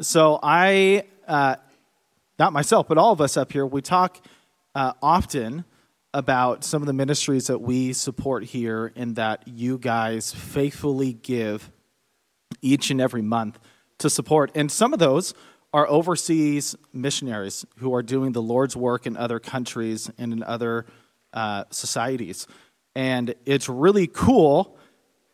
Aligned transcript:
So 0.00 0.38
I, 0.42 1.04
uh, 1.26 1.56
not 2.38 2.52
myself, 2.52 2.86
but 2.88 2.98
all 2.98 3.12
of 3.12 3.20
us 3.20 3.36
up 3.36 3.52
here, 3.52 3.64
we 3.64 3.80
talk 3.80 4.20
uh, 4.74 4.92
often 5.02 5.64
about 6.12 6.64
some 6.64 6.82
of 6.82 6.86
the 6.86 6.92
ministries 6.92 7.46
that 7.46 7.60
we 7.60 7.92
support 7.92 8.44
here 8.44 8.92
and 8.94 9.16
that 9.16 9.46
you 9.46 9.78
guys 9.78 10.32
faithfully 10.32 11.14
give 11.14 11.70
each 12.60 12.90
and 12.90 13.00
every 13.00 13.22
month 13.22 13.58
to 13.98 14.10
support. 14.10 14.50
And 14.54 14.70
some 14.70 14.92
of 14.92 14.98
those 14.98 15.34
are 15.72 15.88
overseas 15.88 16.76
missionaries 16.92 17.64
who 17.78 17.94
are 17.94 18.02
doing 18.02 18.32
the 18.32 18.42
Lord's 18.42 18.76
work 18.76 19.06
in 19.06 19.16
other 19.16 19.38
countries 19.38 20.10
and 20.18 20.32
in 20.32 20.42
other 20.42 20.86
uh, 21.32 21.64
societies. 21.70 22.46
And 22.94 23.34
it's 23.44 23.68
really 23.68 24.06
cool 24.06 24.78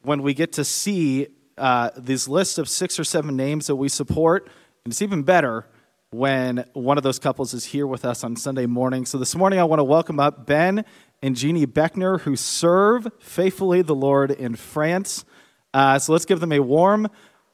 when 0.02 0.22
we 0.22 0.34
get 0.34 0.52
to 0.52 0.64
see 0.64 1.28
uh, 1.58 1.90
these 1.96 2.28
lists 2.28 2.58
of 2.58 2.68
six 2.68 2.98
or 2.98 3.04
seven 3.04 3.36
names 3.36 3.66
that 3.66 3.76
we 3.76 3.88
support. 3.88 4.48
And 4.84 4.92
it's 4.92 5.02
even 5.02 5.22
better 5.22 5.66
when 6.10 6.64
one 6.74 6.98
of 6.98 7.02
those 7.02 7.18
couples 7.18 7.54
is 7.54 7.64
here 7.64 7.86
with 7.86 8.04
us 8.04 8.22
on 8.22 8.36
Sunday 8.36 8.66
morning. 8.66 9.06
So 9.06 9.18
this 9.18 9.34
morning, 9.34 9.58
I 9.58 9.64
want 9.64 9.80
to 9.80 9.84
welcome 9.84 10.20
up 10.20 10.46
Ben 10.46 10.84
and 11.22 11.36
Jeannie 11.36 11.66
Beckner, 11.66 12.20
who 12.20 12.36
serve 12.36 13.08
faithfully 13.18 13.82
the 13.82 13.94
Lord 13.94 14.30
in 14.30 14.56
France. 14.56 15.24
Uh, 15.72 15.98
so 15.98 16.12
let's 16.12 16.26
give 16.26 16.40
them 16.40 16.52
a 16.52 16.60
warm 16.60 17.08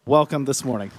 welcome 0.07 0.45
this 0.45 0.65
morning. 0.65 0.91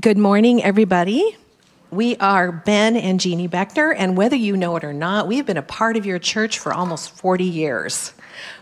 Good 0.00 0.18
morning, 0.18 0.62
everybody. 0.62 1.36
We 1.92 2.14
are 2.18 2.52
Ben 2.52 2.96
and 2.96 3.18
Jeannie 3.18 3.48
Beckner, 3.48 3.92
and 3.98 4.16
whether 4.16 4.36
you 4.36 4.56
know 4.56 4.76
it 4.76 4.84
or 4.84 4.92
not, 4.92 5.26
we 5.26 5.38
have 5.38 5.46
been 5.46 5.56
a 5.56 5.62
part 5.62 5.96
of 5.96 6.06
your 6.06 6.20
church 6.20 6.60
for 6.60 6.72
almost 6.72 7.10
40 7.16 7.42
years. 7.42 8.12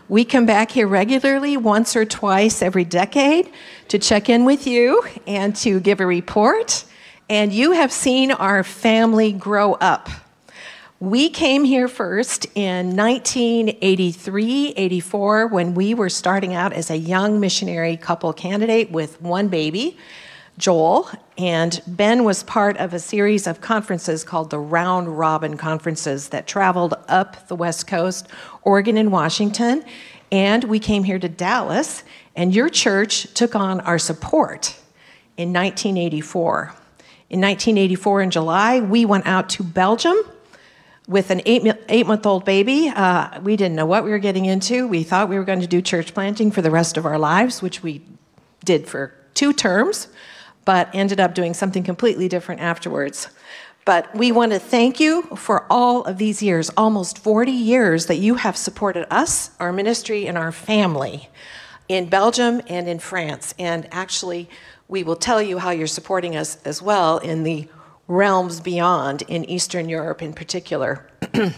We 0.07 0.25
come 0.25 0.47
back 0.47 0.71
here 0.71 0.87
regularly, 0.87 1.55
once 1.55 1.95
or 1.95 2.05
twice 2.05 2.63
every 2.63 2.85
decade, 2.85 3.51
to 3.89 3.99
check 3.99 4.29
in 4.29 4.45
with 4.45 4.65
you 4.65 5.03
and 5.27 5.55
to 5.57 5.79
give 5.79 5.99
a 5.99 6.07
report. 6.07 6.85
And 7.29 7.53
you 7.53 7.73
have 7.73 7.91
seen 7.91 8.31
our 8.31 8.63
family 8.63 9.31
grow 9.31 9.73
up. 9.73 10.09
We 10.99 11.29
came 11.29 11.65
here 11.65 11.87
first 11.87 12.47
in 12.55 12.95
1983 12.95 14.69
84 14.75 15.47
when 15.47 15.75
we 15.75 15.93
were 15.93 16.09
starting 16.09 16.55
out 16.55 16.73
as 16.73 16.89
a 16.89 16.97
young 16.97 17.39
missionary 17.39 17.95
couple 17.95 18.33
candidate 18.33 18.89
with 18.89 19.21
one 19.21 19.49
baby. 19.49 19.99
Joel, 20.59 21.09
and 21.37 21.81
Ben 21.87 22.25
was 22.25 22.43
part 22.43 22.75
of 22.77 22.93
a 22.93 22.99
series 22.99 23.47
of 23.47 23.61
conferences 23.61 24.25
called 24.25 24.49
the 24.49 24.59
Round 24.59 25.17
Robin 25.17 25.55
Conferences 25.55 26.29
that 26.29 26.47
traveled 26.47 26.95
up 27.07 27.47
the 27.47 27.55
West 27.55 27.87
Coast, 27.87 28.27
Oregon 28.63 28.97
and 28.97 29.09
Washington. 29.09 29.85
And 30.33 30.65
we 30.65 30.77
came 30.77 31.05
here 31.05 31.17
to 31.17 31.29
Dallas, 31.29 32.03
and 32.35 32.53
your 32.53 32.67
church 32.67 33.33
took 33.33 33.55
on 33.55 33.79
our 33.81 33.97
support 33.97 34.75
in 35.37 35.53
1984. 35.53 36.73
In 37.29 37.39
1984, 37.39 38.21
in 38.21 38.29
July, 38.29 38.81
we 38.81 39.05
went 39.05 39.27
out 39.27 39.47
to 39.51 39.63
Belgium 39.63 40.17
with 41.07 41.31
an 41.31 41.41
eight, 41.45 41.73
eight 41.87 42.05
month 42.05 42.25
old 42.25 42.43
baby. 42.43 42.89
Uh, 42.93 43.39
we 43.39 43.55
didn't 43.55 43.77
know 43.77 43.85
what 43.85 44.03
we 44.03 44.11
were 44.11 44.19
getting 44.19 44.43
into. 44.43 44.89
We 44.89 45.03
thought 45.03 45.29
we 45.29 45.37
were 45.37 45.45
going 45.45 45.61
to 45.61 45.67
do 45.67 45.81
church 45.81 46.13
planting 46.13 46.51
for 46.51 46.61
the 46.61 46.69
rest 46.69 46.97
of 46.97 47.05
our 47.05 47.17
lives, 47.17 47.61
which 47.61 47.81
we 47.81 48.01
did 48.65 48.89
for 48.89 49.13
two 49.33 49.53
terms 49.53 50.09
but 50.65 50.89
ended 50.93 51.19
up 51.19 51.33
doing 51.33 51.53
something 51.53 51.83
completely 51.83 52.27
different 52.27 52.61
afterwards. 52.61 53.29
But 53.85 54.13
we 54.15 54.31
want 54.31 54.51
to 54.51 54.59
thank 54.59 54.99
you 54.99 55.23
for 55.35 55.65
all 55.69 56.03
of 56.03 56.17
these 56.17 56.43
years, 56.43 56.69
almost 56.77 57.17
40 57.17 57.51
years, 57.51 58.05
that 58.05 58.17
you 58.17 58.35
have 58.35 58.55
supported 58.55 59.11
us, 59.11 59.51
our 59.59 59.73
ministry, 59.73 60.27
and 60.27 60.37
our 60.37 60.51
family 60.51 61.29
in 61.87 62.07
Belgium 62.07 62.61
and 62.67 62.87
in 62.87 62.99
France. 62.99 63.55
And 63.57 63.87
actually, 63.91 64.47
we 64.87 65.03
will 65.03 65.15
tell 65.15 65.41
you 65.41 65.57
how 65.57 65.71
you're 65.71 65.87
supporting 65.87 66.35
us 66.35 66.61
as 66.63 66.81
well 66.81 67.17
in 67.17 67.43
the 67.43 67.67
realms 68.07 68.59
beyond, 68.59 69.23
in 69.23 69.45
Eastern 69.45 69.89
Europe 69.89 70.21
in 70.21 70.33
particular. 70.33 71.09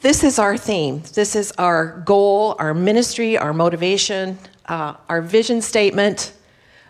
this 0.00 0.24
is 0.24 0.38
our 0.38 0.56
theme. 0.56 1.02
This 1.14 1.36
is 1.36 1.52
our 1.52 2.00
goal, 2.00 2.56
our 2.58 2.74
ministry, 2.74 3.38
our 3.38 3.52
motivation, 3.52 4.38
uh, 4.66 4.94
our 5.08 5.20
vision 5.22 5.60
statement, 5.60 6.32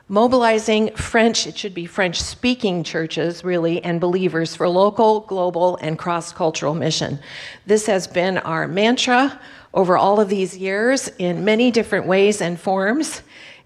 mobilizing 0.09 0.95
French, 0.95 1.47
it 1.47 1.57
should 1.57 1.75
be 1.75 1.87
French 1.87 2.21
speaking 2.21 2.85
churches, 2.85 3.43
really, 3.45 3.83
and 3.85 4.01
believers 4.01 4.55
for 4.55 4.69
local, 4.69 5.21
global, 5.21 5.77
and 5.77 5.99
cross 5.99 6.33
cultural 6.33 6.75
mission. 6.75 7.19
This 7.67 7.87
has 7.87 8.07
been 8.07 8.39
our 8.39 8.69
mantra 8.69 9.41
over 9.73 9.97
all 9.97 10.21
of 10.21 10.29
these 10.29 10.57
years 10.57 11.09
in 11.19 11.45
many 11.45 11.71
different 11.71 12.07
ways 12.07 12.41
and 12.41 12.61
forms. 12.61 13.23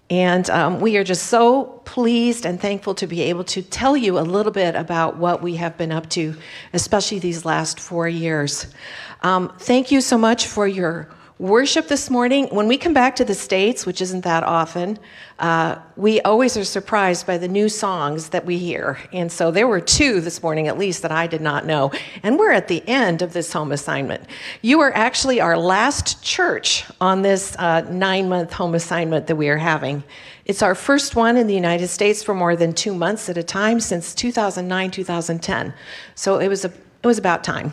And 0.09 0.49
um, 0.49 0.79
we 0.79 0.97
are 0.97 1.03
just 1.03 1.27
so 1.27 1.65
pleased 1.85 2.45
and 2.45 2.59
thankful 2.59 2.95
to 2.95 3.05
be 3.05 3.21
able 3.21 3.43
to 3.43 3.61
tell 3.61 3.95
you 3.95 4.17
a 4.17 4.21
little 4.21 4.51
bit 4.51 4.73
about 4.75 5.17
what 5.17 5.43
we 5.43 5.55
have 5.57 5.77
been 5.77 5.91
up 5.91 6.09
to, 6.11 6.35
especially 6.73 7.19
these 7.19 7.45
last 7.45 7.79
four 7.79 8.07
years. 8.07 8.73
Um, 9.21 9.53
thank 9.59 9.91
you 9.91 10.01
so 10.01 10.17
much 10.17 10.47
for 10.47 10.67
your 10.67 11.09
worship 11.39 11.87
this 11.87 12.09
morning. 12.09 12.47
When 12.47 12.67
we 12.67 12.77
come 12.77 12.93
back 12.93 13.15
to 13.15 13.23
the 13.23 13.33
States, 13.33 13.85
which 13.85 14.01
isn't 14.01 14.25
that 14.25 14.43
often, 14.43 14.99
uh, 15.39 15.77
we 15.95 16.19
always 16.21 16.57
are 16.57 16.65
surprised 16.65 17.25
by 17.25 17.37
the 17.37 17.47
new 17.47 17.69
songs 17.69 18.29
that 18.29 18.45
we 18.45 18.57
hear. 18.57 18.97
And 19.13 19.31
so 19.31 19.49
there 19.49 19.65
were 19.65 19.79
two 19.79 20.19
this 20.19 20.43
morning, 20.43 20.67
at 20.67 20.77
least, 20.77 21.01
that 21.01 21.13
I 21.13 21.27
did 21.27 21.39
not 21.39 21.65
know. 21.65 21.93
And 22.23 22.37
we're 22.37 22.51
at 22.51 22.67
the 22.67 22.85
end 22.85 23.21
of 23.21 23.31
this 23.31 23.53
home 23.53 23.71
assignment. 23.71 24.25
You 24.61 24.81
are 24.81 24.93
actually 24.93 25.39
our 25.39 25.57
last 25.57 26.21
church 26.21 26.83
on 26.99 27.21
this 27.21 27.55
uh, 27.57 27.81
nine 27.89 28.27
month 28.27 28.51
home 28.51 28.75
assignment 28.75 29.27
that 29.27 29.37
we 29.37 29.47
are 29.47 29.57
having. 29.57 30.03
It's 30.43 30.61
our 30.61 30.75
first 30.75 31.15
one 31.15 31.37
in 31.37 31.47
the 31.47 31.55
United 31.55 31.87
States 31.87 32.21
for 32.21 32.35
more 32.35 32.57
than 32.57 32.73
two 32.73 32.93
months 32.93 33.29
at 33.29 33.37
a 33.37 33.43
time 33.43 33.79
since 33.79 34.13
2009, 34.13 34.91
2010. 34.91 35.73
So 36.15 36.39
it 36.39 36.49
was, 36.49 36.65
a, 36.65 36.67
it 36.67 37.07
was 37.07 37.17
about 37.17 37.45
time. 37.45 37.71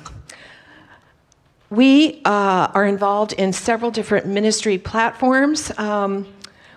We 1.70 2.22
uh, 2.24 2.70
are 2.74 2.86
involved 2.86 3.32
in 3.32 3.52
several 3.52 3.90
different 3.90 4.26
ministry 4.26 4.78
platforms. 4.78 5.76
Um, 5.76 6.32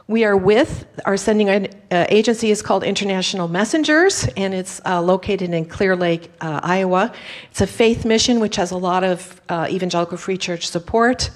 we 0.07 0.23
are 0.23 0.35
with 0.35 0.87
our 1.05 1.15
sending 1.15 1.47
uh, 1.47 1.67
agency 2.09 2.49
is 2.49 2.63
called 2.63 2.83
International 2.83 3.47
Messengers, 3.47 4.27
and 4.35 4.55
it's 4.55 4.81
uh, 4.87 4.99
located 4.99 5.51
in 5.51 5.65
Clear 5.65 5.95
Lake, 5.95 6.31
uh, 6.41 6.61
Iowa. 6.63 7.13
It's 7.51 7.61
a 7.61 7.67
faith 7.67 8.03
mission 8.03 8.39
which 8.39 8.55
has 8.55 8.71
a 8.71 8.77
lot 8.77 9.03
of 9.03 9.39
uh, 9.49 9.67
evangelical 9.69 10.17
free 10.17 10.39
church 10.39 10.67
support. 10.67 11.29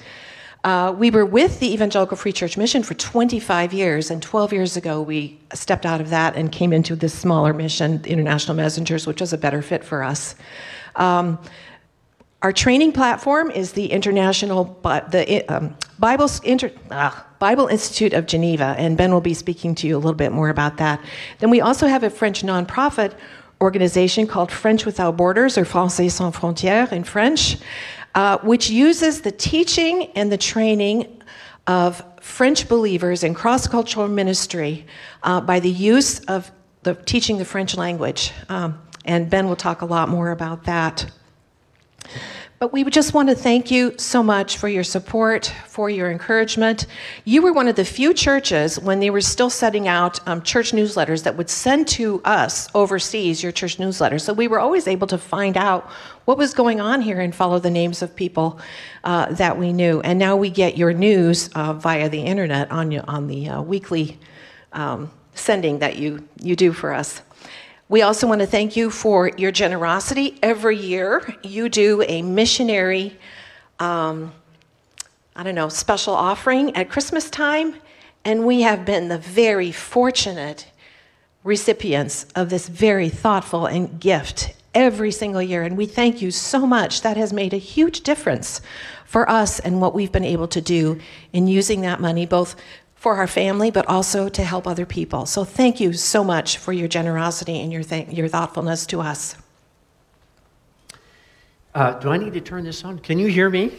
Uh, 0.64 0.96
we 0.98 1.12
were 1.12 1.26
with 1.26 1.60
the 1.60 1.72
Evangelical 1.72 2.18
Free 2.18 2.32
Church 2.32 2.58
Mission 2.58 2.82
for 2.82 2.96
25 2.96 3.74
years, 3.74 4.10
and 4.10 4.24
12 4.24 4.54
years 4.54 4.78
ago 4.78 5.02
we 5.02 5.38
stepped 5.54 5.86
out 5.86 6.02
of 6.02 6.10
that 6.10 6.36
and 6.36 6.52
came 6.52 6.74
into 6.74 6.96
this 6.96 7.14
smaller 7.14 7.54
mission, 7.54 8.02
International 8.06 8.56
Messengers, 8.56 9.06
which 9.06 9.22
was 9.22 9.34
a 9.34 9.38
better 9.38 9.62
fit 9.62 9.84
for 9.84 10.02
us. 10.02 10.36
Um, 10.96 11.38
our 12.44 12.52
training 12.52 12.92
platform 12.92 13.50
is 13.50 13.72
the 13.72 13.86
International 13.86 14.66
the 14.84 15.46
um, 15.48 15.76
Bible, 15.98 16.30
Inter, 16.44 16.72
ah, 16.92 17.26
Bible 17.40 17.68
Institute 17.68 18.12
of 18.12 18.26
Geneva, 18.26 18.76
and 18.78 18.98
Ben 18.98 19.14
will 19.14 19.22
be 19.22 19.34
speaking 19.34 19.74
to 19.76 19.88
you 19.88 19.96
a 19.96 20.00
little 20.00 20.14
bit 20.14 20.34
more 20.34 20.50
about 20.50 20.76
that. 20.78 21.00
Then 21.40 21.50
we 21.50 21.62
also 21.62 21.88
have 21.88 22.04
a 22.04 22.10
French 22.10 22.44
nonprofit 22.44 23.14
organization 23.62 24.28
called 24.28 24.52
French 24.52 24.86
Without 24.86 25.16
Borders, 25.16 25.58
or 25.58 25.64
Français 25.64 26.12
Sans 26.12 26.36
Frontières 26.36 26.92
in 26.92 27.06
French, 27.06 27.56
uh, 28.14 28.38
which 28.40 28.70
uses 28.70 29.22
the 29.22 29.32
teaching 29.32 30.12
and 30.14 30.30
the 30.30 30.38
training 30.38 31.24
of 31.66 32.04
French 32.20 32.68
believers 32.68 33.24
in 33.24 33.34
cross 33.34 33.68
cultural 33.68 34.10
ministry 34.10 34.86
uh, 35.24 35.40
by 35.40 35.62
the 35.62 35.72
use 35.72 36.20
of 36.26 36.52
the 36.82 36.94
teaching 36.94 37.38
the 37.38 37.46
French 37.46 37.78
language. 37.78 38.34
Um, 38.50 38.82
and 39.06 39.30
Ben 39.30 39.48
will 39.48 39.56
talk 39.56 39.82
a 39.82 39.86
lot 39.86 40.10
more 40.10 40.32
about 40.32 40.66
that. 40.66 41.10
But 42.64 42.72
we 42.72 42.86
just 42.86 43.14
want 43.14 43.28
to 43.28 43.36
thank 43.36 43.72
you 43.72 43.94
so 43.98 44.24
much 44.24 44.58
for 44.58 44.70
your 44.70 44.86
support, 44.86 45.54
for 45.68 45.90
your 45.90 46.10
encouragement. 46.10 46.86
You 47.26 47.42
were 47.42 47.52
one 47.52 47.68
of 47.68 47.76
the 47.76 47.84
few 47.84 48.14
churches 48.14 48.80
when 48.80 49.02
they 49.02 49.10
were 49.10 49.20
still 49.20 49.50
setting 49.50 49.90
out 49.90 50.26
um, 50.28 50.42
church 50.44 50.72
newsletters 50.72 51.24
that 51.24 51.36
would 51.36 51.50
send 51.50 51.90
to 51.90 52.22
us 52.24 52.70
overseas 52.74 53.44
your 53.44 53.52
church 53.52 53.80
newsletter. 53.80 54.18
So 54.18 54.32
we 54.32 54.48
were 54.48 54.62
always 54.62 54.88
able 54.88 55.08
to 55.08 55.18
find 55.18 55.58
out 55.58 55.90
what 56.24 56.38
was 56.38 56.54
going 56.54 56.80
on 56.80 57.02
here 57.02 57.20
and 57.20 57.36
follow 57.36 57.60
the 57.60 57.70
names 57.70 58.02
of 58.02 58.16
people 58.16 58.62
uh, 59.04 59.34
that 59.34 59.58
we 59.58 59.74
knew. 59.74 60.00
And 60.00 60.18
now 60.18 60.38
we 60.38 60.50
get 60.50 60.78
your 60.78 60.94
news 60.94 61.50
uh, 61.56 61.74
via 61.74 62.08
the 62.08 62.22
internet 62.22 62.72
on, 62.72 62.98
on 63.00 63.28
the 63.28 63.50
uh, 63.50 63.62
weekly 63.62 64.20
um, 64.72 65.12
sending 65.36 65.80
that 65.80 65.98
you, 65.98 66.26
you 66.42 66.56
do 66.56 66.72
for 66.72 66.94
us. 66.94 67.22
We 67.94 68.02
also 68.02 68.26
want 68.26 68.42
to 68.42 68.48
thank 68.48 68.76
you 68.76 68.90
for 68.90 69.30
your 69.38 69.52
generosity. 69.52 70.40
Every 70.42 70.78
year, 70.78 71.36
you 71.44 71.70
do 71.70 72.02
a 72.02 72.24
missionary, 72.24 73.20
um, 73.78 74.34
I 75.36 75.44
don't 75.44 75.54
know, 75.54 75.70
special 75.70 76.16
offering 76.16 76.76
at 76.76 76.90
Christmas 76.90 77.30
time, 77.30 77.76
and 78.26 78.48
we 78.48 78.64
have 78.64 78.84
been 78.84 79.10
the 79.10 79.20
very 79.20 79.72
fortunate 79.72 80.66
recipients 81.44 82.26
of 82.36 82.50
this 82.50 82.68
very 82.68 83.10
thoughtful 83.10 83.68
and 83.68 84.00
gift 84.00 84.56
every 84.74 85.12
single 85.12 85.44
year. 85.44 85.62
And 85.62 85.78
we 85.78 85.86
thank 85.86 86.20
you 86.20 86.32
so 86.32 86.66
much. 86.66 87.04
That 87.04 87.16
has 87.16 87.32
made 87.32 87.54
a 87.54 87.58
huge 87.58 88.02
difference 88.02 88.60
for 89.06 89.30
us 89.30 89.60
and 89.60 89.80
what 89.80 89.94
we've 89.94 90.12
been 90.12 90.26
able 90.26 90.48
to 90.48 90.62
do 90.62 91.00
in 91.32 91.46
using 91.46 91.82
that 91.82 92.02
money, 92.02 92.26
both 92.26 92.56
for 93.04 93.18
our 93.18 93.28
family, 93.28 93.70
but 93.70 93.86
also 93.90 94.30
to 94.30 94.42
help 94.42 94.66
other 94.66 94.86
people. 94.86 95.26
So 95.26 95.44
thank 95.44 95.82
you 95.82 95.92
so 95.92 96.24
much 96.24 96.58
for 96.58 96.72
your 96.72 96.88
generosity 96.88 97.60
and 97.60 97.70
your, 97.70 97.84
th- 97.84 98.08
your 98.08 98.30
thoughtfulness 98.30 98.86
to 98.88 99.02
us. 99.02 99.36
Uh, 101.76 102.00
do 102.00 102.12
I 102.12 102.18
need 102.18 102.32
to 102.32 102.40
turn 102.40 102.64
this 102.64 102.86
on? 102.86 103.00
Can 103.00 103.20
you 103.20 103.28
hear 103.28 103.50
me? 103.50 103.74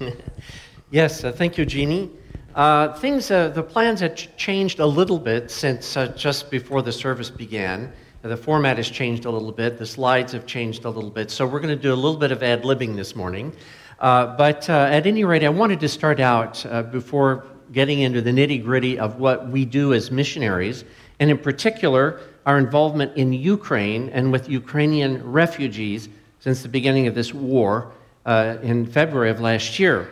yes, 0.90 1.22
uh, 1.22 1.30
thank 1.30 1.56
you, 1.56 1.64
Jeannie. 1.64 2.10
Uh, 2.56 2.92
things, 2.94 3.30
uh, 3.30 3.50
the 3.50 3.62
plans 3.62 4.00
have 4.00 4.16
ch- 4.16 4.36
changed 4.36 4.80
a 4.80 4.86
little 4.86 5.20
bit 5.20 5.52
since 5.52 5.96
uh, 5.96 6.08
just 6.08 6.50
before 6.50 6.82
the 6.82 6.90
service 6.90 7.30
began. 7.30 7.92
The 8.22 8.36
format 8.36 8.78
has 8.78 8.90
changed 8.90 9.24
a 9.24 9.30
little 9.30 9.52
bit. 9.52 9.78
The 9.78 9.86
slides 9.86 10.32
have 10.32 10.46
changed 10.46 10.84
a 10.84 10.90
little 10.90 11.10
bit. 11.10 11.30
So 11.30 11.46
we're 11.46 11.60
going 11.60 11.76
to 11.76 11.80
do 11.80 11.92
a 11.92 12.00
little 12.04 12.18
bit 12.18 12.32
of 12.32 12.42
ad 12.42 12.64
libbing 12.64 12.96
this 12.96 13.14
morning. 13.14 13.54
Uh, 14.00 14.36
but 14.36 14.68
uh, 14.68 14.88
at 14.90 15.06
any 15.06 15.22
rate, 15.22 15.44
I 15.44 15.48
wanted 15.48 15.78
to 15.78 15.88
start 15.88 16.18
out 16.18 16.66
uh, 16.66 16.82
before 16.82 17.46
getting 17.74 18.00
into 18.00 18.22
the 18.22 18.30
nitty 18.30 18.64
gritty 18.64 18.98
of 18.98 19.18
what 19.18 19.48
we 19.48 19.64
do 19.64 19.92
as 19.92 20.10
missionaries, 20.10 20.84
and 21.20 21.30
in 21.30 21.38
particular, 21.38 22.20
our 22.46 22.58
involvement 22.58 23.16
in 23.16 23.32
Ukraine 23.32 24.10
and 24.10 24.30
with 24.32 24.48
Ukrainian 24.48 25.22
refugees 25.30 26.08
since 26.40 26.62
the 26.62 26.68
beginning 26.68 27.06
of 27.06 27.14
this 27.14 27.34
war 27.34 27.92
uh, 28.26 28.56
in 28.62 28.86
February 28.86 29.30
of 29.30 29.40
last 29.40 29.78
year. 29.78 30.10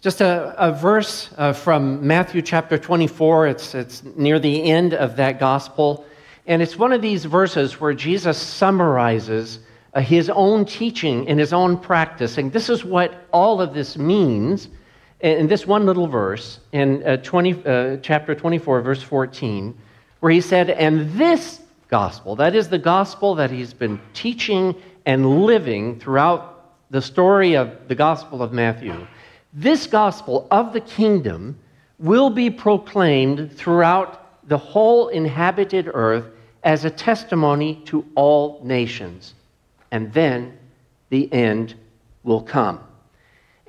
Just 0.00 0.20
a, 0.20 0.54
a 0.58 0.72
verse 0.72 1.30
uh, 1.38 1.52
from 1.52 2.04
Matthew 2.04 2.42
chapter 2.42 2.76
24, 2.76 3.46
it's, 3.46 3.74
it's 3.74 4.02
near 4.16 4.38
the 4.38 4.64
end 4.64 4.94
of 4.94 5.16
that 5.16 5.38
gospel. 5.38 6.04
And 6.46 6.60
it's 6.60 6.76
one 6.76 6.92
of 6.92 7.00
these 7.00 7.24
verses 7.24 7.80
where 7.80 7.94
Jesus 7.94 8.36
summarizes 8.36 9.60
uh, 9.94 10.00
his 10.00 10.28
own 10.30 10.64
teaching 10.64 11.28
and 11.28 11.38
his 11.38 11.52
own 11.52 11.76
practice. 11.76 12.38
And 12.38 12.52
this 12.52 12.68
is 12.68 12.84
what 12.84 13.26
all 13.32 13.60
of 13.60 13.74
this 13.74 13.96
means 13.96 14.68
in 15.22 15.46
this 15.46 15.66
one 15.66 15.86
little 15.86 16.08
verse 16.08 16.58
in 16.72 17.02
uh, 17.06 17.16
20, 17.18 17.64
uh, 17.64 17.96
chapter 17.98 18.34
24, 18.34 18.82
verse 18.82 19.02
14, 19.02 19.76
where 20.20 20.32
he 20.32 20.40
said, 20.40 20.68
And 20.68 21.12
this 21.12 21.60
gospel, 21.88 22.36
that 22.36 22.56
is 22.56 22.68
the 22.68 22.78
gospel 22.78 23.36
that 23.36 23.50
he's 23.50 23.72
been 23.72 24.00
teaching 24.14 24.74
and 25.06 25.44
living 25.44 25.98
throughout 26.00 26.52
the 26.90 27.00
story 27.00 27.56
of 27.56 27.88
the 27.88 27.94
gospel 27.94 28.42
of 28.42 28.52
Matthew, 28.52 29.06
this 29.52 29.86
gospel 29.86 30.46
of 30.50 30.72
the 30.72 30.80
kingdom 30.80 31.58
will 31.98 32.30
be 32.30 32.50
proclaimed 32.50 33.56
throughout 33.56 34.48
the 34.48 34.58
whole 34.58 35.08
inhabited 35.08 35.88
earth 35.94 36.26
as 36.64 36.84
a 36.84 36.90
testimony 36.90 37.80
to 37.86 38.04
all 38.14 38.60
nations. 38.64 39.34
And 39.90 40.12
then 40.12 40.58
the 41.10 41.32
end 41.32 41.74
will 42.24 42.42
come. 42.42 42.80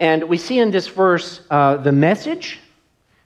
And 0.04 0.26
we 0.26 0.38
see 0.38 0.60
in 0.60 0.70
this 0.70 0.90
verse 0.90 1.40
uh, 1.50 1.78
the 1.78 1.94
message, 1.94 2.60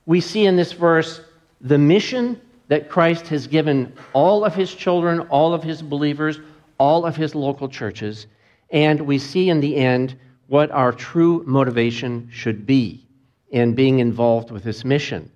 we 0.06 0.22
see 0.22 0.46
in 0.46 0.56
this 0.56 0.74
verse 0.74 1.22
the 1.60 1.80
mission 1.80 2.40
that 2.68 2.88
Christ 2.88 3.26
has 3.30 3.48
given 3.48 3.92
all 4.14 4.46
of 4.46 4.54
his 4.54 4.76
children, 4.76 5.22
all 5.22 5.56
of 5.56 5.64
his 5.64 5.82
believers, 5.82 6.40
all 6.78 7.04
of 7.04 7.16
his 7.16 7.34
local 7.34 7.68
churches, 7.68 8.28
and 8.70 9.02
we 9.02 9.18
see 9.18 9.50
in 9.50 9.60
the 9.60 9.76
end 9.76 10.20
what 10.50 10.70
our 10.70 10.92
true 10.92 11.44
motivation 11.48 12.30
should 12.32 12.68
be 12.68 13.04
in 13.50 13.74
being 13.74 13.98
involved 13.98 14.52
with 14.52 14.64
this 14.64 14.86
mission. 14.86 15.32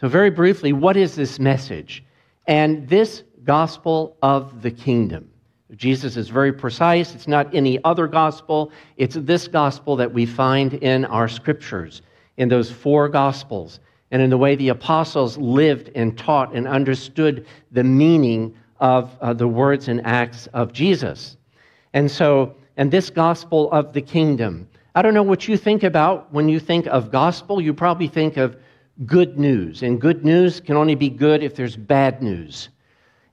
So, 0.00 0.06
very 0.06 0.30
briefly, 0.30 0.72
what 0.72 0.96
is 0.96 1.16
this 1.16 1.40
message? 1.40 2.04
And 2.46 2.88
this 2.88 3.24
gospel 3.42 4.16
of 4.22 4.62
the 4.62 4.70
kingdom. 4.70 5.29
Jesus 5.76 6.16
is 6.16 6.28
very 6.28 6.52
precise. 6.52 7.14
It's 7.14 7.28
not 7.28 7.54
any 7.54 7.82
other 7.84 8.06
gospel. 8.06 8.72
It's 8.96 9.14
this 9.14 9.48
gospel 9.48 9.96
that 9.96 10.12
we 10.12 10.26
find 10.26 10.74
in 10.74 11.04
our 11.04 11.28
scriptures, 11.28 12.02
in 12.36 12.48
those 12.48 12.70
four 12.70 13.08
gospels, 13.08 13.80
and 14.10 14.20
in 14.20 14.30
the 14.30 14.38
way 14.38 14.56
the 14.56 14.70
apostles 14.70 15.38
lived 15.38 15.90
and 15.94 16.18
taught 16.18 16.54
and 16.54 16.66
understood 16.66 17.46
the 17.70 17.84
meaning 17.84 18.54
of 18.80 19.16
uh, 19.20 19.32
the 19.32 19.46
words 19.46 19.88
and 19.88 20.04
acts 20.04 20.48
of 20.48 20.72
Jesus. 20.72 21.36
And 21.92 22.10
so, 22.10 22.54
and 22.76 22.90
this 22.90 23.10
gospel 23.10 23.70
of 23.72 23.92
the 23.92 24.00
kingdom. 24.00 24.68
I 24.94 25.02
don't 25.02 25.14
know 25.14 25.22
what 25.22 25.46
you 25.46 25.56
think 25.56 25.84
about 25.84 26.32
when 26.32 26.48
you 26.48 26.58
think 26.58 26.86
of 26.86 27.12
gospel. 27.12 27.60
You 27.60 27.72
probably 27.72 28.08
think 28.08 28.36
of 28.36 28.56
good 29.06 29.38
news. 29.38 29.82
And 29.82 30.00
good 30.00 30.24
news 30.24 30.60
can 30.60 30.76
only 30.76 30.94
be 30.94 31.08
good 31.08 31.42
if 31.42 31.54
there's 31.54 31.76
bad 31.76 32.22
news. 32.22 32.70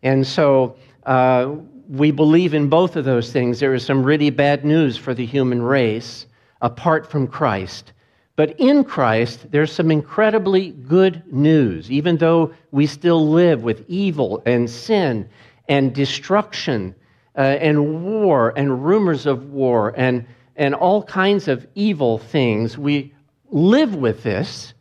And 0.04 0.25
so 0.25 0.75
uh, 1.06 1.56
we 1.89 2.12
believe 2.12 2.54
in 2.54 2.69
both 2.69 2.95
of 2.95 3.06
those 3.06 3.31
things. 3.31 3.60
There 3.60 3.74
is 3.74 3.86
some 3.86 4.04
really 4.04 4.30
bad 4.30 4.66
news 4.66 4.98
for 4.98 5.13
the 5.13 5.25
human 5.25 5.62
race 5.62 6.25
apart 6.62 7.10
from 7.10 7.28
Christ. 7.28 7.94
But 8.36 8.60
in 8.60 8.84
Christ, 8.84 9.51
there's 9.51 9.72
some 9.72 9.89
incredibly 9.89 10.72
good 10.72 11.24
news, 11.31 11.89
even 11.89 12.18
though 12.18 12.54
we 12.72 12.86
still 12.86 13.30
live 13.30 13.63
with 13.63 13.84
evil 13.88 14.44
and 14.45 14.69
sin 14.69 15.28
and 15.68 15.94
destruction 15.94 16.94
uh, 17.36 17.42
and 17.42 18.04
war 18.04 18.54
and 18.56 18.86
rumors 18.86 19.25
of 19.25 19.50
war 19.50 19.94
and, 19.98 20.25
and 20.56 20.75
all 20.75 21.04
kinds 21.04 21.48
of 21.48 21.66
evil 21.74 22.19
things. 22.19 22.78
We 22.78 23.13
live 23.50 23.95
with 23.95 24.24
this 24.24 24.74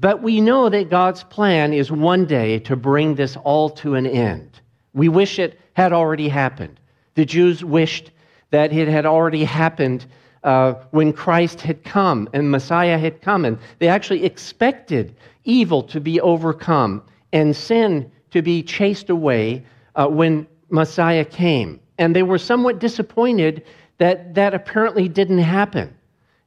but 0.00 0.22
we 0.22 0.40
know 0.40 0.70
that 0.70 0.88
God's 0.88 1.22
plan 1.24 1.74
is 1.74 1.92
one 1.92 2.24
day 2.24 2.58
to 2.60 2.74
bring 2.74 3.14
this 3.14 3.36
all 3.36 3.68
to 3.70 3.94
an 3.94 4.06
end. 4.06 4.60
We 4.94 5.10
wish 5.10 5.38
it 5.38 5.60
had 5.80 5.94
already 5.94 6.28
happened. 6.28 6.78
The 7.14 7.24
Jews 7.24 7.64
wished 7.64 8.10
that 8.50 8.70
it 8.70 8.86
had 8.86 9.06
already 9.06 9.44
happened 9.44 10.04
uh, 10.44 10.74
when 10.90 11.10
Christ 11.12 11.62
had 11.62 11.82
come 11.84 12.28
and 12.34 12.50
Messiah 12.50 12.98
had 12.98 13.22
come. 13.22 13.46
And 13.46 13.58
they 13.78 13.88
actually 13.88 14.24
expected 14.26 15.14
evil 15.44 15.82
to 15.84 15.98
be 15.98 16.20
overcome 16.20 17.02
and 17.32 17.56
sin 17.56 18.12
to 18.30 18.42
be 18.42 18.62
chased 18.62 19.08
away 19.08 19.64
uh, 19.94 20.06
when 20.06 20.46
Messiah 20.68 21.24
came. 21.24 21.80
And 21.96 22.14
they 22.14 22.24
were 22.24 22.38
somewhat 22.38 22.78
disappointed 22.78 23.64
that 23.96 24.34
that 24.34 24.52
apparently 24.52 25.08
didn't 25.08 25.38
happen. 25.38 25.94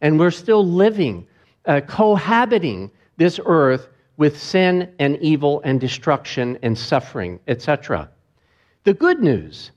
And 0.02 0.20
we're 0.20 0.32
still 0.32 0.64
living, 0.66 1.26
uh, 1.66 1.82
cohabiting 1.88 2.92
this 3.18 3.40
earth 3.46 3.90
with 4.18 4.40
sin 4.40 4.94
and 5.00 5.18
evil 5.22 5.60
and 5.64 5.80
destruction 5.80 6.60
and 6.62 6.78
suffering, 6.78 7.40
etc. 7.48 8.10
The 8.84 8.94
good 8.94 9.22
news 9.22 9.72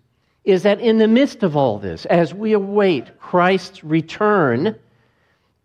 is 0.45 0.63
that 0.65 0.81
in 0.81 0.99
the 0.99 1.07
midst 1.07 1.43
of 1.45 1.57
all 1.57 1.79
this, 1.79 2.07
as 2.07 2.35
we 2.35 2.53
await 2.53 3.19
Christ's 3.21 3.85
return, 3.85 4.77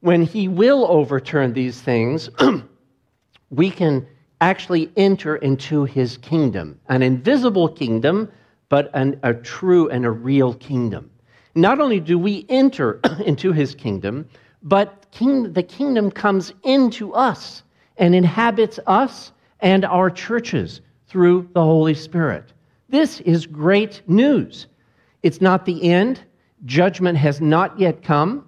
when 0.01 0.21
he 0.21 0.47
will 0.47 0.85
overturn 0.88 1.53
these 1.53 1.81
things, 1.81 2.29
we 3.50 3.71
can 3.71 4.05
actually 4.41 4.91
enter 4.95 5.36
into 5.38 5.86
his 5.86 6.17
kingdom, 6.17 6.79
an 6.89 7.01
invisible 7.01 7.67
kingdom, 7.69 8.31
but 8.69 8.91
an, 8.93 9.19
a 9.24 9.33
true 9.33 9.89
and 9.89 10.05
a 10.05 10.12
real 10.12 10.53
kingdom. 10.55 11.10
Not 11.55 11.79
only 11.79 12.00
do 12.00 12.19
we 12.19 12.45
enter 12.48 13.00
into 13.25 13.51
his 13.51 13.74
kingdom, 13.74 14.27
but 14.62 15.07
king, 15.12 15.51
the 15.53 15.63
kingdom 15.63 16.12
comes 16.12 16.53
into 16.63 17.13
us 17.13 17.63
and 17.98 18.13
inhabits 18.13 18.79
us 18.86 19.31
and 19.60 19.83
our 19.86 20.10
churches 20.10 20.81
through 21.07 21.50
the 21.53 21.63
Holy 21.63 21.93
Spirit. 21.93 22.51
This 22.91 23.21
is 23.21 23.48
great 23.48 24.01
news. 24.05 24.67
It's 25.24 25.39
not 25.39 25.65
the 25.65 25.89
end. 25.89 26.19
Judgment 26.65 27.17
has 27.17 27.39
not 27.39 27.79
yet 27.79 28.03
come. 28.03 28.45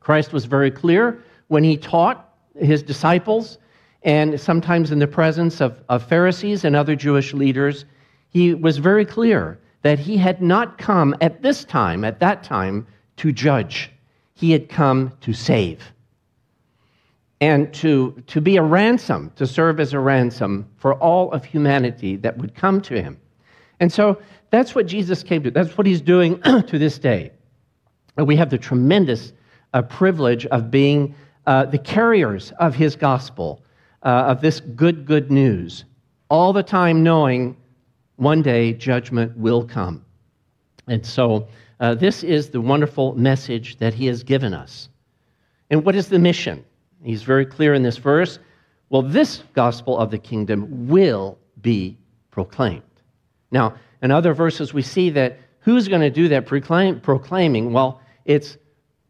Christ 0.00 0.32
was 0.32 0.46
very 0.46 0.70
clear 0.70 1.22
when 1.48 1.62
he 1.62 1.76
taught 1.76 2.34
his 2.58 2.82
disciples, 2.82 3.58
and 4.02 4.40
sometimes 4.40 4.92
in 4.92 4.98
the 4.98 5.06
presence 5.06 5.60
of, 5.60 5.78
of 5.90 6.02
Pharisees 6.02 6.64
and 6.64 6.74
other 6.74 6.96
Jewish 6.96 7.34
leaders, 7.34 7.84
he 8.30 8.54
was 8.54 8.78
very 8.78 9.04
clear 9.04 9.60
that 9.82 9.98
he 9.98 10.16
had 10.16 10.40
not 10.40 10.78
come 10.78 11.14
at 11.20 11.42
this 11.42 11.64
time, 11.64 12.02
at 12.02 12.18
that 12.20 12.42
time, 12.42 12.86
to 13.18 13.30
judge. 13.30 13.90
He 14.32 14.52
had 14.52 14.70
come 14.70 15.12
to 15.20 15.34
save 15.34 15.82
and 17.42 17.72
to, 17.74 18.22
to 18.26 18.40
be 18.40 18.56
a 18.56 18.62
ransom, 18.62 19.32
to 19.36 19.46
serve 19.46 19.80
as 19.80 19.92
a 19.92 19.98
ransom 19.98 20.66
for 20.76 20.94
all 20.94 21.30
of 21.32 21.44
humanity 21.44 22.16
that 22.16 22.38
would 22.38 22.54
come 22.54 22.80
to 22.82 23.00
him. 23.00 23.18
And 23.80 23.90
so 23.90 24.20
that's 24.50 24.74
what 24.74 24.86
Jesus 24.86 25.22
came 25.22 25.42
to. 25.42 25.50
That's 25.50 25.76
what 25.76 25.86
he's 25.86 26.00
doing 26.00 26.40
to 26.42 26.78
this 26.78 26.98
day. 26.98 27.32
And 28.16 28.26
we 28.26 28.36
have 28.36 28.50
the 28.50 28.58
tremendous 28.58 29.32
uh, 29.72 29.82
privilege 29.82 30.46
of 30.46 30.70
being 30.70 31.14
uh, 31.46 31.64
the 31.64 31.78
carriers 31.78 32.52
of 32.58 32.74
his 32.74 32.94
gospel, 32.94 33.62
uh, 34.02 34.08
of 34.08 34.40
this 34.40 34.60
good, 34.60 35.06
good 35.06 35.30
news, 35.30 35.84
all 36.28 36.52
the 36.52 36.62
time 36.62 37.02
knowing 37.02 37.56
one 38.16 38.42
day 38.42 38.74
judgment 38.74 39.36
will 39.36 39.64
come. 39.64 40.04
And 40.86 41.04
so 41.04 41.48
uh, 41.80 41.94
this 41.94 42.22
is 42.22 42.50
the 42.50 42.60
wonderful 42.60 43.14
message 43.14 43.78
that 43.78 43.94
he 43.94 44.06
has 44.06 44.22
given 44.22 44.52
us. 44.52 44.90
And 45.70 45.84
what 45.84 45.94
is 45.94 46.08
the 46.08 46.18
mission? 46.18 46.64
He's 47.02 47.22
very 47.22 47.46
clear 47.46 47.72
in 47.72 47.82
this 47.82 47.96
verse. 47.96 48.38
Well, 48.90 49.02
this 49.02 49.44
gospel 49.54 49.96
of 49.96 50.10
the 50.10 50.18
kingdom 50.18 50.88
will 50.88 51.38
be 51.62 51.96
proclaimed. 52.30 52.82
Now, 53.50 53.74
in 54.02 54.10
other 54.10 54.32
verses, 54.34 54.72
we 54.72 54.82
see 54.82 55.10
that 55.10 55.38
who's 55.60 55.88
going 55.88 56.00
to 56.00 56.10
do 56.10 56.28
that 56.28 56.46
proclaim, 56.46 57.00
proclaiming? 57.00 57.72
Well, 57.72 58.00
it's 58.24 58.56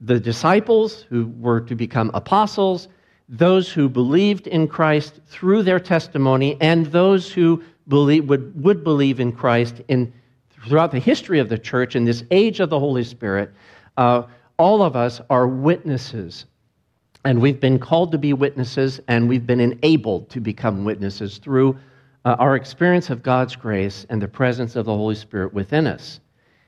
the 0.01 0.19
disciples 0.19 1.03
who 1.09 1.33
were 1.39 1.61
to 1.61 1.75
become 1.75 2.11
apostles, 2.15 2.89
those 3.29 3.71
who 3.71 3.89
believed 3.89 4.47
in 4.47 4.67
Christ 4.67 5.21
through 5.27 5.63
their 5.63 5.79
testimony, 5.79 6.57
and 6.61 6.87
those 6.87 7.33
who 7.33 7.63
believe, 7.89 8.29
would, 8.29 8.63
would 8.63 8.83
believe 8.83 9.21
in 9.21 9.33
Christ 9.33 9.83
in, 9.89 10.13
throughout 10.67 10.91
the 10.91 10.99
history 10.99 11.39
of 11.39 11.49
the 11.49 11.59
church 11.59 11.95
in 11.95 12.05
this 12.05 12.25
age 12.31 12.61
of 12.61 12.71
the 12.71 12.79
Holy 12.79 13.05
Spirit. 13.05 13.53
Uh, 13.97 14.25
all 14.57 14.83
of 14.83 14.97
us 14.97 15.21
are 15.31 15.47
witnesses. 15.47 16.47
And 17.25 17.41
we've 17.41 17.61
been 17.61 17.79
called 17.79 18.13
to 18.13 18.19
be 18.19 18.33
witnesses, 18.33 19.01
and 19.07 19.29
we've 19.29 19.47
been 19.47 19.61
enabled 19.61 20.31
to 20.31 20.41
become 20.41 20.85
witnesses 20.85 21.39
through 21.39 21.79
uh, 22.25 22.37
our 22.39 22.57
experience 22.57 23.11
of 23.11 23.23
God's 23.23 23.57
grace 23.57 24.07
and 24.11 24.21
the 24.21 24.29
presence 24.29 24.77
of 24.77 24.87
the 24.87 24.95
Holy 24.95 25.15
Spirit 25.15 25.53
within 25.55 25.87
us. 25.87 26.21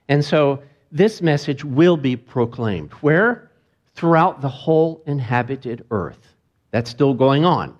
And 0.08 0.24
so 0.24 0.62
this 0.90 1.22
message 1.22 1.64
will 1.64 1.96
be 1.96 2.16
proclaimed. 2.16 2.92
Where? 3.00 3.50
Throughout 3.94 4.40
the 4.40 4.48
whole 4.48 5.02
inhabited 5.06 5.84
earth. 5.90 6.34
That's 6.70 6.90
still 6.90 7.14
going 7.14 7.44
on. 7.44 7.76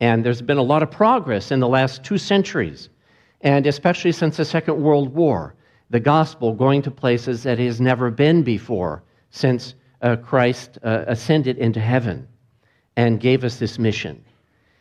And 0.00 0.24
there's 0.24 0.42
been 0.42 0.58
a 0.58 0.62
lot 0.62 0.82
of 0.82 0.90
progress 0.90 1.50
in 1.50 1.60
the 1.60 1.68
last 1.68 2.02
two 2.04 2.16
centuries, 2.16 2.88
and 3.42 3.66
especially 3.66 4.12
since 4.12 4.36
the 4.36 4.44
Second 4.44 4.82
World 4.82 5.14
War. 5.14 5.54
The 5.90 6.00
gospel 6.00 6.54
going 6.54 6.82
to 6.82 6.90
places 6.90 7.42
that 7.42 7.58
it 7.58 7.66
has 7.66 7.80
never 7.80 8.10
been 8.10 8.42
before 8.42 9.02
since 9.30 9.74
uh, 10.02 10.16
Christ 10.16 10.78
uh, 10.84 11.04
ascended 11.08 11.58
into 11.58 11.80
heaven 11.80 12.26
and 12.96 13.20
gave 13.20 13.44
us 13.44 13.56
this 13.56 13.78
mission. 13.78 14.24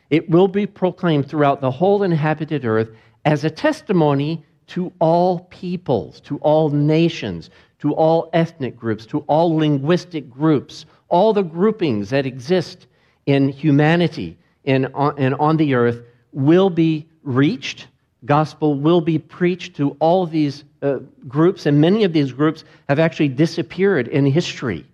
It 0.09 0.29
will 0.29 0.47
be 0.47 0.65
proclaimed 0.65 1.27
throughout 1.27 1.61
the 1.61 1.71
whole 1.71 2.03
inhabited 2.03 2.65
earth 2.65 2.89
as 3.25 3.43
a 3.43 3.49
testimony 3.49 4.43
to 4.67 4.91
all 4.99 5.41
peoples, 5.49 6.19
to 6.21 6.37
all 6.37 6.69
nations, 6.69 7.49
to 7.79 7.93
all 7.93 8.29
ethnic 8.33 8.75
groups, 8.77 9.05
to 9.07 9.19
all 9.21 9.55
linguistic 9.55 10.29
groups, 10.29 10.85
all 11.09 11.33
the 11.33 11.43
groupings 11.43 12.09
that 12.09 12.25
exist 12.25 12.87
in 13.25 13.49
humanity 13.49 14.37
and 14.65 14.87
on, 14.93 15.15
and 15.17 15.35
on 15.35 15.57
the 15.57 15.73
earth 15.73 16.01
will 16.31 16.69
be 16.69 17.07
reached. 17.23 17.87
Gospel 18.25 18.75
will 18.75 19.01
be 19.01 19.17
preached 19.17 19.75
to 19.77 19.95
all 19.99 20.25
these 20.25 20.63
uh, 20.81 20.99
groups, 21.27 21.65
and 21.65 21.79
many 21.79 22.03
of 22.03 22.13
these 22.13 22.31
groups 22.31 22.63
have 22.87 22.99
actually 22.99 23.29
disappeared 23.29 24.07
in 24.07 24.25
history. 24.25 24.85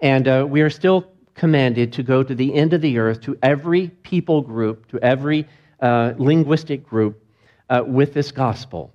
And 0.00 0.28
uh, 0.28 0.46
we 0.48 0.60
are 0.60 0.70
still 0.70 1.06
commanded 1.40 1.90
to 1.94 2.02
go 2.02 2.22
to 2.22 2.34
the 2.34 2.52
end 2.54 2.74
of 2.74 2.82
the 2.82 2.98
earth, 2.98 3.22
to 3.22 3.34
every 3.42 3.88
people 4.02 4.42
group, 4.42 4.86
to 4.88 4.98
every 5.02 5.48
uh, 5.80 6.12
linguistic 6.18 6.86
group, 6.86 7.24
uh, 7.70 7.82
with 7.86 8.12
this 8.12 8.30
gospel. 8.30 8.92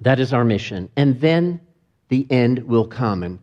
That 0.00 0.18
is 0.18 0.32
our 0.32 0.44
mission. 0.44 0.88
And 0.96 1.20
then 1.20 1.60
the 2.08 2.26
end 2.30 2.58
will 2.66 2.88
come. 2.88 3.22
And 3.22 3.38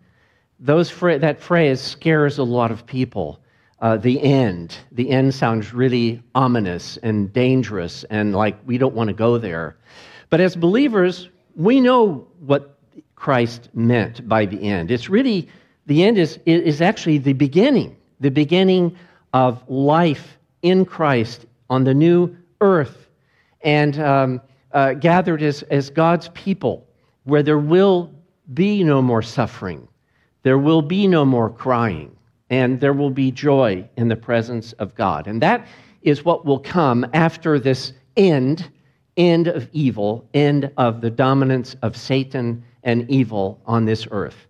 those 0.60 0.90
fra- 0.90 1.18
that 1.20 1.40
phrase 1.40 1.80
scares 1.80 2.38
a 2.40 2.44
lot 2.44 2.72
of 2.72 2.86
people. 2.86 3.40
Uh, 3.80 3.96
the 3.96 4.22
end. 4.22 4.76
The 4.92 5.10
end 5.10 5.34
sounds 5.34 5.74
really 5.74 6.22
ominous 6.36 6.98
and 6.98 7.32
dangerous, 7.32 8.04
and 8.10 8.36
like 8.36 8.58
we 8.66 8.78
don't 8.78 8.94
want 8.94 9.08
to 9.08 9.14
go 9.14 9.38
there. 9.38 9.78
But 10.30 10.42
as 10.42 10.58
believers, 10.58 11.30
we 11.56 11.80
know 11.80 12.28
what 12.46 12.78
Christ 13.16 13.70
meant 13.74 14.28
by 14.28 14.46
the 14.46 14.62
end. 14.62 14.92
It's 14.92 15.08
really, 15.08 15.48
the 15.86 16.04
end 16.04 16.18
is, 16.18 16.38
is 16.46 16.82
actually 16.82 17.20
the 17.20 17.32
beginning, 17.32 17.96
the 18.20 18.30
beginning 18.30 18.96
of 19.34 19.64
life 19.70 20.38
in 20.62 20.86
Christ 20.86 21.46
on 21.70 21.84
the 21.84 21.94
new 21.94 22.36
earth 22.62 23.10
and 23.62 24.00
um, 24.00 24.42
uh, 24.72 24.94
gathered 24.94 25.42
as, 25.42 25.64
as 25.64 25.90
God's 25.90 26.30
people, 26.30 26.88
where 27.24 27.44
there 27.44 27.60
will 27.60 28.12
be 28.54 28.84
no 28.84 29.02
more 29.02 29.22
suffering, 29.22 29.88
there 30.44 30.58
will 30.58 30.82
be 30.82 31.08
no 31.08 31.26
more 31.26 31.50
crying, 31.50 32.16
and 32.50 32.80
there 32.80 32.94
will 32.94 33.12
be 33.12 33.32
joy 33.32 33.88
in 33.98 34.08
the 34.08 34.16
presence 34.16 34.74
of 34.74 34.96
God. 34.96 35.28
And 35.28 35.42
that 35.42 35.68
is 36.02 36.26
what 36.26 36.46
will 36.46 36.60
come 36.60 37.06
after 37.14 37.60
this 37.60 37.94
end 38.18 38.70
end 39.20 39.48
of 39.48 39.70
evil, 39.74 40.28
end 40.34 40.72
of 40.78 41.02
the 41.02 41.10
dominance 41.10 41.76
of 41.82 41.96
Satan 41.96 42.64
and 42.84 43.08
evil 43.12 43.60
on 43.66 43.86
this 43.86 44.08
earth. 44.12 44.48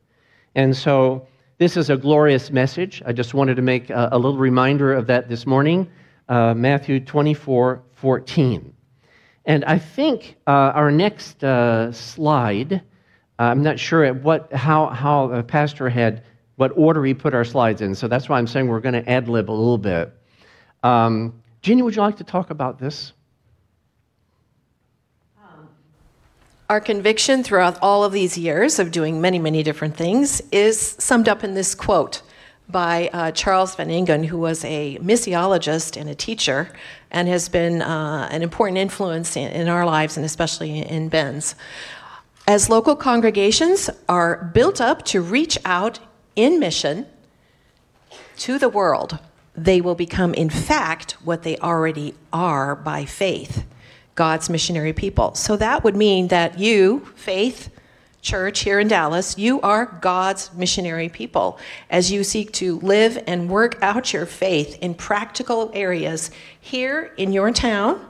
And 0.55 0.77
so, 0.77 1.27
this 1.59 1.75
is 1.75 1.89
a 1.89 1.97
glorious 1.97 2.51
message. 2.51 3.03
I 3.05 3.11
just 3.11 3.33
wanted 3.33 3.55
to 3.55 3.61
make 3.61 3.89
a, 3.89 4.09
a 4.13 4.17
little 4.17 4.37
reminder 4.37 4.93
of 4.93 5.07
that 5.07 5.27
this 5.27 5.45
morning. 5.45 5.89
Uh, 6.29 6.53
Matthew 6.53 7.01
24 7.01 7.83
14. 7.91 8.73
And 9.45 9.65
I 9.65 9.77
think 9.77 10.37
uh, 10.47 10.51
our 10.51 10.89
next 10.89 11.43
uh, 11.43 11.91
slide, 11.91 12.73
uh, 12.73 12.79
I'm 13.37 13.61
not 13.61 13.77
sure 13.77 14.13
what, 14.13 14.53
how, 14.53 14.87
how 14.87 15.27
the 15.27 15.43
pastor 15.43 15.89
had, 15.89 16.23
what 16.55 16.71
order 16.77 17.03
he 17.03 17.13
put 17.13 17.33
our 17.33 17.43
slides 17.43 17.81
in. 17.81 17.93
So 17.93 18.07
that's 18.07 18.29
why 18.29 18.37
I'm 18.37 18.47
saying 18.47 18.67
we're 18.69 18.79
going 18.79 18.93
to 18.93 19.09
ad 19.09 19.27
lib 19.27 19.49
a 19.49 19.51
little 19.51 19.77
bit. 19.77 20.13
Um, 20.83 21.41
Jeannie, 21.61 21.81
would 21.81 21.93
you 21.93 22.01
like 22.01 22.17
to 22.17 22.23
talk 22.23 22.51
about 22.51 22.79
this? 22.79 23.11
Our 26.69 26.79
conviction 26.79 27.43
throughout 27.43 27.79
all 27.81 28.03
of 28.03 28.11
these 28.11 28.37
years 28.37 28.77
of 28.77 28.91
doing 28.91 29.19
many, 29.19 29.39
many 29.39 29.63
different 29.63 29.97
things 29.97 30.39
is 30.51 30.79
summed 30.79 31.27
up 31.27 31.43
in 31.43 31.55
this 31.55 31.73
quote 31.73 32.21
by 32.69 33.09
uh, 33.11 33.31
Charles 33.31 33.73
Van 33.73 33.89
Engen, 33.89 34.23
who 34.23 34.37
was 34.37 34.63
a 34.63 34.99
missiologist 35.01 35.99
and 35.99 36.07
a 36.07 36.13
teacher 36.13 36.69
and 37.09 37.27
has 37.27 37.49
been 37.49 37.81
uh, 37.81 38.27
an 38.29 38.43
important 38.43 38.77
influence 38.77 39.35
in, 39.35 39.49
in, 39.49 39.67
our 39.67 39.83
lives 39.83 40.15
and 40.15 40.23
especially 40.23 40.77
in 40.77 41.09
Ben's. 41.09 41.55
As 42.47 42.69
local 42.69 42.95
congregations 42.95 43.89
are 44.07 44.51
built 44.53 44.79
up 44.79 45.03
to 45.05 45.23
reach 45.23 45.57
out 45.65 45.97
in 46.35 46.59
mission 46.59 47.07
to 48.37 48.59
the 48.59 48.69
world, 48.69 49.17
they 49.55 49.81
will 49.81 49.95
become, 49.95 50.35
in 50.35 50.51
fact, 50.51 51.13
what 51.23 51.41
they 51.41 51.57
already 51.57 52.13
are 52.31 52.75
by 52.75 53.05
faith 53.05 53.65
God's 54.15 54.49
missionary 54.49 54.93
people. 54.93 55.33
So 55.35 55.55
that 55.57 55.83
would 55.83 55.95
mean 55.95 56.27
that 56.29 56.59
you, 56.59 57.05
faith, 57.15 57.69
church 58.21 58.61
here 58.61 58.79
in 58.79 58.87
Dallas, 58.87 59.37
you 59.37 59.61
are 59.61 59.85
God's 60.01 60.53
missionary 60.53 61.09
people 61.09 61.57
as 61.89 62.11
you 62.11 62.23
seek 62.23 62.51
to 62.53 62.79
live 62.79 63.21
and 63.27 63.49
work 63.49 63.77
out 63.81 64.11
your 64.13 64.25
faith 64.25 64.77
in 64.81 64.93
practical 64.93 65.71
areas 65.73 66.31
here 66.59 67.13
in 67.17 67.31
your 67.31 67.51
town 67.51 68.05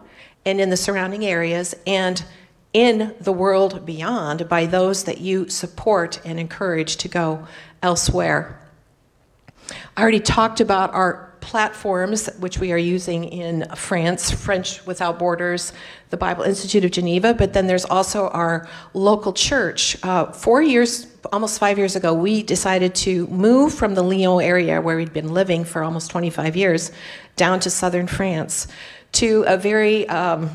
and 0.46 0.60
in 0.60 0.70
the 0.70 0.78
surrounding 0.78 1.26
areas 1.26 1.76
and 1.86 2.24
in 2.74 3.16
the 3.22 3.32
world 3.32 3.86
beyond 3.86 4.48
by 4.48 4.66
those 4.66 5.04
that 5.06 5.20
you 5.20 5.50
support 5.50 6.20
and 6.26 6.40
encourage 6.40 6.98
to 6.98 7.08
go 7.08 7.48
elsewhere. 7.82 8.60
I 9.96 10.02
already 10.02 10.20
talked 10.20 10.62
about 10.62 10.94
our 10.94 11.29
platforms 11.42 12.28
which 12.40 12.60
we 12.60 12.72
are 12.72 12.78
using 12.78 13.24
in 13.26 13.68
France, 13.76 14.32
French 14.32 14.86
Without 14.86 15.20
Borders, 15.20 15.74
the 16.10 16.18
Bible 16.18 16.44
Institute 16.44 16.86
of 16.86 16.92
Geneva, 16.92 17.34
but 17.34 17.54
then 17.54 17.68
there's 17.68 17.86
also 17.86 18.30
our 18.30 18.68
local 18.94 19.34
church. 19.34 19.98
Uh, 20.04 20.32
four 20.32 20.62
years, 20.62 21.08
almost 21.32 21.60
five 21.60 21.78
years 21.78 21.96
ago, 21.96 22.14
we 22.14 22.44
decided 22.44 22.96
to 22.96 23.28
move 23.28 23.74
from 23.74 23.96
the 23.96 24.04
Lyon 24.04 24.42
area 24.42 24.82
where 24.82 24.98
we'd 24.98 25.14
been 25.14 25.34
living 25.34 25.64
for 25.64 25.84
almost 25.84 26.12
25 26.12 26.56
years 26.56 26.92
down 27.36 27.60
to 27.60 27.70
southern 27.70 28.08
France 28.08 28.68
to 29.12 29.44
a 29.48 29.58
very 29.58 30.08
um, 30.10 30.50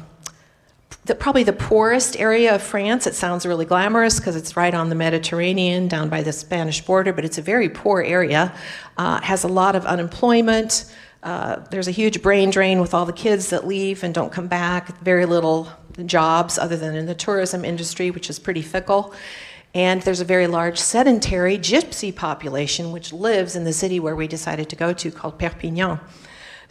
the, 1.07 1.15
probably 1.15 1.45
the 1.45 1.53
poorest 1.53 2.19
area 2.19 2.55
of 2.55 2.63
France. 2.63 3.07
It 3.07 3.15
sounds 3.15 3.45
really 3.45 3.65
glamorous 3.65 4.19
because 4.19 4.37
it's 4.37 4.57
right 4.57 4.73
on 4.73 4.89
the 4.89 4.95
Mediterranean, 4.95 5.87
down 5.89 6.09
by 6.09 6.23
the 6.23 6.33
Spanish 6.33 6.81
border, 6.81 7.13
but 7.13 7.25
it's 7.25 7.39
a 7.39 7.43
very 7.43 7.69
poor 7.69 8.03
area. 8.03 8.55
Uh, 8.97 9.21
has 9.21 9.45
a 9.45 9.49
lot 9.49 9.77
of 9.77 9.85
unemployment. 9.85 10.87
Uh, 11.23 11.57
there's 11.71 11.89
a 11.89 11.91
huge 11.91 12.23
brain 12.23 12.51
drain 12.51 12.81
with 12.81 12.95
all 12.95 13.07
the 13.07 13.13
kids 13.13 13.51
that 13.51 13.67
leave 13.67 14.03
and 14.03 14.15
don't 14.15 14.33
come 14.33 14.47
back. 14.47 14.99
Very 15.01 15.27
little 15.27 15.69
jobs 16.07 16.59
other 16.59 16.77
than 16.77 16.95
in 16.95 17.07
the 17.07 17.15
tourism 17.15 17.65
industry, 17.65 18.11
which 18.11 18.31
is 18.31 18.39
pretty 18.39 18.63
fickle. 18.63 19.15
And 19.75 20.03
there's 20.03 20.21
a 20.21 20.25
very 20.25 20.47
large 20.47 20.79
sedentary 20.79 21.59
gypsy 21.59 22.15
population 22.15 22.93
which 22.93 23.13
lives 23.13 23.57
in 23.57 23.65
the 23.65 23.73
city 23.73 23.99
where 24.01 24.15
we 24.15 24.29
decided 24.29 24.69
to 24.71 24.77
go 24.77 24.93
to 24.93 25.11
called 25.11 25.39
Perpignan. 25.39 25.99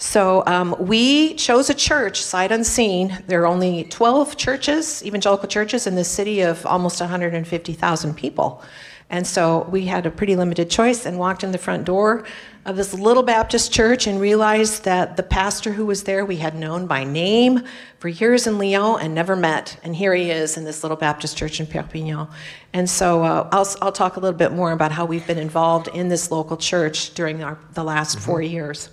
So 0.04 0.44
um, 0.48 0.76
we 0.80 1.34
chose 1.36 1.70
a 1.70 1.74
church 1.74 2.22
sight 2.22 2.52
unseen. 2.52 3.24
There 3.28 3.42
are 3.42 3.48
only 3.48 3.86
12 3.86 4.36
churches, 4.36 5.02
evangelical 5.06 5.48
churches, 5.48 5.88
in 5.88 5.96
the 5.96 6.04
city 6.04 6.42
of 6.42 6.66
almost 6.66 7.00
150,000 7.00 8.14
people. 8.14 8.62
And 9.10 9.26
so 9.26 9.66
we 9.72 9.86
had 9.86 10.06
a 10.06 10.12
pretty 10.12 10.36
limited 10.36 10.70
choice 10.70 11.06
and 11.06 11.18
walked 11.18 11.46
in 11.46 11.54
the 11.54 11.58
front 11.58 11.86
door 11.86 12.26
of 12.66 12.76
this 12.76 12.94
little 12.94 13.24
Baptist 13.24 13.72
church 13.72 14.06
and 14.06 14.20
realized 14.20 14.84
that 14.84 15.16
the 15.16 15.24
pastor 15.24 15.72
who 15.72 15.86
was 15.86 16.04
there 16.04 16.26
we 16.26 16.36
had 16.36 16.54
known 16.54 16.86
by 16.86 17.06
name 17.06 17.62
for 18.00 18.10
years 18.10 18.46
in 18.46 18.60
Lyon 18.60 19.00
and 19.00 19.16
never 19.16 19.38
met. 19.38 19.78
And 19.84 19.96
here 19.96 20.14
he 20.14 20.30
is 20.32 20.58
in 20.58 20.66
this 20.66 20.84
little 20.84 20.98
Baptist 20.98 21.38
church 21.38 21.62
in 21.62 21.66
Perpignan. 21.66 22.28
And 22.74 22.90
so 22.90 23.24
uh, 23.24 23.48
I'll, 23.54 23.68
I'll 23.82 23.94
talk 23.94 24.18
a 24.18 24.20
little 24.20 24.38
bit 24.38 24.52
more 24.52 24.74
about 24.74 24.92
how 24.92 25.06
we've 25.06 25.26
been 25.26 25.40
involved 25.40 25.88
in 25.88 26.10
this 26.10 26.30
local 26.30 26.58
church 26.58 27.14
during 27.14 27.42
our, 27.42 27.58
the 27.74 27.86
last 27.86 28.18
mm-hmm. 28.18 28.26
four 28.26 28.42
years. 28.42 28.90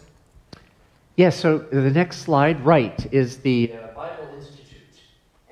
Yes, 1.20 1.38
so 1.38 1.58
the 1.58 1.90
next 1.90 2.22
slide, 2.22 2.64
right, 2.64 3.06
is 3.12 3.40
the 3.40 3.70
uh, 3.74 3.88
Bible 3.88 4.32
Institute. 4.38 4.80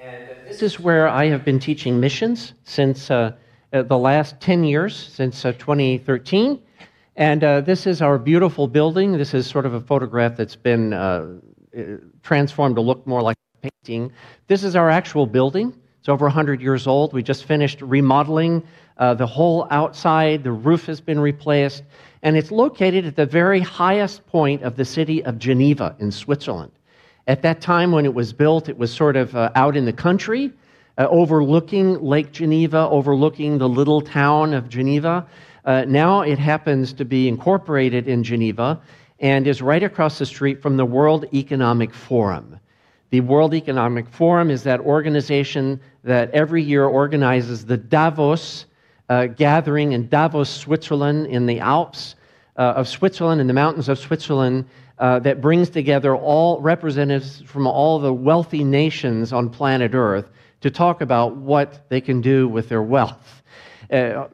And 0.01 0.27
uh, 0.27 0.33
this 0.47 0.63
is 0.63 0.81
where 0.81 1.07
I 1.07 1.27
have 1.27 1.45
been 1.45 1.59
teaching 1.59 2.01
missions 2.01 2.55
since 2.65 3.11
uh, 3.11 3.33
uh 3.75 3.83
the 3.83 3.99
last 3.99 4.41
10 4.41 4.65
years, 4.65 4.97
since 4.97 5.45
uh, 5.45 5.53
2013. 5.53 6.63
And 7.17 7.45
uh, 7.45 7.61
this 7.61 7.87
is 7.87 8.01
our 8.01 8.17
beautiful 8.17 8.67
building. 8.67 9.13
This 9.13 9.35
is 9.35 9.47
sort 9.47 9.67
of 9.67 9.75
a 9.75 9.81
photograph 9.83 10.39
that's 10.39 10.57
been 10.57 10.93
transformed 12.23 12.77
to 12.77 12.81
look 12.81 13.07
more 13.07 13.21
like 13.21 13.37
a 13.63 13.69
painting. 13.69 14.11
This 14.47 14.65
is 14.65 14.75
our 14.75 14.89
actual 14.89 15.27
building. 15.27 15.75
It's 15.99 16.09
over 16.09 16.25
100 16.25 16.63
years 16.63 16.87
old. 16.87 17.13
We 17.13 17.23
just 17.23 17.45
finished 17.45 17.83
remodeling 17.83 18.63
the 18.97 19.27
whole 19.27 19.69
outside, 19.71 20.45
the 20.45 20.53
roof 20.53 20.87
has 20.87 21.03
been 21.03 21.21
replaced, 21.21 21.83
and 22.23 22.37
it's 22.37 22.51
located 22.51 23.07
at 23.07 23.17
the 23.17 23.27
very 23.27 23.61
highest 23.61 24.27
point 24.27 24.63
of 24.63 24.77
the 24.77 24.85
city 24.85 25.25
of 25.25 25.39
Geneva 25.39 25.95
in 25.99 26.11
Switzerland. 26.11 26.73
At 27.27 27.43
that 27.43 27.61
time, 27.61 27.93
when 27.93 28.05
it 28.05 28.15
was 28.15 28.33
built, 28.33 28.69
it 28.69 28.79
was 28.79 28.93
sort 28.93 29.17
of 29.17 29.37
uh, 29.37 29.51
out 29.55 29.77
in 29.77 29.85
the 29.85 29.93
country, 29.93 30.51
uh, 30.97 31.07
overlooking 31.11 32.01
Lake 32.03 32.33
Geneva, 32.33 32.89
overlooking 32.91 33.59
the 33.59 33.69
little 33.69 34.01
town 34.01 34.55
of 34.55 34.69
Geneva. 34.69 35.27
Uh, 35.65 35.85
now 35.87 36.23
it 36.23 36.39
happens 36.39 36.93
to 36.95 37.05
be 37.05 37.29
incorporated 37.29 38.09
in 38.09 38.25
Geneva 38.25 38.81
and 39.21 39.47
is 39.47 39.61
right 39.61 39.83
across 39.83 40.19
the 40.19 40.27
street 40.27 40.63
from 40.63 40.77
the 40.77 40.87
World 40.87 41.27
Economic 41.35 41.93
Forum. 41.93 42.59
The 43.11 43.21
World 43.21 43.55
Economic 43.55 44.09
Forum 44.09 44.51
is 44.51 44.63
that 44.65 44.81
organization 44.81 45.81
that 46.05 46.31
every 46.31 46.63
year 46.63 46.85
organizes 46.85 47.65
the 47.65 47.77
Davos 47.77 48.67
uh, 49.09 49.27
gathering 49.27 49.93
in 49.93 50.09
Davos, 50.09 50.51
Switzerland, 50.51 51.27
in 51.27 51.47
the 51.47 51.61
Alps 51.61 52.15
uh, 52.57 52.75
of 52.77 52.89
Switzerland, 52.89 53.41
in 53.41 53.47
the 53.47 53.53
mountains 53.53 53.89
of 53.89 53.99
Switzerland, 53.99 54.67
uh, 54.99 55.19
that 55.21 55.41
brings 55.41 55.71
together 55.71 56.17
all 56.17 56.61
representatives 56.61 57.43
from 57.43 57.67
all 57.67 57.99
the 57.99 58.13
wealthy 58.13 58.65
nations 58.65 59.33
on 59.33 59.49
planet 59.49 59.95
Earth 59.95 60.31
to 60.61 60.71
talk 60.71 61.01
about 61.01 61.37
what 61.37 61.89
they 61.89 62.01
can 62.01 62.21
do 62.21 62.49
with 62.49 62.69
their 62.69 62.83
wealth. 62.83 63.43
Uh, 63.93 64.27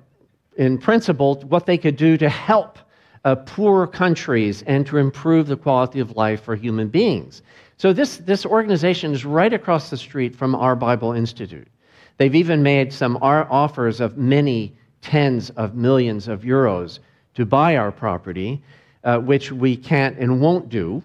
in 0.57 0.79
principle, 0.79 1.37
what 1.49 1.67
they 1.67 1.77
could 1.77 1.97
do 1.97 2.17
to 2.17 2.29
help 2.29 2.79
uh, 3.25 3.35
poor 3.35 3.87
countries 3.87 4.63
and 4.67 4.87
to 4.87 4.99
improve 4.99 5.47
the 5.47 5.57
quality 5.57 6.01
of 6.01 6.17
life 6.17 6.43
for 6.43 6.55
human 6.57 6.89
beings. 6.89 7.43
So, 7.77 7.93
this, 7.93 8.19
this 8.19 8.47
organization 8.47 9.13
is 9.13 9.25
right 9.25 9.53
across 9.53 9.91
the 9.91 9.97
street 9.97 10.35
from 10.35 10.55
our 10.55 10.77
Bible 10.77 11.13
Institute. 11.13 11.67
They've 12.17 12.35
even 12.35 12.63
made 12.63 12.93
some 12.93 13.17
offers 13.17 14.01
of 14.01 14.17
many 14.17 14.75
tens 15.03 15.51
of 15.51 15.75
millions 15.75 16.29
of 16.29 16.43
euros 16.43 17.01
to 17.35 17.45
buy 17.45 17.77
our 17.77 17.93
property 17.93 18.63
uh, 19.05 19.19
which 19.19 19.53
we 19.53 19.77
can't 19.77 20.19
and 20.19 20.41
won't 20.41 20.69
do. 20.69 21.03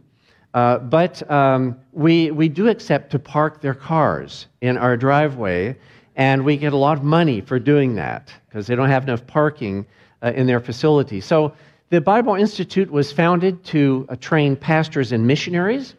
Uh, 0.53 0.79
but 0.79 1.29
um, 1.29 1.77
we, 1.91 2.31
we 2.31 2.49
do 2.49 2.69
accept 2.69 3.11
to 3.11 3.19
park 3.19 3.61
their 3.61 3.73
cars 3.73 4.47
in 4.61 4.77
our 4.77 4.97
driveway, 4.97 5.75
and 6.15 6.43
we 6.43 6.57
get 6.57 6.73
a 6.73 6.77
lot 6.77 6.97
of 6.97 7.03
money 7.03 7.39
for 7.39 7.59
doing 7.59 7.93
that 7.95 8.33
because 8.47 8.65
they 8.65 8.75
don't 8.75 8.89
have 8.89 9.03
enough 9.03 9.25
parking 9.27 9.85
uh, 10.23 10.31
in 10.35 10.47
their 10.47 10.59
facility. 10.59 11.21
So 11.21 11.53
the 11.89 12.01
Bible 12.01 12.35
Institute 12.35 12.89
was 12.89 13.11
founded 13.11 13.63
to 13.65 14.07
uh, 14.09 14.15
train 14.15 14.55
pastors 14.55 15.11
and 15.11 15.25
missionaries. 15.25 15.95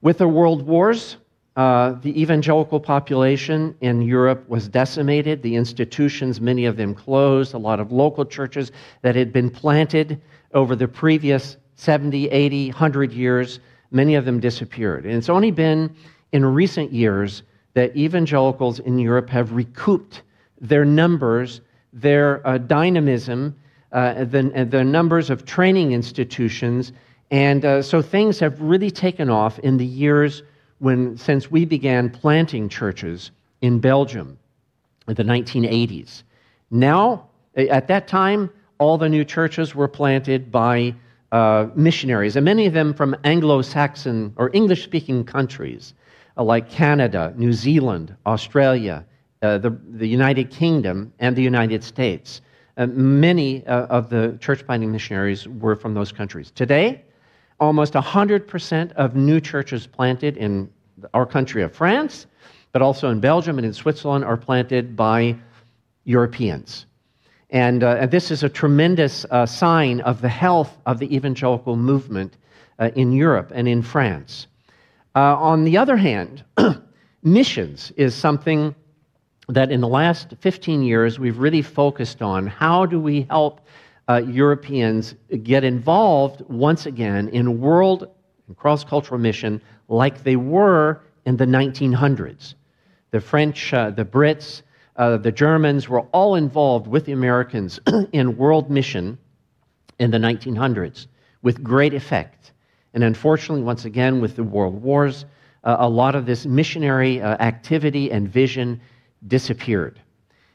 With 0.00 0.18
the 0.18 0.28
world 0.28 0.62
wars, 0.62 1.16
uh, 1.56 1.92
the 2.02 2.20
evangelical 2.20 2.78
population 2.78 3.74
in 3.80 4.02
Europe 4.02 4.46
was 4.46 4.68
decimated. 4.68 5.42
The 5.42 5.56
institutions, 5.56 6.38
many 6.38 6.66
of 6.66 6.76
them 6.76 6.94
closed. 6.94 7.54
A 7.54 7.58
lot 7.58 7.80
of 7.80 7.90
local 7.90 8.26
churches 8.26 8.72
that 9.00 9.16
had 9.16 9.32
been 9.32 9.48
planted 9.48 10.20
over 10.52 10.76
the 10.76 10.86
previous 10.86 11.56
70, 11.76 12.28
80, 12.28 12.68
100 12.68 13.12
years, 13.12 13.60
many 13.90 14.16
of 14.16 14.26
them 14.26 14.38
disappeared. 14.38 15.06
And 15.06 15.14
it's 15.14 15.30
only 15.30 15.50
been 15.50 15.94
in 16.32 16.44
recent 16.44 16.92
years 16.92 17.42
that 17.72 17.96
evangelicals 17.96 18.80
in 18.80 18.98
Europe 18.98 19.30
have 19.30 19.52
recouped 19.52 20.22
their 20.60 20.84
numbers, 20.84 21.62
their 21.92 22.46
uh, 22.46 22.58
dynamism, 22.58 23.54
uh, 23.92 24.24
the, 24.24 24.66
the 24.68 24.84
numbers 24.84 25.30
of 25.30 25.46
training 25.46 25.92
institutions. 25.92 26.92
And 27.30 27.64
uh, 27.64 27.80
so 27.80 28.02
things 28.02 28.38
have 28.40 28.60
really 28.60 28.90
taken 28.90 29.30
off 29.30 29.58
in 29.60 29.78
the 29.78 29.86
years 29.86 30.42
when, 30.78 31.16
since 31.16 31.50
we 31.50 31.64
began 31.64 32.10
planting 32.10 32.68
churches 32.68 33.30
in 33.60 33.80
Belgium 33.80 34.38
in 35.08 35.14
the 35.14 35.22
1980s. 35.22 36.22
Now, 36.70 37.28
at 37.56 37.88
that 37.88 38.08
time, 38.08 38.50
all 38.78 38.98
the 38.98 39.08
new 39.08 39.24
churches 39.24 39.74
were 39.74 39.88
planted 39.88 40.50
by 40.50 40.94
uh, 41.32 41.68
missionaries, 41.74 42.36
and 42.36 42.44
many 42.44 42.66
of 42.66 42.72
them 42.72 42.94
from 42.94 43.16
Anglo 43.24 43.62
Saxon 43.62 44.32
or 44.36 44.50
English 44.52 44.84
speaking 44.84 45.24
countries 45.24 45.94
uh, 46.36 46.44
like 46.44 46.70
Canada, 46.70 47.32
New 47.36 47.52
Zealand, 47.52 48.14
Australia, 48.26 49.04
uh, 49.42 49.58
the, 49.58 49.70
the, 49.90 50.06
United 50.06 50.50
Kingdom, 50.50 51.12
and 51.18 51.34
the 51.34 51.42
United 51.42 51.82
States. 51.82 52.42
Uh, 52.76 52.86
many 52.86 53.66
uh, 53.66 53.86
of 53.86 54.10
the 54.10 54.36
church 54.40 54.64
planting 54.66 54.92
missionaries 54.92 55.48
were 55.48 55.74
from 55.74 55.94
those 55.94 56.12
countries. 56.12 56.50
Today, 56.54 57.02
almost 57.60 57.94
100% 57.94 58.92
of 58.92 59.16
new 59.16 59.40
churches 59.40 59.86
planted 59.86 60.36
in 60.36 60.70
our 61.14 61.26
country 61.26 61.62
of 61.62 61.74
France, 61.74 62.26
but 62.72 62.82
also 62.82 63.10
in 63.10 63.20
Belgium 63.20 63.58
and 63.58 63.66
in 63.66 63.72
Switzerland, 63.72 64.24
are 64.24 64.36
planted 64.36 64.96
by 64.96 65.36
Europeans. 66.04 66.86
And, 67.50 67.82
uh, 67.82 67.96
and 68.00 68.10
this 68.10 68.30
is 68.30 68.42
a 68.42 68.48
tremendous 68.48 69.24
uh, 69.30 69.46
sign 69.46 70.00
of 70.00 70.20
the 70.20 70.28
health 70.28 70.76
of 70.86 70.98
the 70.98 71.14
evangelical 71.14 71.76
movement 71.76 72.36
uh, 72.78 72.90
in 72.94 73.12
Europe 73.12 73.52
and 73.54 73.68
in 73.68 73.82
France. 73.82 74.46
Uh, 75.14 75.36
on 75.36 75.64
the 75.64 75.78
other 75.78 75.96
hand, 75.96 76.44
missions 77.22 77.92
is 77.96 78.14
something 78.14 78.74
that 79.48 79.70
in 79.70 79.80
the 79.80 79.88
last 79.88 80.34
15 80.40 80.82
years 80.82 81.18
we've 81.18 81.38
really 81.38 81.62
focused 81.62 82.20
on. 82.20 82.46
How 82.46 82.84
do 82.84 83.00
we 83.00 83.26
help 83.30 83.60
uh, 84.08 84.22
Europeans 84.26 85.14
get 85.42 85.64
involved 85.64 86.42
once 86.48 86.86
again 86.86 87.28
in 87.30 87.60
world 87.60 88.08
and 88.46 88.56
cross 88.56 88.84
cultural 88.84 89.20
mission 89.20 89.60
like 89.88 90.22
they 90.22 90.36
were 90.36 91.00
in 91.24 91.36
the 91.36 91.46
1900s? 91.46 92.54
The 93.10 93.20
French, 93.20 93.72
uh, 93.72 93.90
the 93.90 94.04
Brits, 94.04 94.62
uh, 94.96 95.16
the 95.18 95.32
Germans 95.32 95.88
were 95.88 96.02
all 96.12 96.36
involved 96.36 96.86
with 96.86 97.04
the 97.04 97.12
Americans 97.12 97.80
in 98.12 98.36
world 98.36 98.70
mission 98.70 99.18
in 99.98 100.10
the 100.10 100.18
1900s 100.18 101.06
with 101.42 101.62
great 101.62 101.94
effect. 101.94 102.52
And 102.94 103.04
unfortunately, 103.04 103.62
once 103.62 103.84
again, 103.84 104.20
with 104.20 104.36
the 104.36 104.44
world 104.44 104.82
wars, 104.82 105.26
uh, 105.64 105.76
a 105.80 105.88
lot 105.88 106.14
of 106.14 106.26
this 106.26 106.46
missionary 106.46 107.20
uh, 107.20 107.36
activity 107.40 108.10
and 108.10 108.28
vision 108.28 108.80
disappeared. 109.26 110.00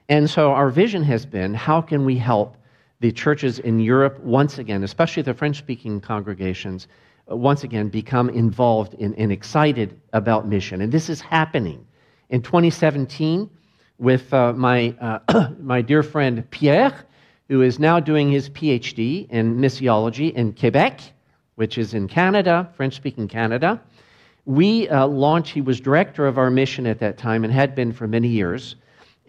And 0.10 0.30
so 0.30 0.52
our 0.52 0.70
vision 0.70 1.04
has 1.04 1.26
been 1.26 1.54
how 1.54 1.82
can 1.82 2.04
we 2.06 2.18
help 2.18 2.58
the 3.02 3.12
churches 3.12 3.58
in 3.60 3.80
Europe 3.80 4.20
once 4.20 4.60
again, 4.60 4.84
especially 4.84 5.24
the 5.24 5.34
French 5.34 5.58
speaking 5.58 6.00
congregations, 6.00 6.88
uh, 7.30 7.36
once 7.36 7.64
again 7.64 7.90
become 7.90 8.30
involved 8.30 8.94
in, 8.94 9.14
and 9.16 9.32
excited 9.32 10.00
about 10.14 10.48
mission. 10.48 10.82
And 10.82 10.92
this 10.92 11.10
is 11.10 11.20
happening. 11.20 11.86
In 12.30 12.44
2017, 12.44 13.50
with 13.98 14.32
uh, 14.34 14.54
my, 14.54 14.96
uh, 15.02 15.50
my 15.60 15.82
dear 15.82 16.04
friend 16.04 16.50
Pierre, 16.52 16.94
who 17.50 17.64
is 17.64 17.80
now 17.80 18.00
doing 18.00 18.32
his 18.32 18.50
PhD 18.52 19.28
in 19.30 19.58
missiology 19.58 20.32
in 20.34 20.54
Quebec, 20.54 21.02
which 21.56 21.80
is 21.80 21.96
in 21.96 22.08
Canada, 22.08 22.70
French 22.78 22.96
speaking 22.96 23.28
Canada. 23.28 23.82
We 24.46 24.88
uh, 24.90 25.08
launched, 25.08 25.52
he 25.52 25.62
was 25.62 25.82
director 25.82 26.28
of 26.28 26.38
our 26.38 26.50
mission 26.50 26.86
at 26.86 27.00
that 27.00 27.18
time 27.18 27.44
and 27.44 27.52
had 27.52 27.76
been 27.76 27.92
for 27.92 28.08
many 28.08 28.28
years. 28.28 28.76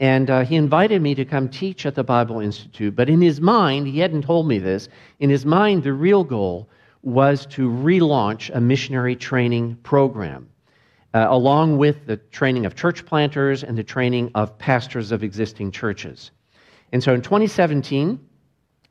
And 0.03 0.31
uh, 0.31 0.45
he 0.45 0.57
invited 0.57 1.01
me 1.01 1.15
to 1.15 1.25
come 1.25 1.49
teach 1.49 1.87
at 1.87 1.95
the 1.95 2.03
Bible 2.03 2.41
Institute. 2.41 2.97
But 2.97 3.09
in 3.09 3.21
his 3.21 3.41
mind, 3.41 3.87
he 3.87 4.01
hadn't 4.01 4.23
told 4.23 4.49
me 4.49 4.59
this, 4.59 4.89
in 5.21 5.31
his 5.31 5.47
mind, 5.47 5.85
the 5.85 5.93
real 5.93 6.25
goal 6.25 6.69
was 7.03 7.47
to 7.47 7.71
relaunch 7.71 8.51
a 8.53 8.61
missionary 8.61 9.15
training 9.15 9.77
program 9.85 10.49
uh, 11.15 11.27
along 11.31 11.79
with 11.79 12.05
the 12.07 12.17
training 12.17 12.67
of 12.67 12.75
church 12.75 13.07
planters 13.07 13.63
and 13.63 13.79
the 13.79 13.85
training 13.85 14.33
of 14.35 14.59
pastors 14.59 15.13
of 15.13 15.23
existing 15.23 15.71
churches. 15.71 16.33
And 16.91 17.01
so 17.01 17.15
in 17.15 17.23
2017, 17.23 18.19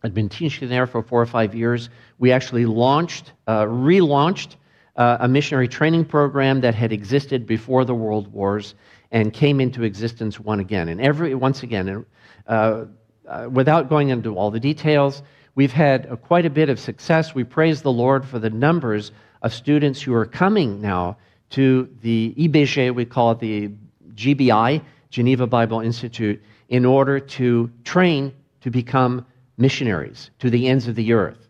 I'd 0.04 0.14
been 0.14 0.30
teaching 0.30 0.70
there 0.70 0.88
for 0.88 1.04
four 1.04 1.22
or 1.22 1.26
five 1.26 1.54
years. 1.54 1.90
We 2.20 2.32
actually 2.32 2.66
launched, 2.66 3.34
uh, 3.48 3.66
relaunched 3.66 4.56
uh, 4.96 5.18
a 5.20 5.28
missionary 5.28 5.68
training 5.68 6.06
program 6.06 6.62
that 6.62 6.74
had 6.74 6.94
existed 6.94 7.46
before 7.46 7.84
the 7.84 7.96
world 7.96 8.32
wars 8.32 8.76
and 9.12 9.34
came 9.34 9.60
into 9.60 9.84
existence 9.84 10.40
once 10.40 10.62
again. 10.62 10.88
And 10.88 11.02
every 11.02 11.36
once 11.36 11.64
again, 11.64 12.06
uh, 12.48 12.86
uh, 13.28 13.50
without 13.52 13.90
going 13.90 14.10
into 14.10 14.36
all 14.36 14.52
the 14.52 14.60
details, 14.60 15.22
we've 15.56 15.72
had 15.72 16.08
uh, 16.10 16.16
quite 16.16 16.46
a 16.46 16.50
bit 16.50 16.70
of 16.70 16.80
success. 16.80 17.36
We 17.36 17.44
praise 17.44 17.82
the 17.82 17.92
Lord 17.92 18.26
for 18.26 18.40
the 18.40 18.50
numbers 18.50 19.12
of 19.42 19.54
students 19.54 20.02
who 20.02 20.14
are 20.14 20.26
coming 20.26 20.82
now 20.82 21.18
to 21.52 21.90
the 22.02 22.34
IBG, 22.38 22.96
we 22.96 23.06
call 23.06 23.32
it 23.32 23.40
the 23.40 23.70
GBI, 24.16 24.82
Geneva 25.10 25.46
Bible 25.48 25.82
Institute, 25.82 26.42
in 26.70 26.86
order 26.86 27.20
to 27.20 27.70
train 27.84 28.34
to 28.62 28.72
become 28.72 29.26
missionaries 29.58 30.32
to 30.40 30.50
the 30.50 30.68
ends 30.68 30.88
of 30.88 30.96
the 30.96 31.12
earth. 31.12 31.50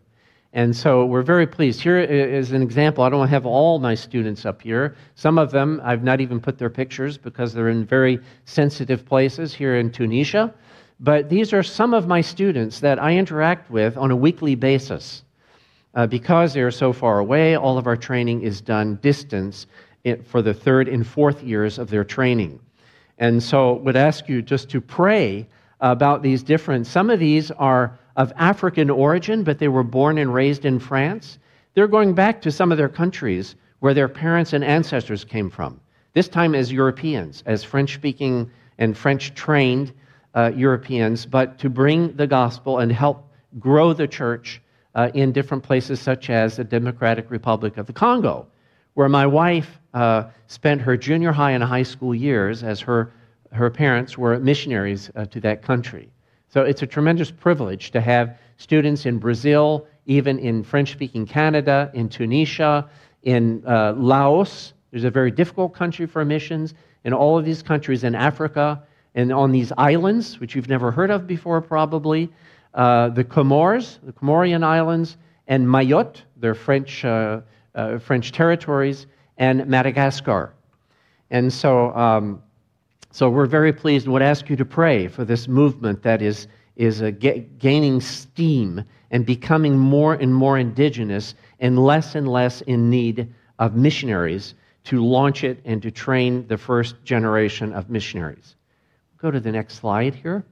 And 0.54 0.76
so 0.76 1.06
we're 1.06 1.22
very 1.22 1.46
pleased. 1.46 1.80
Here 1.80 1.98
is 1.98 2.52
an 2.52 2.60
example. 2.60 3.04
I 3.04 3.08
don't 3.08 3.28
have 3.28 3.46
all 3.46 3.78
my 3.78 3.94
students 3.94 4.44
up 4.44 4.60
here. 4.60 4.96
Some 5.14 5.38
of 5.38 5.50
them, 5.50 5.80
I've 5.82 6.02
not 6.02 6.20
even 6.20 6.40
put 6.40 6.58
their 6.58 6.68
pictures 6.68 7.16
because 7.16 7.54
they're 7.54 7.70
in 7.70 7.86
very 7.86 8.18
sensitive 8.44 9.06
places 9.06 9.54
here 9.54 9.76
in 9.76 9.90
Tunisia. 9.90 10.52
But 11.00 11.30
these 11.30 11.54
are 11.54 11.62
some 11.62 11.94
of 11.94 12.06
my 12.06 12.20
students 12.20 12.80
that 12.80 13.02
I 13.02 13.16
interact 13.16 13.70
with 13.70 13.96
on 13.96 14.10
a 14.10 14.16
weekly 14.16 14.54
basis. 14.54 15.22
Uh, 15.94 16.06
because 16.06 16.54
they're 16.54 16.70
so 16.70 16.92
far 16.92 17.18
away, 17.18 17.56
all 17.56 17.76
of 17.76 17.86
our 17.86 17.96
training 17.96 18.42
is 18.42 18.60
done 18.60 18.96
distance 19.02 19.66
for 20.24 20.42
the 20.42 20.54
third 20.54 20.88
and 20.88 21.06
fourth 21.06 21.42
years 21.42 21.78
of 21.78 21.90
their 21.90 22.04
training. 22.04 22.58
And 23.18 23.42
so 23.42 23.74
would 23.74 23.96
ask 23.96 24.28
you 24.28 24.42
just 24.42 24.68
to 24.70 24.80
pray 24.80 25.46
about 25.80 26.22
these 26.22 26.42
different. 26.42 26.86
Some 26.86 27.10
of 27.10 27.18
these 27.18 27.50
are 27.52 27.98
of 28.16 28.32
African 28.36 28.90
origin, 28.90 29.42
but 29.42 29.58
they 29.58 29.68
were 29.68 29.82
born 29.82 30.18
and 30.18 30.32
raised 30.32 30.64
in 30.64 30.78
France. 30.78 31.38
They're 31.74 31.88
going 31.88 32.14
back 32.14 32.42
to 32.42 32.52
some 32.52 32.70
of 32.70 32.78
their 32.78 32.88
countries 32.88 33.56
where 33.80 33.94
their 33.94 34.08
parents 34.08 34.52
and 34.52 34.62
ancestors 34.62 35.24
came 35.24 35.50
from, 35.50 35.80
this 36.12 36.28
time 36.28 36.54
as 36.54 36.70
Europeans, 36.70 37.42
as 37.46 37.64
French 37.64 37.94
speaking 37.94 38.50
and 38.78 38.96
French 38.96 39.34
trained 39.34 39.92
uh, 40.34 40.52
Europeans, 40.54 41.26
but 41.26 41.58
to 41.58 41.68
bring 41.68 42.14
the 42.16 42.26
gospel 42.26 42.78
and 42.78 42.92
help 42.92 43.28
grow 43.58 43.92
the 43.92 44.06
church 44.06 44.62
uh, 44.94 45.10
in 45.14 45.32
different 45.32 45.62
places, 45.62 46.00
such 46.00 46.30
as 46.30 46.56
the 46.56 46.64
Democratic 46.64 47.30
Republic 47.30 47.76
of 47.78 47.86
the 47.86 47.92
Congo, 47.92 48.46
where 48.94 49.08
my 49.08 49.26
wife 49.26 49.78
uh, 49.94 50.24
spent 50.46 50.80
her 50.80 50.96
junior 50.96 51.32
high 51.32 51.52
and 51.52 51.64
high 51.64 51.82
school 51.82 52.14
years 52.14 52.62
as 52.62 52.80
her, 52.80 53.12
her 53.52 53.70
parents 53.70 54.18
were 54.18 54.38
missionaries 54.38 55.10
uh, 55.16 55.24
to 55.26 55.40
that 55.40 55.62
country. 55.62 56.11
So 56.52 56.60
it's 56.60 56.82
a 56.82 56.86
tremendous 56.86 57.30
privilege 57.30 57.92
to 57.92 58.00
have 58.02 58.36
students 58.58 59.06
in 59.06 59.18
Brazil, 59.18 59.86
even 60.04 60.38
in 60.38 60.62
French 60.62 60.92
speaking 60.92 61.24
Canada, 61.24 61.90
in 61.94 62.10
Tunisia, 62.10 62.90
in 63.22 63.62
uh, 63.66 63.94
Laos. 63.96 64.74
There's 64.90 65.04
a 65.04 65.10
very 65.10 65.30
difficult 65.30 65.72
country 65.72 66.04
for 66.04 66.26
missions. 66.26 66.74
In 67.04 67.14
all 67.14 67.38
of 67.38 67.46
these 67.46 67.62
countries 67.62 68.04
in 68.04 68.14
Africa, 68.14 68.82
and 69.14 69.32
on 69.32 69.50
these 69.50 69.72
islands, 69.78 70.40
which 70.40 70.54
you've 70.54 70.68
never 70.68 70.90
heard 70.90 71.10
of 71.10 71.26
before, 71.26 71.62
probably, 71.62 72.30
uh, 72.74 73.08
the 73.08 73.24
Comores, 73.24 73.98
the 74.02 74.12
Comorian 74.12 74.62
Islands, 74.62 75.16
and 75.48 75.66
Mayotte, 75.66 76.20
their 76.36 76.54
French, 76.54 77.02
uh, 77.02 77.40
uh, 77.74 77.98
French 77.98 78.30
territories, 78.30 79.06
and 79.38 79.66
Madagascar. 79.66 80.52
And 81.30 81.50
so, 81.50 81.94
um, 81.96 82.42
so 83.12 83.28
we're 83.28 83.46
very 83.46 83.74
pleased 83.74 84.06
and 84.06 84.12
would 84.14 84.22
ask 84.22 84.48
you 84.48 84.56
to 84.56 84.64
pray 84.64 85.06
for 85.06 85.24
this 85.26 85.46
movement 85.46 86.02
that 86.02 86.22
is, 86.22 86.48
is 86.76 87.02
uh, 87.02 87.10
gaining 87.58 88.00
steam 88.00 88.82
and 89.10 89.26
becoming 89.26 89.78
more 89.78 90.14
and 90.14 90.34
more 90.34 90.58
indigenous 90.58 91.34
and 91.60 91.78
less 91.78 92.14
and 92.14 92.26
less 92.26 92.62
in 92.62 92.88
need 92.88 93.28
of 93.58 93.76
missionaries 93.76 94.54
to 94.84 95.04
launch 95.04 95.44
it 95.44 95.60
and 95.66 95.82
to 95.82 95.90
train 95.90 96.46
the 96.48 96.56
first 96.56 96.96
generation 97.04 97.74
of 97.74 97.90
missionaries. 97.90 98.56
Go 99.18 99.30
to 99.30 99.38
the 99.38 99.52
next 99.52 99.74
slide 99.74 100.14
here. 100.14 100.42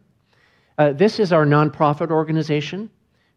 Uh, 0.77 0.93
this 0.93 1.19
is 1.19 1.33
our 1.33 1.47
nonprofit 1.47 2.11
organization, 2.11 2.91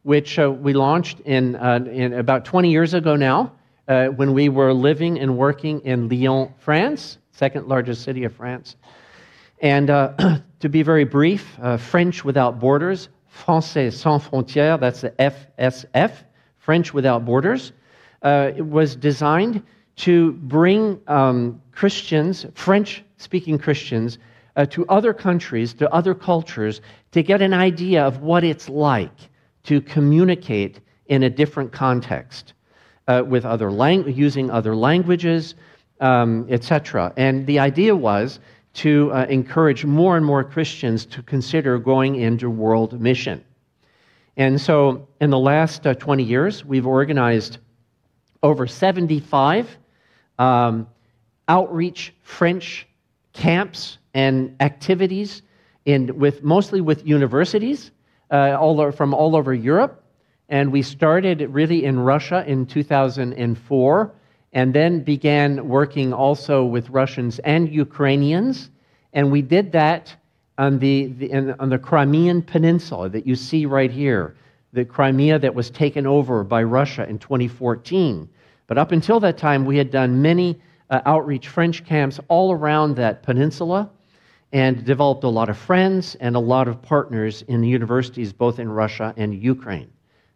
which 0.04 0.38
uh, 0.38 0.52
we 0.52 0.74
launched 0.74 1.22
in, 1.22 1.56
uh, 1.56 1.80
in, 1.90 2.14
about 2.14 2.44
20 2.44 2.70
years 2.70 2.94
ago 2.94 3.16
now, 3.16 3.54
uh, 3.88 4.08
when 4.08 4.34
we 4.34 4.50
were 4.50 4.74
living 4.74 5.18
and 5.20 5.38
working 5.38 5.80
in 5.86 6.10
Lyon, 6.10 6.54
France, 6.60 7.20
second 7.32 7.68
largest 7.68 8.04
city 8.04 8.26
of 8.26 8.34
France. 8.34 8.76
And 9.64 9.90
uh, 9.90 10.14
to 10.60 10.70
be 10.70 10.84
very 10.84 11.06
brief, 11.06 11.58
uh, 11.62 11.78
French 11.78 12.24
Without 12.24 12.60
Borders, 12.60 13.10
Français 13.34 13.92
Sans 13.92 14.22
Frontières, 14.22 14.80
that's 14.80 15.02
the 15.02 15.10
FSF, 15.12 16.12
French 16.60 16.94
Without 16.94 17.26
Borders, 17.26 17.72
it 18.24 18.66
was 18.66 18.96
designed 18.96 19.64
to 19.96 20.34
bring 20.34 21.00
um, 21.08 21.62
Christians, 21.72 22.46
French 22.54 23.04
speaking 23.18 23.58
Christians, 23.58 24.18
uh, 24.56 24.66
to 24.68 24.86
other 24.88 25.14
countries, 25.14 25.74
to 25.76 25.92
other 25.92 26.14
cultures, 26.14 26.82
to 27.12 27.24
get 27.24 27.42
an 27.42 27.54
idea 27.54 28.04
of 28.06 28.22
what 28.22 28.44
it's 28.44 28.70
like 28.70 29.30
to 29.64 29.82
communicate 29.82 30.80
in 31.08 31.24
a 31.24 31.30
different 31.30 31.72
context 31.72 32.54
uh, 33.08 33.24
with 33.26 33.46
other 33.46 33.72
lang- 33.72 34.08
using 34.14 34.52
other 34.52 34.76
languages, 34.76 35.56
um, 36.02 36.46
etc. 36.50 37.14
And 37.18 37.48
the 37.48 37.60
idea 37.60 37.96
was 37.96 38.40
to 38.74 39.12
uh, 39.14 39.26
encourage 39.30 39.86
more 39.86 40.18
and 40.18 40.26
more 40.26 40.44
Christians 40.44 41.06
to 41.08 41.22
consider 41.22 41.78
going 41.78 42.16
into 42.16 42.50
world 42.50 43.00
mission. 43.00 43.44
And 44.36 44.60
so, 44.60 45.08
in 45.22 45.30
the 45.30 45.38
last 45.38 45.86
uh, 45.86 45.94
20 45.94 46.24
years, 46.24 46.66
we've 46.66 46.88
organized 46.88 47.60
over 48.42 48.66
75 48.66 49.78
um, 50.40 50.88
outreach 51.48 52.14
French 52.24 52.88
camps 53.34 54.00
and 54.14 54.56
activities 54.60 55.44
in, 55.86 56.18
with, 56.18 56.44
mostly 56.44 56.82
with 56.82 57.06
universities 57.06 57.92
uh, 58.32 58.58
all 58.60 58.92
from 58.92 59.14
all 59.14 59.36
over 59.36 59.54
Europe. 59.54 60.04
And 60.50 60.72
we 60.72 60.82
started 60.82 61.42
really 61.50 61.86
in 61.86 62.00
Russia 62.00 62.44
in 62.48 62.66
2004 62.66 64.14
and 64.54 64.74
then 64.74 65.02
began 65.02 65.68
working 65.68 66.14
also 66.14 66.64
with 66.64 66.90
Russians 66.90 67.40
and 67.40 67.68
Ukrainians. 67.70 68.70
And 69.14 69.32
we 69.32 69.42
did 69.42 69.72
that 69.72 70.16
on 70.58 70.80
the, 70.80 71.08
the 71.18 71.32
in, 71.32 71.52
on 71.60 71.70
the 71.70 71.80
Crimean 71.80 72.42
Peninsula 72.42 73.10
that 73.10 73.26
you 73.26 73.36
see 73.36 73.66
right 73.66 73.92
here, 73.92 74.36
the 74.72 74.86
Crimea 74.86 75.40
that 75.40 75.54
was 75.54 75.70
taken 75.70 76.06
over 76.06 76.44
by 76.44 76.64
Russia 76.64 77.08
in 77.10 77.18
2014. 77.18 78.30
But 78.68 78.78
up 78.78 78.92
until 78.92 79.20
that 79.20 79.38
time, 79.38 79.66
we 79.66 79.78
had 79.78 79.92
done 79.92 80.22
many 80.22 80.62
uh, 80.90 81.02
outreach 81.06 81.48
French 81.48 81.84
camps 81.86 82.20
all 82.28 82.52
around 82.52 82.96
that 82.96 83.24
peninsula 83.24 83.90
and 84.52 84.86
developed 84.86 85.24
a 85.24 85.30
lot 85.30 85.50
of 85.50 85.58
friends 85.58 86.16
and 86.20 86.36
a 86.36 86.40
lot 86.40 86.68
of 86.68 86.80
partners 86.82 87.42
in 87.48 87.62
the 87.62 87.68
universities 87.68 88.32
both 88.32 88.60
in 88.60 88.70
Russia 88.70 89.14
and 89.18 89.34
Ukraine. 89.34 89.92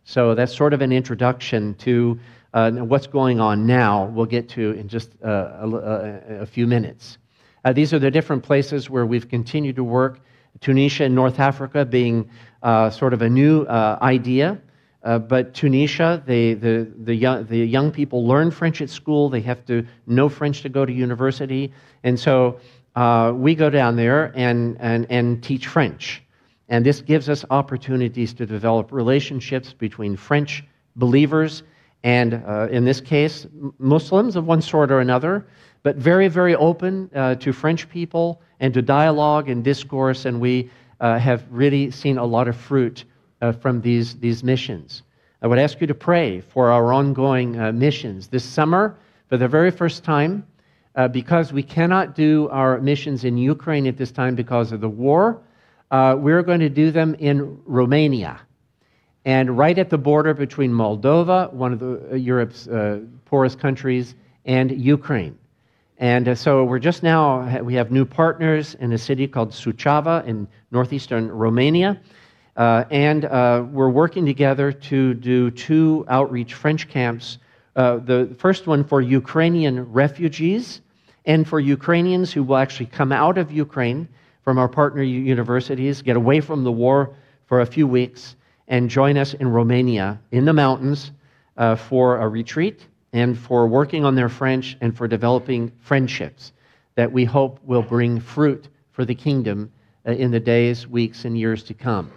So 0.05 0.33
that's 0.33 0.55
sort 0.55 0.73
of 0.73 0.81
an 0.81 0.91
introduction 0.91 1.75
to 1.75 2.19
uh, 2.57 2.71
what's 2.71 3.05
going 3.05 3.39
on 3.39 3.67
now. 3.67 4.05
We'll 4.05 4.25
get 4.25 4.49
to 4.49 4.71
in 4.71 4.87
just 4.87 5.11
uh, 5.23 5.27
a, 5.27 5.69
a, 5.69 6.41
a, 6.41 6.45
few 6.47 6.65
minutes. 6.65 7.19
Uh, 7.63 7.71
these 7.71 7.93
are 7.93 7.99
the 7.99 8.09
different 8.09 8.41
places 8.41 8.89
where 8.89 9.05
we've 9.05 9.29
continued 9.29 9.75
to 9.75 9.83
work. 9.83 10.21
Tunisia 10.59 11.03
and 11.03 11.13
North 11.13 11.39
Africa 11.39 11.85
being 11.85 12.27
uh, 12.63 12.89
sort 12.89 13.13
of 13.13 13.21
a 13.21 13.29
new 13.29 13.61
uh, 13.63 13.99
idea. 14.01 14.59
Uh, 15.03 15.19
but 15.19 15.53
Tunisia, 15.53 16.23
they, 16.25 16.55
the, 16.55 16.91
the, 17.03 17.13
young, 17.13 17.45
the 17.45 17.59
young 17.59 17.91
people 17.91 18.25
learn 18.25 18.49
French 18.49 18.81
at 18.81 18.89
school. 18.89 19.29
They 19.29 19.41
have 19.41 19.63
to 19.67 19.85
know 20.07 20.27
French 20.27 20.63
to 20.63 20.69
go 20.69 20.83
to 20.83 20.91
university. 20.91 21.71
And 22.03 22.19
so 22.19 22.59
uh, 22.95 23.33
we 23.35 23.53
go 23.53 23.69
down 23.69 23.95
there 23.95 24.33
and, 24.35 24.77
and, 24.79 25.05
and 25.11 25.43
teach 25.43 25.67
French. 25.67 26.23
And 26.69 26.83
this 26.83 27.01
gives 27.01 27.29
us 27.29 27.45
opportunities 27.51 28.33
to 28.33 28.47
develop 28.47 28.91
relationships 28.91 29.73
between 29.73 30.17
French 30.17 30.63
believers 30.95 31.61
and, 32.03 32.35
uh, 32.47 32.67
in 32.69 32.85
this 32.85 33.01
case, 33.01 33.47
Muslims 33.79 34.35
of 34.35 34.45
one 34.45 34.61
sort 34.61 34.91
or 34.91 34.99
another, 34.99 35.45
but 35.83 35.95
very, 35.95 36.27
very 36.27 36.55
open 36.55 37.09
uh, 37.15 37.35
to 37.35 37.51
French 37.51 37.89
people 37.89 38.41
and 38.59 38.73
to 38.73 38.81
dialogue 38.81 39.49
and 39.49 39.63
discourse. 39.63 40.25
And 40.25 40.39
we 40.39 40.69
uh, 40.99 41.17
have 41.17 41.43
really 41.49 41.91
seen 41.91 42.17
a 42.17 42.25
lot 42.25 42.47
of 42.47 42.55
fruit 42.55 43.05
uh, 43.41 43.51
from 43.51 43.81
these, 43.81 44.15
these 44.15 44.43
missions. 44.43 45.03
I 45.41 45.47
would 45.47 45.59
ask 45.59 45.79
you 45.81 45.87
to 45.87 45.93
pray 45.93 46.41
for 46.41 46.71
our 46.71 46.93
ongoing 46.93 47.59
uh, 47.59 47.71
missions. 47.71 48.27
This 48.27 48.43
summer, 48.43 48.97
for 49.29 49.37
the 49.37 49.47
very 49.47 49.71
first 49.71 50.03
time, 50.03 50.45
uh, 50.95 51.07
because 51.07 51.53
we 51.53 51.61
cannot 51.61 52.15
do 52.15 52.49
our 52.49 52.79
missions 52.79 53.23
in 53.23 53.37
Ukraine 53.37 53.85
at 53.85 53.97
this 53.97 54.11
time 54.11 54.33
because 54.33 54.71
of 54.71 54.81
the 54.81 54.89
war, 54.89 55.39
we're 55.91 56.41
going 56.41 56.59
to 56.59 56.69
do 56.69 56.89
them 56.89 57.15
in 57.19 57.59
Romania. 57.65 58.39
And 59.27 59.57
right 59.57 59.77
at 59.77 59.89
the 59.89 59.97
border 59.97 60.33
between 60.33 60.71
Moldova, 60.71 61.51
one 61.51 61.73
of 61.73 61.79
the, 61.79 62.11
uh, 62.13 62.15
Europe's 62.15 62.65
uh, 62.69 63.01
poorest 63.25 63.59
countries, 63.59 64.15
and 64.45 64.71
Ukraine. 64.71 65.37
And 65.97 66.29
uh, 66.29 66.35
so 66.35 66.63
we're 66.63 66.79
just 66.79 67.03
now, 67.03 67.61
we 67.61 67.73
have 67.73 67.91
new 67.91 68.05
partners 68.05 68.75
in 68.75 68.93
a 68.93 68.97
city 68.97 69.27
called 69.27 69.51
Suceava 69.51 70.25
in 70.25 70.47
northeastern 70.71 71.29
Romania. 71.29 71.99
Uh, 72.55 72.85
and 72.89 73.23
we're 73.73 73.89
working 73.89 74.25
together 74.25 74.71
to 74.71 75.13
do 75.15 75.51
two 75.51 76.05
outreach 76.07 76.53
French 76.53 76.87
camps. 76.87 77.37
the 77.75 78.33
first 78.39 78.65
one 78.65 78.81
for 78.85 79.01
Ukrainian 79.01 79.91
refugees 79.91 80.79
and 81.25 81.45
for 81.45 81.59
Ukrainians 81.59 82.31
who 82.31 82.43
will 82.43 82.55
actually 82.55 82.85
come 82.85 83.11
out 83.11 83.37
of 83.37 83.51
Ukraine 83.51 84.07
from 84.45 84.57
our 84.57 84.69
partner 84.69 85.03
universities, 85.03 86.01
get 86.01 86.15
away 86.15 86.39
from 86.39 86.63
the 86.63 86.71
war 86.71 87.13
for 87.47 87.59
a 87.59 87.65
few 87.65 87.87
weeks, 87.87 88.36
and 88.67 88.89
join 88.89 89.17
us 89.17 89.33
in 89.33 89.47
Romania 89.47 90.19
in 90.31 90.45
the 90.45 90.53
mountains 90.53 91.11
uh, 91.57 91.75
for 91.75 92.17
a 92.17 92.27
retreat 92.27 92.87
and 93.13 93.37
for 93.37 93.67
working 93.67 94.05
on 94.05 94.15
their 94.15 94.29
French 94.29 94.77
and 94.81 94.95
for 94.95 95.07
developing 95.07 95.71
friendships 95.79 96.51
that 96.95 97.11
we 97.11 97.23
hope 97.23 97.59
will 97.63 97.81
bring 97.81 98.19
fruit 98.19 98.67
for 98.91 99.05
the 99.05 99.15
kingdom 99.15 99.71
uh, 100.05 100.11
in 100.11 100.31
the 100.31 100.39
days, 100.39 100.87
weeks, 100.87 101.25
and 101.25 101.37
years 101.37 101.63
to 101.63 101.73
come. 101.73 102.11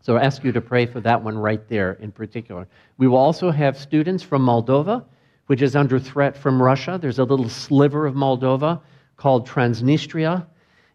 So 0.00 0.16
I 0.16 0.22
ask 0.22 0.44
you 0.44 0.52
to 0.52 0.60
pray 0.60 0.86
for 0.86 1.00
that 1.00 1.20
one 1.20 1.36
right 1.36 1.68
there 1.68 1.94
in 1.94 2.12
particular. 2.12 2.68
We 2.96 3.08
will 3.08 3.18
also 3.18 3.50
have 3.50 3.76
students 3.76 4.22
from 4.22 4.46
Moldova, 4.46 5.04
which 5.48 5.62
is 5.62 5.74
under 5.74 5.98
threat 5.98 6.36
from 6.36 6.62
Russia. 6.62 6.98
There's 7.00 7.18
a 7.18 7.24
little 7.24 7.48
sliver 7.48 8.06
of 8.06 8.14
Moldova 8.14 8.80
called 9.16 9.48
Transnistria, 9.48 10.46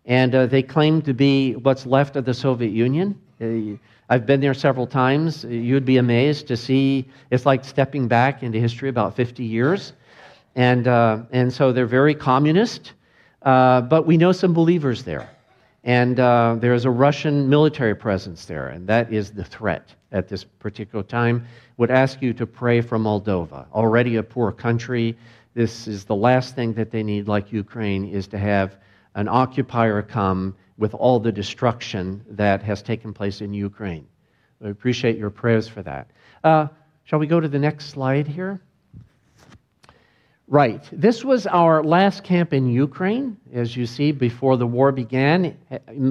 and 0.06 0.34
uh, 0.34 0.46
they 0.46 0.64
claim 0.64 1.02
to 1.02 1.14
be 1.14 1.56
what's 1.56 1.86
left 1.86 2.16
of 2.16 2.24
the 2.24 2.34
Soviet 2.34 2.72
Union. 2.72 3.20
Uh, 3.42 3.78
I've 4.10 4.26
been 4.26 4.40
there 4.40 4.54
several 4.54 4.86
times. 4.86 5.44
You'd 5.46 5.86
be 5.86 5.98
amazed 5.98 6.48
to 6.48 6.58
see 6.58 7.06
it's 7.32 7.46
like 7.46 7.66
stepping 7.66 8.08
back 8.08 8.44
into 8.44 8.60
history 8.60 8.90
about 8.90 9.16
50 9.16 9.44
years. 9.44 9.94
And, 10.56 10.88
uh, 10.88 11.24
and 11.32 11.52
so 11.52 11.72
they're 11.72 11.86
very 11.86 12.14
communist, 12.14 12.94
uh, 13.42 13.82
but 13.82 14.06
we 14.06 14.18
know 14.18 14.32
some 14.32 14.54
believers 14.54 15.04
there. 15.04 15.30
And 15.84 16.20
uh, 16.20 16.58
there 16.60 16.74
is 16.74 16.86
a 16.86 16.90
Russian 16.92 17.50
military 17.50 17.96
presence 17.96 18.46
there, 18.46 18.68
and 18.68 18.86
that 18.88 19.12
is 19.12 19.32
the 19.32 19.44
threat 19.44 19.96
at 20.12 20.28
this 20.28 20.44
particular 20.44 21.04
time. 21.04 21.48
Would 21.78 21.90
ask 21.90 22.22
you 22.22 22.34
to 22.34 22.46
pray 22.46 22.82
for 22.82 23.00
Moldova, 23.00 23.66
already 23.74 24.18
a 24.18 24.24
poor 24.24 24.52
country. 24.52 25.18
This 25.56 25.88
is 25.88 26.06
the 26.06 26.16
last 26.16 26.54
thing 26.54 26.74
that 26.74 26.92
they 26.92 27.02
need, 27.02 27.28
like 27.28 27.52
Ukraine, 27.52 28.08
is 28.08 28.28
to 28.28 28.38
have 28.38 28.76
an 29.16 29.28
occupier 29.28 30.04
come 30.04 30.56
with 30.82 30.96
all 30.96 31.20
the 31.20 31.32
destruction 31.32 32.26
that 32.28 32.64
has 32.64 32.82
taken 32.82 33.14
place 33.14 33.40
in 33.40 33.54
Ukraine. 33.54 34.08
We 34.60 34.72
appreciate 34.72 35.16
your 35.16 35.30
prayers 35.30 35.68
for 35.68 35.84
that. 35.84 36.10
Uh, 36.44 36.70
shall 37.04 37.20
we 37.20 37.28
go 37.28 37.40
to 37.40 37.48
the 37.48 37.60
next 37.60 37.90
slide 37.90 38.28
here? 38.28 38.60
Right. 40.48 40.84
This 40.92 41.24
was 41.24 41.46
our 41.46 41.84
last 41.84 42.24
camp 42.24 42.52
in 42.52 42.68
Ukraine, 42.68 43.38
as 43.54 43.78
you 43.78 43.86
see, 43.86 44.12
before 44.12 44.58
the 44.58 44.66
war 44.66 44.92
began. 44.92 45.56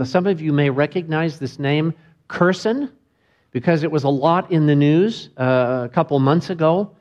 Some 0.05 0.29
of 0.29 0.41
you 0.41 0.53
may 0.53 0.71
recognize 0.71 1.41
this 1.41 1.59
name, 1.59 1.93
Kherson, 2.29 2.93
because 3.51 3.83
it 3.83 3.91
was 3.91 4.05
a 4.05 4.09
lot 4.09 4.53
in 4.53 4.69
the 4.69 4.77
news 4.77 5.31
uh, 5.37 5.83
a 5.85 5.91
couple 5.93 6.17
months 6.21 6.49
ago. 6.49 6.97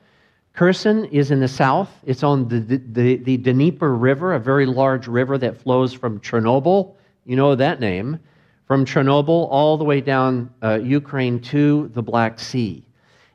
Kherson 0.54 1.06
is 1.06 1.30
in 1.30 1.40
the 1.40 1.48
south. 1.48 1.92
It's 2.04 2.24
on 2.24 2.48
the, 2.48 2.60
the, 2.60 3.18
the 3.18 3.38
Dnieper 3.38 3.96
River, 3.96 4.34
a 4.34 4.40
very 4.40 4.66
large 4.66 5.08
river 5.08 5.38
that 5.38 5.62
flows 5.62 5.94
from 5.94 6.20
Chernobyl. 6.20 6.96
You 7.26 7.36
know 7.36 7.56
that 7.56 7.80
name. 7.80 8.20
From 8.66 8.86
Chernobyl 8.86 9.48
all 9.50 9.78
the 9.78 9.84
way 9.84 10.00
down 10.00 10.54
uh, 10.62 10.76
Ukraine 10.76 11.40
to 11.42 11.90
the 11.94 12.04
Black 12.04 12.40
Sea. 12.40 12.86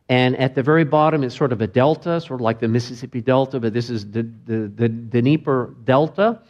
And 0.09 0.37
at 0.37 0.55
the 0.55 0.62
very 0.62 0.85
bottom, 0.85 1.25
it's 1.25 1.35
sort 1.35 1.53
of 1.53 1.61
a 1.61 1.66
delta, 1.66 2.20
sort 2.20 2.40
of 2.40 2.42
like 2.42 2.61
the 2.61 2.68
Mississippi 2.68 3.20
Delta, 3.20 3.59
but 3.59 3.73
this 3.73 3.88
is 3.88 4.11
the, 4.11 4.29
the, 4.44 4.68
the 4.77 4.88
Dnieper 4.88 5.75
Delta. 5.85 6.40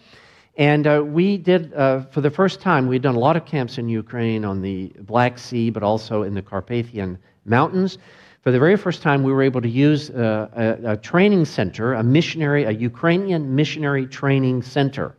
And 0.57 0.87
uh, 0.87 1.03
we 1.05 1.37
did, 1.37 1.73
uh, 1.75 2.03
for 2.11 2.20
the 2.20 2.31
first 2.31 2.61
time, 2.61 2.87
we'd 2.87 3.03
done 3.03 3.14
a 3.14 3.18
lot 3.18 3.37
of 3.37 3.44
camps 3.44 3.79
in 3.79 3.88
Ukraine 3.88 4.44
on 4.44 4.61
the 4.61 4.92
Black 5.01 5.38
Sea, 5.38 5.70
but 5.70 5.83
also 5.83 6.23
in 6.23 6.35
the 6.35 6.42
Carpathian 6.42 7.18
Mountains. 7.44 7.99
For 8.42 8.51
the 8.51 8.59
very 8.59 8.77
first 8.77 9.01
time, 9.03 9.23
we 9.23 9.33
were 9.33 9.42
able 9.42 9.62
to 9.62 9.68
use 9.68 10.11
uh, 10.11 10.49
a, 10.85 10.92
a 10.92 10.97
training 10.97 11.44
center, 11.44 11.94
a 11.94 12.03
missionary, 12.03 12.64
a 12.64 12.73
Ukrainian 12.73 13.55
missionary 13.55 14.07
training 14.07 14.62
center. 14.62 15.16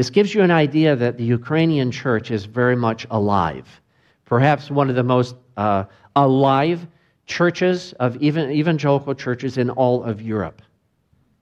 This 0.00 0.08
gives 0.08 0.34
you 0.34 0.40
an 0.40 0.50
idea 0.50 0.96
that 0.96 1.18
the 1.18 1.24
Ukrainian 1.24 1.90
church 1.90 2.30
is 2.30 2.46
very 2.46 2.74
much 2.74 3.06
alive. 3.10 3.82
Perhaps 4.24 4.70
one 4.70 4.88
of 4.88 4.96
the 4.96 5.02
most 5.02 5.36
uh, 5.58 5.84
alive 6.16 6.86
churches 7.26 7.92
of 8.00 8.16
even 8.16 8.50
evangelical 8.50 9.14
churches 9.14 9.58
in 9.58 9.68
all 9.68 10.02
of 10.02 10.22
Europe. 10.22 10.62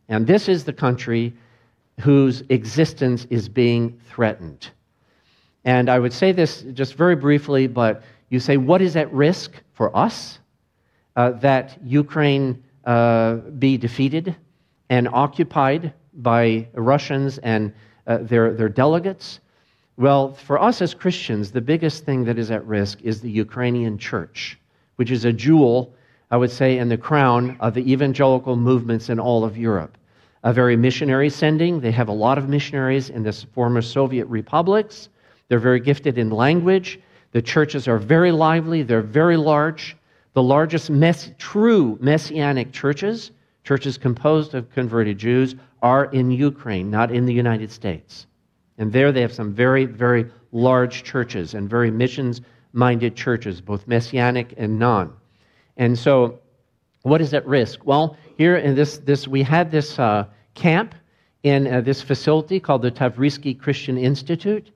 And 0.09 0.27
this 0.27 0.49
is 0.49 0.64
the 0.64 0.73
country 0.73 1.33
whose 2.01 2.42
existence 2.49 3.29
is 3.31 3.49
being 3.49 3.97
threatened. 4.11 4.71
And 5.64 5.88
I 5.88 6.01
would 6.01 6.12
say 6.12 6.33
this 6.33 6.62
just 6.73 6.94
very 6.94 7.14
briefly, 7.14 7.68
but 7.68 8.03
you 8.29 8.40
say, 8.40 8.57
what 8.57 8.83
is 8.83 8.97
at 8.97 9.12
risk 9.12 9.53
for 9.75 9.97
us? 9.97 10.40
Uh, 11.14 11.31
that 11.31 11.79
Ukraine 11.85 12.61
uh, 12.85 13.35
be 13.37 13.79
defeated 13.79 14.35
and 14.90 15.07
occupied 15.07 15.94
by 16.12 16.66
Russians 16.75 17.38
and 17.38 17.73
uh, 18.09 18.18
their, 18.23 18.53
their 18.53 18.68
delegates? 18.68 19.38
Well, 19.97 20.35
for 20.35 20.61
us 20.61 20.83
as 20.83 20.94
Christians, 20.94 21.53
the 21.53 21.61
biggest 21.61 22.05
thing 22.05 22.25
that 22.25 22.38
is 22.38 22.51
at 22.51 22.66
risk 22.66 23.01
is 23.03 23.21
the 23.21 23.31
Ukrainian 23.31 23.99
church 23.99 24.59
which 24.99 25.12
is 25.12 25.25
a 25.25 25.33
jewel, 25.33 25.94
I 26.33 26.37
would 26.37 26.51
say, 26.51 26.79
in 26.79 26.88
the 26.88 26.99
crown 26.99 27.57
of 27.61 27.73
the 27.73 27.90
evangelical 27.90 28.57
movements 28.57 29.09
in 29.09 29.21
all 29.21 29.44
of 29.44 29.57
Europe. 29.57 29.97
A 30.42 30.53
very 30.53 30.77
missionary 30.77 31.31
sending. 31.31 31.81
They 31.81 31.92
have 31.92 32.09
a 32.09 32.12
lot 32.12 32.37
of 32.37 32.49
missionaries 32.49 33.09
in 33.09 33.23
the 33.23 33.33
former 33.33 33.81
Soviet 33.81 34.27
republics. 34.27 35.09
They're 35.47 35.61
very 35.61 35.79
gifted 35.79 36.18
in 36.18 36.31
language. 36.31 36.99
The 37.31 37.40
churches 37.40 37.87
are 37.87 37.99
very 37.99 38.33
lively, 38.33 38.83
they're 38.83 39.01
very 39.01 39.37
large. 39.37 39.97
The 40.33 40.42
largest 40.42 40.90
mess- 40.90 41.31
true 41.38 41.97
messianic 42.01 42.73
churches, 42.73 43.31
churches 43.62 43.97
composed 43.97 44.55
of 44.55 44.68
converted 44.73 45.16
Jews, 45.16 45.55
are 45.82 46.06
in 46.06 46.30
Ukraine, 46.30 46.90
not 46.90 47.10
in 47.10 47.26
the 47.26 47.32
United 47.32 47.70
States. 47.70 48.26
And 48.78 48.92
there 48.92 49.12
they 49.12 49.20
have 49.20 49.32
some 49.32 49.52
very, 49.52 49.84
very 49.84 50.26
large 50.52 51.02
churches 51.02 51.54
and 51.54 51.68
very 51.68 51.90
missions 51.90 52.40
minded 52.72 53.16
churches, 53.16 53.60
both 53.60 53.86
messianic 53.86 54.54
and 54.56 54.78
non. 54.78 55.12
And 55.76 55.98
so, 55.98 56.38
what 57.02 57.20
is 57.20 57.32
at 57.34 57.46
risk? 57.46 57.84
Well, 57.84 58.16
here 58.36 58.56
in 58.56 58.74
this, 58.74 58.98
this 58.98 59.26
we 59.26 59.42
had 59.42 59.70
this 59.70 59.98
uh, 59.98 60.26
camp 60.54 60.94
in 61.42 61.66
uh, 61.66 61.80
this 61.80 62.02
facility 62.02 62.60
called 62.60 62.82
the 62.82 62.90
Tavrisky 62.90 63.58
Christian 63.58 63.96
Institute. 63.96 64.70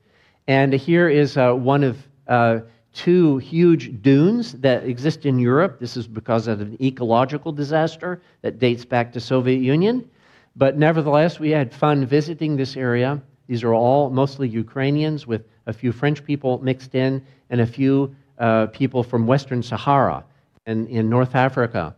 And 0.46 0.72
here 0.72 1.08
is 1.08 1.36
uh, 1.36 1.52
one 1.52 1.84
of 1.84 1.98
uh, 2.28 2.60
two 2.92 3.38
huge 3.38 4.02
dunes 4.02 4.52
that 4.52 4.84
exist 4.84 5.26
in 5.26 5.38
Europe. 5.38 5.78
This 5.80 5.96
is 5.96 6.06
because 6.06 6.46
of 6.46 6.60
an 6.60 6.76
ecological 6.80 7.52
disaster 7.52 8.20
that 8.42 8.58
dates 8.58 8.84
back 8.84 9.12
to 9.12 9.20
Soviet 9.20 9.60
Union. 9.60 10.08
But 10.56 10.76
nevertheless, 10.76 11.40
we 11.40 11.50
had 11.50 11.72
fun 11.72 12.06
visiting 12.06 12.56
this 12.56 12.76
area. 12.76 13.22
These 13.46 13.64
are 13.64 13.74
all 13.74 14.10
mostly 14.10 14.48
Ukrainians 14.48 15.26
with 15.26 15.44
a 15.66 15.72
few 15.72 15.92
French 15.92 16.24
people 16.24 16.58
mixed 16.62 16.94
in, 16.94 17.24
and 17.50 17.60
a 17.60 17.66
few 17.66 18.14
uh, 18.38 18.66
people 18.66 19.02
from 19.02 19.26
Western 19.26 19.62
Sahara 19.62 20.24
and 20.66 20.88
in 20.88 21.08
North 21.08 21.34
Africa. 21.34 21.94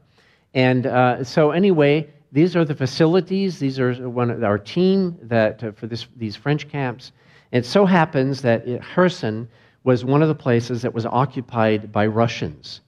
And 0.55 0.87
uh, 0.87 1.25
so, 1.25 1.51
anyway, 1.51 2.09
these 2.33 2.57
are 2.57 2.65
the 2.65 2.75
facilities. 2.75 3.59
These 3.59 3.79
are 3.79 4.09
one 4.09 4.31
of 4.31 4.43
our 4.43 4.59
team 4.59 5.19
that 5.23 5.63
uh, 5.63 5.73
for 5.73 5.87
this, 5.87 6.07
these 6.17 6.37
French 6.37 6.69
camps. 6.69 7.13
It 7.53 7.65
so 7.65 7.87
happens 7.87 8.43
that 8.43 8.67
Kherson 8.83 9.49
was 9.85 10.05
one 10.05 10.23
of 10.23 10.29
the 10.29 10.35
places 10.35 10.83
that 10.83 10.93
was 10.93 11.07
occupied 11.07 11.93
by 11.93 12.07
Russians, 12.07 12.81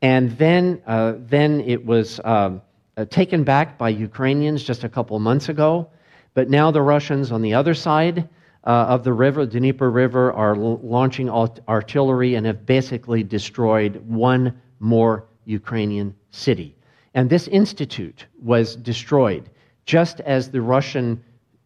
and 0.00 0.36
then 0.38 0.80
uh, 0.86 1.14
then 1.18 1.60
it 1.60 1.84
was 1.84 2.20
um, 2.24 2.62
taken 3.06 3.44
back 3.44 3.78
by 3.78 3.88
Ukrainians 3.90 4.62
just 4.62 4.84
a 4.84 4.88
couple 4.88 5.18
months 5.18 5.48
ago. 5.48 5.88
But 6.34 6.50
now 6.50 6.70
the 6.70 6.82
Russians 6.82 7.32
on 7.32 7.42
the 7.42 7.54
other 7.54 7.74
side 7.74 8.28
uh, 8.64 8.70
of 8.70 9.04
the 9.04 9.12
river, 9.12 9.46
Dnieper 9.46 9.90
River, 9.90 10.32
are 10.32 10.54
l- 10.54 10.80
launching 10.82 11.28
artillery 11.30 12.34
and 12.34 12.46
have 12.46 12.66
basically 12.66 13.22
destroyed 13.22 13.96
one 14.06 14.60
more 14.80 15.24
Ukrainian 15.44 16.14
city. 16.30 16.76
And 17.14 17.30
this 17.30 17.48
institute 17.48 18.26
was 18.42 18.76
destroyed 18.76 19.50
just 19.86 20.20
as 20.20 20.50
the 20.50 20.60
Russian 20.60 21.22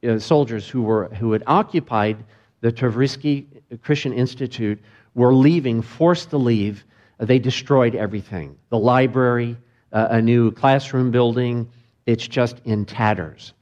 uh, 0.08 0.18
soldiers 0.18 0.68
who, 0.68 0.82
were, 0.82 1.08
who 1.14 1.32
had 1.32 1.42
occupied 1.46 2.24
the 2.60 2.72
Tavrisky 2.72 3.46
Christian 3.82 4.12
Institute 4.12 4.78
were 5.14 5.34
leaving, 5.34 5.82
forced 5.82 6.30
to 6.30 6.36
leave. 6.38 6.84
Uh, 7.18 7.24
they 7.24 7.38
destroyed 7.38 7.94
everything 7.94 8.56
the 8.70 8.78
library, 8.78 9.56
uh, 9.56 9.71
a 9.92 10.20
new 10.20 10.50
classroom 10.50 11.10
building. 11.10 11.68
It's 12.06 12.26
just 12.26 12.60
in 12.64 12.84
tatters. 12.84 13.52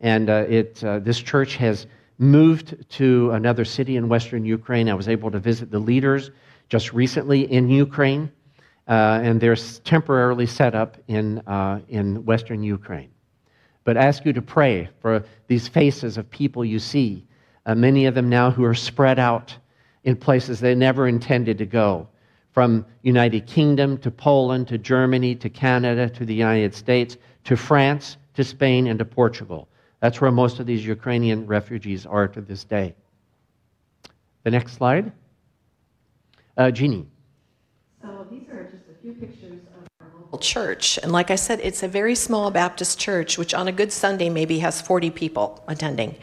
And 0.00 0.30
uh, 0.30 0.46
it, 0.48 0.82
uh, 0.82 1.00
this 1.00 1.18
church 1.18 1.56
has 1.56 1.86
moved 2.18 2.88
to 2.90 3.30
another 3.32 3.64
city 3.64 3.96
in 3.96 4.08
western 4.08 4.44
Ukraine. 4.44 4.88
I 4.88 4.94
was 4.94 5.08
able 5.08 5.30
to 5.30 5.38
visit 5.38 5.70
the 5.70 5.78
leaders 5.78 6.30
just 6.68 6.92
recently 6.92 7.50
in 7.50 7.68
Ukraine, 7.68 8.30
uh, 8.88 9.20
and 9.22 9.40
they're 9.40 9.56
temporarily 9.56 10.46
set 10.46 10.74
up 10.74 10.96
in, 11.08 11.42
in 11.88 12.24
western 12.24 12.62
Ukraine. 12.62 13.10
But 13.84 13.96
ask 13.96 14.24
you 14.24 14.32
to 14.34 14.42
pray 14.42 14.88
for 15.00 15.24
these 15.48 15.66
faces 15.66 16.16
of 16.16 16.30
people 16.30 16.64
you 16.64 16.78
see, 16.78 17.26
many 17.66 18.06
of 18.06 18.14
them 18.14 18.28
now 18.28 18.50
who 18.50 18.64
are 18.64 18.74
spread 18.74 19.18
out 19.18 19.56
in 20.04 20.16
places 20.16 20.60
they 20.60 20.74
never 20.74 21.08
intended 21.08 21.58
to 21.58 21.66
go, 21.66 22.08
from 22.52 22.84
United 23.02 23.46
Kingdom 23.46 23.98
to 23.98 24.10
Poland 24.10 24.68
to 24.68 24.78
Germany 24.78 25.34
to 25.36 25.48
Canada 25.48 26.08
to 26.10 26.24
the 26.24 26.34
United 26.34 26.74
States 26.74 27.16
to 27.44 27.56
France 27.56 28.16
to 28.34 28.44
Spain 28.44 28.86
and 28.86 28.98
to 28.98 29.04
Portugal. 29.04 29.68
That's 30.00 30.20
where 30.20 30.30
most 30.30 30.60
of 30.60 30.66
these 30.66 30.84
Ukrainian 30.84 31.46
refugees 31.46 32.06
are 32.06 32.26
to 32.28 32.40
this 32.40 32.64
day. 32.64 32.94
The 34.44 34.50
next 34.50 34.72
slide. 34.72 35.12
Uh, 36.56 36.70
Jeannie. 36.70 37.06
So 38.02 38.26
these 38.30 38.48
are 38.48 38.64
just 38.64 38.84
a 38.90 39.00
few 39.02 39.12
pictures 39.12 39.60
of 39.76 39.86
our 40.00 40.20
local 40.20 40.38
church. 40.38 40.98
And 41.02 41.12
like 41.12 41.30
I 41.30 41.34
said, 41.36 41.60
it's 41.62 41.82
a 41.82 41.88
very 41.88 42.14
small 42.14 42.50
Baptist 42.50 42.98
church, 42.98 43.36
which 43.36 43.52
on 43.52 43.68
a 43.68 43.72
good 43.72 43.92
Sunday 43.92 44.30
maybe 44.30 44.58
has 44.60 44.80
40 44.80 45.10
people 45.10 45.62
attending. 45.68 46.16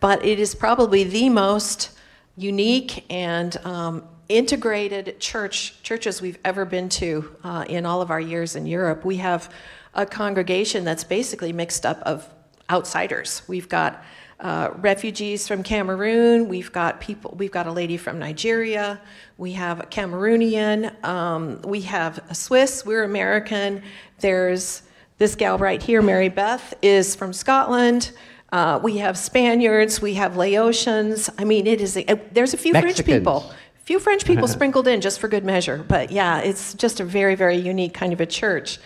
But 0.00 0.24
it 0.24 0.40
is 0.40 0.54
probably 0.54 1.04
the 1.04 1.28
most 1.28 1.90
unique 2.36 3.04
and 3.08 3.56
um, 3.64 4.04
integrated 4.32 5.20
church 5.20 5.82
churches 5.82 6.22
we've 6.22 6.38
ever 6.44 6.64
been 6.64 6.88
to 6.88 7.36
uh, 7.44 7.64
in 7.68 7.84
all 7.86 8.00
of 8.00 8.10
our 8.10 8.20
years 8.20 8.56
in 8.56 8.66
Europe. 8.66 9.04
We 9.04 9.18
have 9.18 9.52
a 9.94 10.06
congregation 10.06 10.84
that's 10.84 11.04
basically 11.04 11.52
mixed 11.52 11.84
up 11.84 12.00
of 12.02 12.28
outsiders. 12.70 13.42
We've 13.46 13.68
got 13.68 14.02
uh, 14.40 14.70
refugees 14.78 15.46
from 15.46 15.62
Cameroon. 15.62 16.48
We've 16.48 16.72
got 16.72 17.00
people. 17.00 17.34
We've 17.38 17.52
got 17.52 17.66
a 17.66 17.72
lady 17.72 17.96
from 17.96 18.18
Nigeria. 18.18 19.00
We 19.38 19.52
have 19.52 19.80
a 19.80 19.84
Cameroonian. 19.84 21.04
Um, 21.04 21.60
we 21.62 21.82
have 21.82 22.18
a 22.28 22.34
Swiss. 22.34 22.84
We're 22.84 23.04
American. 23.04 23.82
There's 24.18 24.82
this 25.18 25.36
gal 25.36 25.58
right 25.58 25.80
here, 25.80 26.02
Mary 26.02 26.28
Beth, 26.28 26.74
is 26.82 27.14
from 27.14 27.32
Scotland. 27.32 28.12
Uh, 28.50 28.80
we 28.82 28.98
have 28.98 29.16
Spaniards. 29.16 30.02
We 30.02 30.14
have 30.14 30.32
Laotians. 30.32 31.30
I 31.38 31.44
mean, 31.44 31.66
it 31.66 31.80
is. 31.80 31.96
A, 31.96 32.20
there's 32.32 32.52
a 32.52 32.56
few 32.56 32.72
Mexicans. 32.72 33.06
French 33.06 33.18
people. 33.20 33.52
Few 33.92 34.00
French 34.00 34.24
people 34.24 34.48
sprinkled 34.58 34.88
in 34.88 35.02
just 35.02 35.20
for 35.20 35.28
good 35.28 35.44
measure. 35.44 35.84
But 35.86 36.10
yeah, 36.10 36.38
it's 36.38 36.72
just 36.72 36.98
a 36.98 37.04
very, 37.04 37.34
very 37.34 37.58
unique 37.58 37.92
kind 37.92 38.14
of 38.14 38.22
a 38.22 38.24
church. 38.24 38.78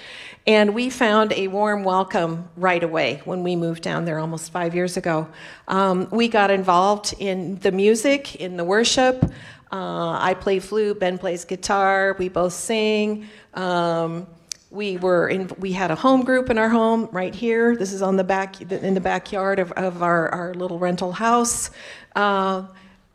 And 0.48 0.74
we 0.74 0.90
found 0.90 1.32
a 1.32 1.46
warm 1.46 1.84
welcome 1.84 2.48
right 2.56 2.82
away 2.82 3.22
when 3.24 3.44
we 3.44 3.54
moved 3.54 3.84
down 3.84 4.04
there 4.04 4.18
almost 4.18 4.50
five 4.50 4.74
years 4.74 4.96
ago. 4.96 5.28
Um, 5.68 6.08
we 6.10 6.26
got 6.26 6.50
involved 6.50 7.14
in 7.20 7.60
the 7.60 7.70
music, 7.70 8.34
in 8.34 8.56
the 8.56 8.64
worship. 8.64 9.24
Uh, 9.70 10.18
I 10.20 10.34
play 10.34 10.58
flute, 10.58 10.98
Ben 10.98 11.18
plays 11.18 11.44
guitar, 11.44 12.16
we 12.18 12.28
both 12.28 12.54
sing. 12.54 13.28
Um, 13.54 14.26
we 14.70 14.96
were 14.96 15.28
in, 15.28 15.48
we 15.60 15.70
had 15.70 15.92
a 15.92 15.94
home 15.94 16.24
group 16.24 16.50
in 16.50 16.58
our 16.58 16.68
home 16.68 17.08
right 17.12 17.32
here. 17.32 17.76
This 17.76 17.92
is 17.92 18.02
on 18.02 18.16
the 18.16 18.24
back 18.24 18.60
in 18.60 18.94
the 18.94 19.00
backyard 19.00 19.60
of, 19.60 19.70
of 19.70 20.02
our, 20.02 20.28
our 20.30 20.54
little 20.54 20.80
rental 20.80 21.12
house. 21.12 21.70
Uh, 22.16 22.64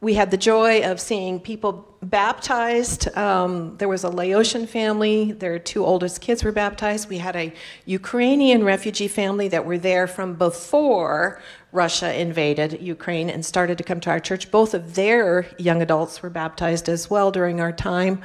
we 0.02 0.16
had 0.16 0.32
the 0.32 0.38
joy 0.38 0.82
of 0.82 1.00
seeing 1.00 1.40
people 1.40 1.96
baptized. 2.02 3.16
Um, 3.16 3.78
there 3.78 3.88
was 3.88 4.04
a 4.04 4.10
Laotian 4.10 4.66
family, 4.66 5.32
their 5.32 5.60
two 5.60 5.86
oldest 5.86 6.22
kids 6.22 6.44
were 6.44 6.52
baptized. 6.52 7.08
We 7.08 7.20
had 7.20 7.36
a 7.36 7.54
Ukrainian 7.86 8.64
refugee 8.64 9.08
family 9.08 9.48
that 9.50 9.64
were 9.64 9.78
there 9.78 10.08
from 10.08 10.34
before 10.34 11.40
Russia 11.72 12.20
invaded 12.20 12.82
Ukraine 12.82 13.30
and 13.30 13.46
started 13.46 13.78
to 13.78 13.84
come 13.84 14.00
to 14.00 14.10
our 14.10 14.20
church. 14.20 14.50
Both 14.50 14.74
of 14.74 14.96
their 14.96 15.46
young 15.60 15.84
adults 15.84 16.24
were 16.24 16.32
baptized 16.32 16.90
as 16.90 17.08
well 17.08 17.30
during 17.30 17.62
our 17.62 17.72
time. 17.72 18.22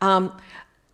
Um, 0.00 0.36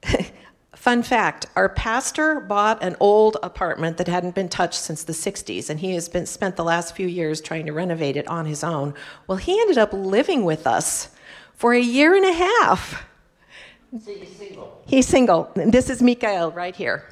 Fun 0.86 1.02
fact 1.02 1.46
our 1.56 1.68
pastor 1.68 2.38
bought 2.38 2.80
an 2.80 2.94
old 3.00 3.38
apartment 3.42 3.96
that 3.96 4.06
hadn't 4.06 4.36
been 4.36 4.48
touched 4.48 4.78
since 4.78 5.02
the 5.02 5.12
60s, 5.12 5.68
and 5.68 5.80
he 5.80 5.94
has 5.94 6.08
been, 6.08 6.26
spent 6.26 6.54
the 6.54 6.62
last 6.62 6.94
few 6.94 7.08
years 7.08 7.40
trying 7.40 7.66
to 7.66 7.72
renovate 7.72 8.16
it 8.16 8.28
on 8.28 8.46
his 8.46 8.62
own. 8.62 8.94
Well, 9.26 9.36
he 9.36 9.60
ended 9.60 9.78
up 9.78 9.92
living 9.92 10.44
with 10.44 10.64
us 10.64 11.08
for 11.54 11.74
a 11.74 11.80
year 11.80 12.14
and 12.14 12.24
a 12.24 12.32
half. 12.32 13.04
So 14.00 14.14
he's 14.14 14.36
single. 14.36 14.82
He's 14.86 15.08
single. 15.08 15.50
This 15.56 15.90
is 15.90 16.00
Mikael 16.02 16.52
right 16.52 16.76
here. 16.76 17.02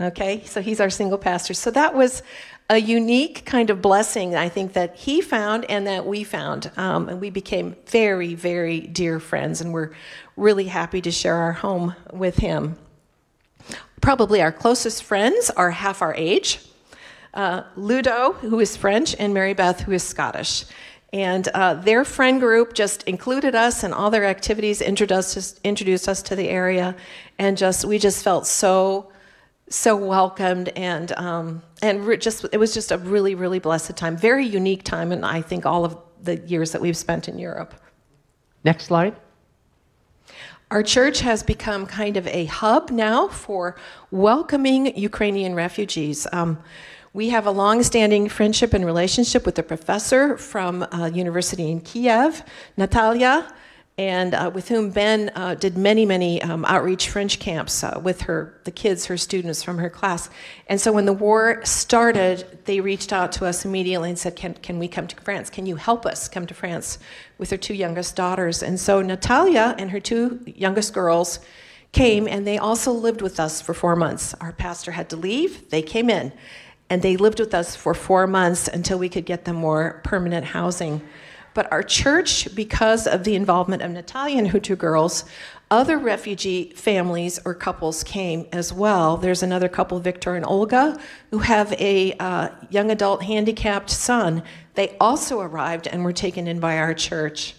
Okay, 0.00 0.42
so 0.46 0.62
he's 0.62 0.80
our 0.80 0.88
single 0.88 1.18
pastor. 1.18 1.52
So 1.52 1.70
that 1.72 1.94
was 1.94 2.22
a 2.70 2.78
unique 2.78 3.44
kind 3.44 3.68
of 3.68 3.82
blessing, 3.82 4.34
I 4.34 4.48
think, 4.48 4.72
that 4.72 4.96
he 4.96 5.20
found 5.20 5.66
and 5.66 5.86
that 5.86 6.06
we 6.06 6.24
found. 6.24 6.70
Um, 6.78 7.10
and 7.10 7.20
we 7.20 7.28
became 7.28 7.76
very, 7.84 8.34
very 8.34 8.80
dear 8.80 9.20
friends, 9.20 9.60
and 9.60 9.74
we're 9.74 9.90
really 10.38 10.68
happy 10.68 11.02
to 11.02 11.10
share 11.10 11.36
our 11.36 11.52
home 11.52 11.94
with 12.10 12.36
him 12.36 12.78
probably 14.04 14.42
our 14.42 14.52
closest 14.52 15.02
friends 15.02 15.48
are 15.56 15.70
half 15.70 16.02
our 16.02 16.14
age 16.14 16.60
uh, 17.32 17.62
Ludo, 17.74 18.32
who 18.32 18.60
is 18.60 18.76
French, 18.76 19.16
and 19.18 19.32
Mary 19.34 19.54
Beth, 19.54 19.80
who 19.80 19.92
is 19.92 20.02
Scottish. 20.02 20.66
And 21.12 21.48
uh, 21.48 21.74
their 21.74 22.04
friend 22.04 22.38
group 22.38 22.74
just 22.74 23.02
included 23.04 23.54
us 23.54 23.82
in 23.82 23.92
all 23.92 24.10
their 24.10 24.26
activities, 24.26 24.82
introduced 24.82 25.36
us, 25.36 25.58
introduced 25.64 26.08
us 26.08 26.22
to 26.22 26.36
the 26.36 26.48
area, 26.48 26.94
and 27.38 27.56
just 27.56 27.84
we 27.86 27.98
just 27.98 28.22
felt 28.22 28.46
so 28.46 29.10
so 29.70 29.96
welcomed 29.96 30.68
and 30.76 31.12
um, 31.12 31.62
and 31.80 32.06
re- 32.06 32.18
just 32.18 32.44
it 32.52 32.58
was 32.58 32.74
just 32.74 32.92
a 32.92 32.98
really 32.98 33.34
really 33.34 33.58
blessed 33.58 33.96
time, 33.96 34.16
very 34.16 34.44
unique 34.46 34.82
time, 34.82 35.12
and 35.12 35.24
I 35.24 35.40
think 35.40 35.64
all 35.64 35.84
of 35.84 35.96
the 36.22 36.36
years 36.40 36.72
that 36.72 36.80
we've 36.80 36.96
spent 36.96 37.28
in 37.28 37.38
Europe. 37.38 37.74
Next 38.64 38.86
slide. 38.86 39.16
Our 40.74 40.82
church 40.82 41.20
has 41.20 41.44
become 41.44 41.86
kind 41.86 42.16
of 42.16 42.26
a 42.26 42.46
hub 42.46 42.90
now 42.90 43.28
for 43.28 43.76
welcoming 44.10 44.98
Ukrainian 44.98 45.54
refugees. 45.54 46.26
Um, 46.32 46.58
we 47.12 47.28
have 47.28 47.46
a 47.46 47.52
long-standing 47.52 48.28
friendship 48.28 48.74
and 48.74 48.84
relationship 48.84 49.46
with 49.46 49.56
a 49.60 49.62
professor 49.62 50.36
from 50.36 50.82
a 50.90 51.12
university 51.12 51.70
in 51.70 51.80
Kiev, 51.80 52.42
Natalia, 52.76 53.54
and 53.96 54.34
uh, 54.34 54.50
with 54.52 54.68
whom 54.68 54.90
Ben 54.90 55.30
uh, 55.36 55.54
did 55.54 55.78
many, 55.78 56.04
many 56.04 56.42
um, 56.42 56.64
outreach 56.64 57.08
French 57.08 57.38
camps 57.38 57.84
uh, 57.84 58.00
with 58.02 58.22
her, 58.22 58.58
the 58.64 58.72
kids, 58.72 59.06
her 59.06 59.16
students 59.16 59.62
from 59.62 59.78
her 59.78 59.88
class. 59.88 60.28
And 60.66 60.80
so 60.80 60.92
when 60.92 61.04
the 61.04 61.12
war 61.12 61.60
started, 61.64 62.58
they 62.64 62.80
reached 62.80 63.12
out 63.12 63.30
to 63.32 63.46
us 63.46 63.64
immediately 63.64 64.08
and 64.08 64.18
said, 64.18 64.34
"Can 64.34 64.54
can 64.54 64.80
we 64.80 64.88
come 64.88 65.06
to 65.06 65.16
France? 65.20 65.48
Can 65.48 65.64
you 65.64 65.76
help 65.76 66.06
us 66.06 66.28
come 66.28 66.44
to 66.46 66.54
France?" 66.54 66.98
With 67.38 67.50
her 67.50 67.56
two 67.56 67.74
youngest 67.74 68.16
daughters. 68.16 68.62
And 68.62 68.80
so 68.80 69.00
Natalia 69.00 69.76
and 69.78 69.90
her 69.92 70.00
two 70.00 70.40
youngest 70.44 70.92
girls 70.92 71.38
came, 71.92 72.26
and 72.26 72.44
they 72.44 72.58
also 72.58 72.90
lived 72.90 73.22
with 73.22 73.38
us 73.38 73.62
for 73.62 73.74
four 73.74 73.94
months. 73.94 74.34
Our 74.40 74.52
pastor 74.52 74.90
had 74.90 75.08
to 75.10 75.16
leave; 75.16 75.70
they 75.70 75.82
came 75.82 76.10
in, 76.10 76.32
and 76.90 77.00
they 77.00 77.16
lived 77.16 77.38
with 77.38 77.54
us 77.54 77.76
for 77.76 77.94
four 77.94 78.26
months 78.26 78.66
until 78.66 78.98
we 78.98 79.08
could 79.08 79.24
get 79.24 79.44
them 79.44 79.54
more 79.54 80.00
permanent 80.02 80.46
housing. 80.46 81.00
But 81.54 81.70
our 81.72 81.82
church, 81.82 82.54
because 82.54 83.06
of 83.06 83.24
the 83.24 83.36
involvement 83.36 83.82
of 83.82 83.92
Natalia 83.92 84.38
and 84.38 84.64
two 84.64 84.76
girls, 84.76 85.24
other 85.70 85.98
refugee 85.98 86.72
families 86.76 87.40
or 87.44 87.54
couples 87.54 88.04
came 88.04 88.46
as 88.52 88.72
well. 88.72 89.16
There's 89.16 89.42
another 89.42 89.68
couple, 89.68 89.98
Victor 90.00 90.34
and 90.34 90.44
Olga, 90.44 90.98
who 91.30 91.38
have 91.38 91.72
a 91.74 92.12
uh, 92.14 92.50
young 92.70 92.90
adult 92.90 93.22
handicapped 93.22 93.90
son. 93.90 94.42
They 94.74 94.96
also 95.00 95.40
arrived 95.40 95.86
and 95.86 96.04
were 96.04 96.12
taken 96.12 96.46
in 96.46 96.60
by 96.60 96.78
our 96.78 96.94
church. 96.94 97.54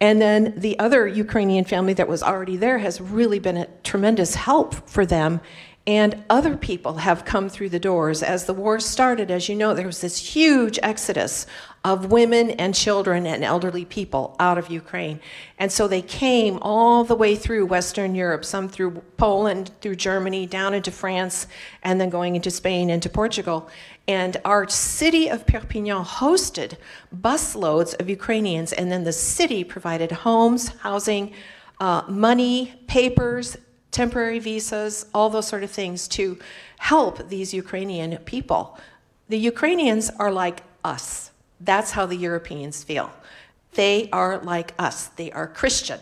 And 0.00 0.20
then 0.22 0.54
the 0.56 0.78
other 0.78 1.08
Ukrainian 1.08 1.64
family 1.64 1.92
that 1.94 2.06
was 2.06 2.22
already 2.22 2.56
there 2.56 2.78
has 2.78 3.00
really 3.00 3.40
been 3.40 3.56
a 3.56 3.66
tremendous 3.82 4.36
help 4.36 4.88
for 4.88 5.04
them 5.04 5.40
and 5.88 6.22
other 6.28 6.54
people 6.54 6.96
have 6.96 7.24
come 7.24 7.48
through 7.48 7.70
the 7.70 7.78
doors. 7.78 8.22
As 8.22 8.44
the 8.44 8.52
war 8.52 8.78
started, 8.78 9.30
as 9.30 9.48
you 9.48 9.54
know, 9.54 9.72
there 9.72 9.86
was 9.86 10.02
this 10.02 10.18
huge 10.18 10.78
exodus 10.82 11.46
of 11.84 12.10
women 12.10 12.50
and 12.50 12.74
children 12.74 13.26
and 13.26 13.44
elderly 13.44 13.84
people 13.84 14.34
out 14.40 14.58
of 14.58 14.70
Ukraine. 14.70 15.20
And 15.58 15.70
so 15.70 15.86
they 15.86 16.02
came 16.02 16.58
all 16.60 17.04
the 17.04 17.14
way 17.14 17.36
through 17.36 17.66
Western 17.66 18.14
Europe, 18.14 18.44
some 18.44 18.68
through 18.68 19.02
Poland, 19.16 19.70
through 19.80 19.96
Germany, 19.96 20.46
down 20.46 20.74
into 20.74 20.90
France, 20.90 21.46
and 21.82 22.00
then 22.00 22.10
going 22.10 22.36
into 22.36 22.50
Spain, 22.50 22.90
into 22.90 23.08
Portugal. 23.08 23.70
And 24.06 24.36
our 24.44 24.68
city 24.68 25.28
of 25.28 25.46
Perpignan 25.46 26.04
hosted 26.04 26.76
busloads 27.14 27.98
of 28.00 28.08
Ukrainians, 28.08 28.72
and 28.72 28.90
then 28.90 29.04
the 29.04 29.12
city 29.12 29.62
provided 29.64 30.10
homes, 30.10 30.68
housing, 30.80 31.32
uh, 31.80 32.02
money, 32.08 32.74
papers, 32.88 33.56
temporary 33.90 34.38
visas, 34.38 35.06
all 35.14 35.30
those 35.30 35.46
sort 35.46 35.62
of 35.62 35.70
things 35.70 36.08
to 36.08 36.38
help 36.78 37.28
these 37.28 37.54
Ukrainian 37.54 38.16
people. 38.18 38.78
The 39.28 39.38
Ukrainians 39.38 40.10
are 40.18 40.32
like 40.32 40.62
us. 40.84 41.27
That's 41.60 41.92
how 41.92 42.06
the 42.06 42.16
Europeans 42.16 42.84
feel. 42.84 43.10
They 43.74 44.08
are 44.12 44.38
like 44.38 44.74
us. 44.78 45.06
They 45.08 45.30
are 45.32 45.46
Christian. 45.46 46.00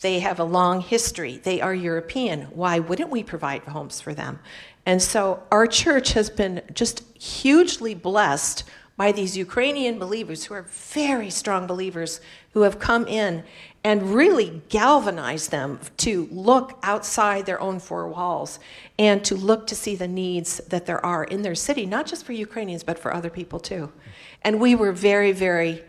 They 0.00 0.20
have 0.20 0.38
a 0.38 0.44
long 0.44 0.80
history. 0.80 1.38
They 1.42 1.60
are 1.60 1.74
European. 1.74 2.42
Why 2.42 2.78
wouldn't 2.78 3.10
we 3.10 3.22
provide 3.22 3.62
homes 3.62 4.00
for 4.00 4.14
them? 4.14 4.40
And 4.84 5.02
so 5.02 5.42
our 5.50 5.66
church 5.66 6.12
has 6.12 6.30
been 6.30 6.62
just 6.72 7.02
hugely 7.16 7.94
blessed 7.94 8.64
by 8.96 9.12
these 9.12 9.36
Ukrainian 9.36 9.98
believers 9.98 10.44
who 10.44 10.54
are 10.54 10.62
very 10.62 11.30
strong 11.30 11.66
believers 11.66 12.20
who 12.52 12.62
have 12.62 12.78
come 12.78 13.06
in 13.06 13.44
and 13.86 14.12
really 14.12 14.60
galvanize 14.68 15.46
them 15.46 15.78
to 15.96 16.26
look 16.32 16.76
outside 16.82 17.46
their 17.46 17.60
own 17.60 17.78
four 17.78 18.08
walls 18.08 18.58
and 18.98 19.24
to 19.24 19.36
look 19.36 19.64
to 19.64 19.76
see 19.76 19.94
the 19.94 20.08
needs 20.08 20.56
that 20.70 20.86
there 20.86 21.06
are 21.06 21.22
in 21.22 21.42
their 21.42 21.54
city, 21.54 21.86
not 21.86 22.04
just 22.04 22.26
for 22.26 22.32
Ukrainians, 22.32 22.82
but 22.82 22.98
for 22.98 23.14
other 23.14 23.30
people 23.30 23.60
too. 23.60 23.92
And 24.42 24.58
we 24.58 24.74
were 24.74 24.90
very, 24.90 25.30
very 25.30 25.84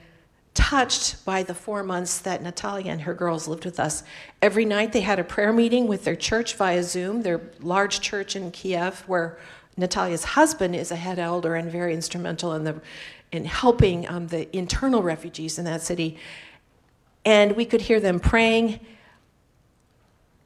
touched 0.54 1.26
by 1.26 1.42
the 1.42 1.56
four 1.56 1.82
months 1.82 2.20
that 2.20 2.44
Natalia 2.44 2.92
and 2.92 3.02
her 3.02 3.16
girls 3.16 3.48
lived 3.48 3.66
with 3.66 3.80
us. 3.80 4.04
Every 4.44 4.66
night 4.66 4.92
they 4.92 5.02
had 5.02 5.18
a 5.18 5.24
prayer 5.24 5.52
meeting 5.52 5.88
with 5.88 6.04
their 6.04 6.16
church 6.16 6.54
via 6.54 6.84
Zoom, 6.84 7.24
their 7.24 7.42
large 7.62 8.00
church 8.02 8.36
in 8.36 8.52
Kiev, 8.52 9.00
where 9.08 9.40
Natalia's 9.76 10.24
husband 10.24 10.76
is 10.76 10.92
a 10.92 10.96
head 10.96 11.18
elder 11.18 11.56
and 11.56 11.72
very 11.72 11.96
instrumental 11.96 12.54
in 12.54 12.64
the 12.64 12.80
in 13.32 13.44
helping 13.44 14.08
um, 14.08 14.28
the 14.28 14.56
internal 14.56 15.02
refugees 15.02 15.58
in 15.58 15.66
that 15.66 15.82
city 15.82 16.18
and 17.28 17.58
we 17.58 17.66
could 17.66 17.82
hear 17.82 18.00
them 18.00 18.22
praying. 18.22 18.80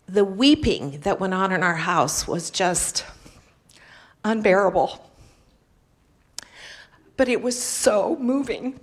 The 0.07 0.25
weeping 0.25 1.01
that 1.01 1.19
went 1.19 1.31
on 1.31 1.51
in 1.51 1.61
our 1.61 1.75
house 1.75 2.27
was 2.27 2.49
just 2.49 3.05
unbearable. 4.23 5.07
But 7.17 7.29
it 7.29 7.43
was 7.43 7.61
so 7.61 8.17
moving. 8.19 8.79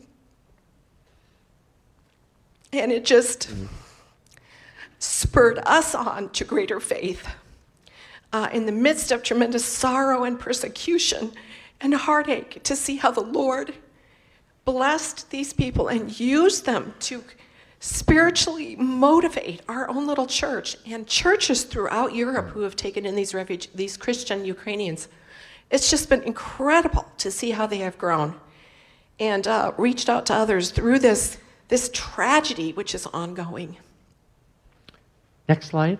And 2.72 2.92
it 2.92 3.04
just 3.04 3.50
spurred 5.00 5.58
us 5.66 5.92
on 5.92 6.28
to 6.30 6.44
greater 6.44 6.78
faith. 6.78 7.26
Uh, 8.32 8.48
in 8.52 8.66
the 8.66 8.72
midst 8.72 9.10
of 9.10 9.24
tremendous 9.24 9.64
sorrow 9.64 10.22
and 10.22 10.38
persecution 10.38 11.32
and 11.80 11.94
heartache, 11.94 12.62
to 12.62 12.76
see 12.76 12.98
how 12.98 13.10
the 13.10 13.22
Lord 13.22 13.74
blessed 14.64 15.30
these 15.30 15.52
people 15.52 15.88
and 15.88 16.20
used 16.20 16.64
them 16.64 16.94
to 17.00 17.24
spiritually 17.80 18.74
motivate 18.76 19.62
our 19.68 19.88
own 19.88 20.06
little 20.06 20.26
church 20.26 20.76
and 20.86 21.06
churches 21.06 21.62
throughout 21.64 22.14
Europe 22.14 22.48
who 22.48 22.60
have 22.60 22.74
taken 22.74 23.06
in 23.06 23.14
these 23.14 23.34
refuge, 23.34 23.68
these 23.72 23.96
Christian 23.96 24.44
Ukrainians. 24.44 25.08
It's 25.70 25.90
just 25.90 26.08
been 26.08 26.22
incredible 26.22 27.06
to 27.18 27.30
see 27.30 27.50
how 27.50 27.66
they 27.66 27.78
have 27.78 27.96
grown 27.98 28.34
and 29.20 29.46
uh, 29.46 29.72
reached 29.76 30.08
out 30.08 30.26
to 30.26 30.34
others 30.34 30.70
through 30.70 30.98
this, 30.98 31.38
this 31.68 31.90
tragedy 31.92 32.72
which 32.72 32.94
is 32.94 33.06
ongoing. 33.06 33.76
Next 35.48 35.66
slide. 35.66 35.98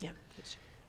Yeah. 0.00 0.10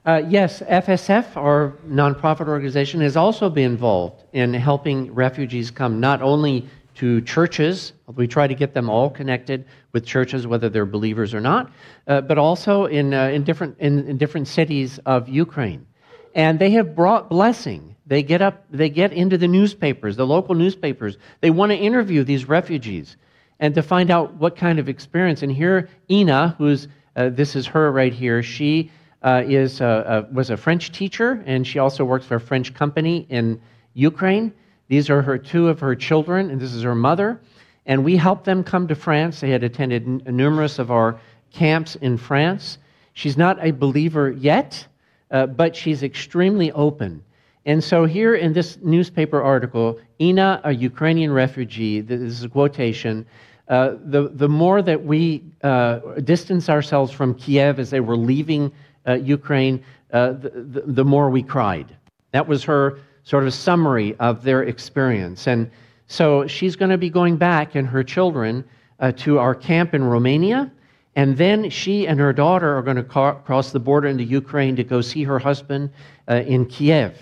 Uh, 0.06 0.22
yes, 0.28 0.62
FSF, 0.62 1.36
our 1.36 1.74
nonprofit 1.88 2.48
organization, 2.48 3.02
has 3.02 3.18
also 3.18 3.50
been 3.50 3.72
involved 3.72 4.24
in 4.34 4.54
helping 4.54 5.14
refugees 5.14 5.72
come 5.72 6.00
not 6.00 6.22
only 6.22 6.68
to 7.00 7.22
churches, 7.22 7.94
we 8.14 8.28
try 8.28 8.46
to 8.46 8.54
get 8.54 8.74
them 8.74 8.90
all 8.90 9.10
connected 9.10 9.64
with 9.94 10.06
churches, 10.06 10.46
whether 10.46 10.68
they're 10.68 10.86
believers 10.86 11.34
or 11.34 11.40
not, 11.40 11.72
uh, 12.08 12.20
but 12.20 12.38
also 12.38 12.86
in, 12.88 13.14
uh, 13.14 13.28
in, 13.28 13.46
different, 13.46 13.78
in, 13.80 14.06
in 14.06 14.18
different 14.18 14.50
cities 14.50 15.00
of 15.06 15.30
Ukraine. 15.30 15.88
And 16.36 16.60
they 16.60 16.72
have 16.72 16.98
brought 16.98 17.30
blessing. 17.30 17.96
They 18.06 18.22
get 18.22 18.42
up, 18.42 18.66
they 18.70 18.90
get 18.90 19.14
into 19.14 19.38
the 19.38 19.48
newspapers, 19.48 20.18
the 20.18 20.28
local 20.28 20.56
newspapers. 20.56 21.18
They 21.40 21.52
want 21.52 21.72
to 21.72 21.78
interview 21.78 22.26
these 22.26 22.50
refugees 22.50 23.16
and 23.62 23.74
to 23.76 23.82
find 23.82 24.12
out 24.12 24.34
what 24.34 24.58
kind 24.58 24.78
of 24.78 24.90
experience. 24.90 25.42
And 25.42 25.52
here, 25.52 25.88
Ina, 26.12 26.56
who's 26.58 26.90
uh, 27.16 27.30
this 27.30 27.56
is 27.56 27.66
her 27.68 27.94
right 27.94 28.14
here. 28.14 28.44
She 28.44 28.92
uh, 29.24 29.44
is 29.46 29.80
uh, 29.80 30.26
was 30.34 30.50
a 30.50 30.58
French 30.58 30.92
teacher, 30.92 31.42
and 31.46 31.66
she 31.66 31.80
also 31.80 32.04
works 32.04 32.26
for 32.26 32.36
a 32.36 32.42
French 32.42 32.74
company 32.74 33.26
in 33.30 33.62
Ukraine. 33.94 34.54
These 34.90 35.10
are 35.10 35.22
her 35.22 35.38
two 35.38 35.70
of 35.70 35.80
her 35.80 35.96
children, 35.96 36.50
and 36.50 36.60
this 36.60 36.74
is 36.74 36.84
her 36.84 36.96
mother. 36.96 37.40
And 37.86 38.04
we 38.04 38.18
helped 38.18 38.44
them 38.44 38.64
come 38.64 38.88
to 38.90 38.96
France. 38.96 39.40
They 39.40 39.50
had 39.50 39.64
attended 39.64 40.06
n- 40.06 40.22
numerous 40.26 40.78
of 40.78 40.92
our 40.92 41.20
camps 41.54 41.96
in 41.96 42.18
France. 42.18 42.80
She's 43.14 43.38
not 43.38 43.58
a 43.66 43.72
believer 43.72 44.32
yet, 44.32 44.86
uh, 45.32 45.46
but 45.46 45.76
she's 45.76 46.04
extremely 46.04 46.72
open. 46.74 47.24
And 47.66 47.84
so, 47.84 48.06
here 48.06 48.36
in 48.36 48.54
this 48.54 48.78
newspaper 48.82 49.42
article, 49.42 50.00
Ina, 50.20 50.62
a 50.64 50.72
Ukrainian 50.72 51.32
refugee, 51.32 52.02
this 52.02 52.20
is 52.22 52.44
a 52.44 52.50
quotation, 52.50 53.26
uh, 53.68 53.96
the, 54.06 54.30
the 54.30 54.50
more 54.50 54.82
that 54.82 55.04
we 55.04 55.44
uh, 55.62 56.00
distance 56.24 56.70
ourselves 56.70 57.12
from 57.12 57.36
Kiev 57.36 57.80
as 57.80 57.92
they 57.92 58.00
were 58.00 58.18
leaving 58.18 58.72
uh, 59.08 59.14
Ukraine, 59.14 59.84
uh, 60.12 60.32
the, 60.32 60.50
the, 60.50 60.82
the, 60.86 61.06
more 61.06 61.30
we 61.30 61.44
cried. 61.44 61.96
That 62.32 62.48
was 62.48 62.64
her 62.64 63.00
sort 63.30 63.46
of 63.46 63.54
summary 63.54 64.16
of 64.20 64.42
their 64.42 64.64
experience. 64.64 65.48
And 65.48 65.70
so 66.08 66.48
she's 66.48 66.76
going 66.76 66.90
to 66.90 66.98
be 66.98 67.12
going 67.12 67.38
back 67.38 67.76
and 67.76 67.88
her 67.88 68.04
children 68.04 68.64
uh, 69.00 69.12
to 69.18 69.38
our 69.38 69.54
camp 69.54 69.94
in 69.94 70.04
Romania. 70.04 70.72
And 71.16 71.38
then 71.38 71.70
she 71.70 72.08
and 72.08 72.20
her 72.20 72.34
daughter 72.34 72.76
are 72.76 72.82
going 72.82 72.98
to 72.98 73.04
ca- 73.04 73.36
cross 73.36 73.72
the 73.72 73.80
border 73.80 74.08
into 74.08 74.24
Ukraine 74.24 74.76
to 74.78 74.84
go 74.84 75.02
see 75.02 75.24
her 75.24 75.38
husband 75.38 75.92
in 76.28 76.66
Kiev. 76.66 77.14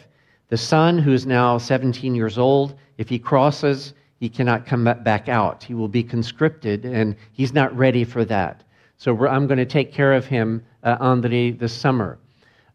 The 0.48 0.56
son, 0.56 0.98
who's 0.98 1.26
now 1.26 1.58
17 1.58 2.16
years 2.16 2.38
old, 2.38 2.76
if 2.98 3.10
he 3.10 3.20
crosses, 3.20 3.94
he 4.22 4.30
cannot 4.30 4.66
come 4.66 4.86
back 4.86 5.28
out. 5.28 5.62
He 5.62 5.74
will 5.74 5.90
be 5.90 6.04
conscripted, 6.04 6.86
and 6.86 7.18
he's 7.34 7.54
not 7.54 7.76
ready 7.76 8.06
for 8.06 8.24
that. 8.26 8.64
So 8.98 9.28
I'm 9.28 9.46
going 9.46 9.58
to 9.58 9.66
take 9.66 9.92
care 9.92 10.14
of 10.14 10.26
him, 10.26 10.64
uh, 10.84 10.96
Andrei, 11.02 11.52
this 11.52 11.74
summer. 11.74 12.18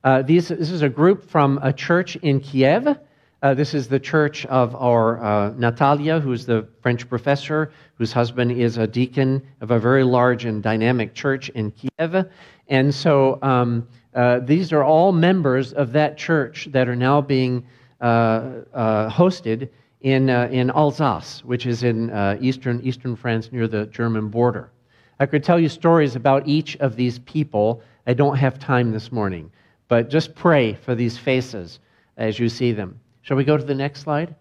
Uh, 0.05 0.20
these, 0.20 0.49
this 0.49 0.70
is 0.70 0.83
a 0.83 0.89
group 0.89 1.24
from 1.28 1.59
a 1.62 1.72
church 1.72 2.16
in 2.16 2.41
Kiev. 2.41 2.99
Uh, 3.43 3.53
this 3.53 3.74
is 3.74 3.88
the 3.88 3.99
church 3.99 4.47
of 4.47 4.72
our 4.76 5.20
uh, 5.20 5.53
Natalia, 5.57 6.20
who's 6.20 6.47
the 6.47 6.64
French 6.80 7.09
professor, 7.09 7.72
whose 7.97 8.12
husband 8.12 8.53
is 8.53 8.78
a 8.78 8.86
deacon 8.86 9.43
of 9.61 9.72
a 9.72 9.80
very 9.80 10.05
large 10.05 10.45
and 10.45 10.62
dynamic 10.62 11.12
church 11.12 11.49
in 11.49 11.72
Kiev. 11.72 12.30
And 12.68 12.95
so 12.95 13.40
um, 13.43 13.88
uh, 14.14 14.38
these 14.38 14.72
are 14.72 14.84
all 14.84 15.11
members 15.11 15.72
of 15.72 15.90
that 15.93 16.16
church 16.16 16.68
that 16.70 16.88
are 16.88 16.95
now 16.95 17.20
being 17.20 17.66
uh, 18.01 18.62
uh, 18.72 19.11
hosted 19.11 19.68
in, 20.03 20.30
uh, 20.30 20.49
in 20.53 20.70
Alsace, 20.70 21.45
which 21.45 21.66
is 21.66 21.82
in 21.82 22.12
eastern, 22.40 22.80
eastern 22.84 23.16
France 23.16 23.51
near 23.51 23.66
the 23.66 23.86
German 23.86 24.28
border. 24.28 24.70
I 25.18 25.26
could 25.26 25.43
tell 25.43 25.59
you 25.59 25.68
stories 25.68 26.14
about 26.14 26.47
each 26.47 26.76
of 26.76 26.95
these 26.95 27.18
people. 27.20 27.82
I 28.07 28.14
don't 28.14 28.36
have 28.36 28.61
time 28.61 28.93
this 28.93 29.11
morning, 29.11 29.51
but 29.88 30.11
just 30.11 30.32
pray 30.36 30.74
for 30.74 30.95
these 30.95 31.18
faces 31.18 31.80
as 32.16 32.38
you 32.38 32.49
see 32.49 32.70
them. 32.70 33.01
Shall 33.23 33.37
we 33.37 33.45
go 33.45 33.57
to 33.57 33.64
the 33.64 33.75
next 33.75 34.01
slide? 34.01 34.35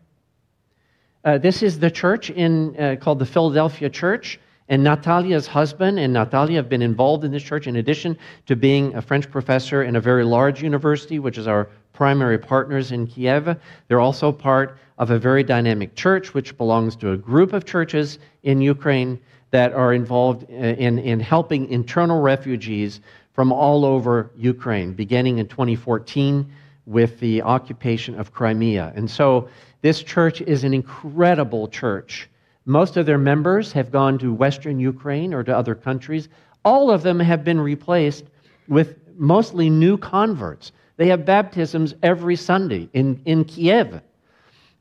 Uh, 1.24 1.38
this 1.38 1.62
is 1.62 1.80
the 1.80 1.92
church 1.92 2.32
in, 2.32 2.76
uh, 2.78 2.96
called 3.00 3.20
the 3.20 3.26
Philadelphia 3.26 3.90
Church. 3.90 4.40
And 4.70 4.84
Natalia's 4.84 5.48
husband 5.48 6.00
and 6.00 6.14
Natalia 6.14 6.56
have 6.56 6.70
been 6.70 6.82
involved 6.82 7.24
in 7.24 7.32
this 7.32 7.44
church 7.44 7.68
in 7.68 7.76
addition 7.76 8.18
to 8.48 8.56
being 8.56 8.96
a 8.96 9.02
French 9.02 9.30
professor 9.30 9.84
in 9.84 9.98
a 9.98 10.02
very 10.02 10.24
large 10.24 10.64
university, 10.64 11.20
which 11.20 11.38
is 11.38 11.46
our 11.46 11.70
primary 11.94 12.40
partners 12.40 12.92
in 12.92 13.06
Kiev. 13.06 13.56
They're 13.88 14.00
also 14.00 14.32
part 14.32 14.78
of 14.98 15.12
a 15.12 15.20
very 15.20 15.44
dynamic 15.44 15.94
church, 15.96 16.34
which 16.34 16.58
belongs 16.58 16.96
to 16.98 17.12
a 17.12 17.18
group 17.18 17.54
of 17.54 17.66
churches 17.66 18.18
in 18.44 18.62
Ukraine 18.62 19.20
that 19.52 19.74
are 19.74 19.94
involved 19.94 20.50
in, 20.50 20.98
in 21.00 21.20
helping 21.20 21.70
internal 21.70 22.22
refugees 22.22 23.02
from 23.34 23.52
all 23.52 23.84
over 23.86 24.32
Ukraine, 24.38 24.94
beginning 24.94 25.40
in 25.40 25.48
2014 25.48 26.50
with 26.86 27.20
the 27.20 27.42
occupation 27.42 28.20
of 28.20 28.34
Crimea. 28.34 28.92
And 28.96 29.10
so 29.10 29.50
this 29.82 30.04
church 30.04 30.42
is 30.42 30.64
an 30.64 30.74
incredible 30.74 31.68
church. 31.68 32.30
Most 32.66 32.98
of 32.98 33.06
their 33.06 33.18
members 33.18 33.72
have 33.72 33.92
gone 33.92 34.18
to 34.20 34.34
Western 34.34 34.80
Ukraine 34.80 35.34
or 35.34 35.44
to 35.44 35.56
other 35.56 35.76
countries. 35.76 36.30
All 36.64 36.92
of 36.92 37.04
them 37.04 37.20
have 37.20 37.44
been 37.44 37.60
replaced 37.60 38.26
with 38.68 38.98
mostly 39.16 39.70
new 39.70 39.98
converts. 39.98 40.72
They 40.98 41.08
have 41.08 41.26
baptisms 41.26 41.96
every 42.04 42.36
Sunday 42.36 42.90
in, 42.94 43.22
in 43.26 43.46
Kiev, 43.46 44.02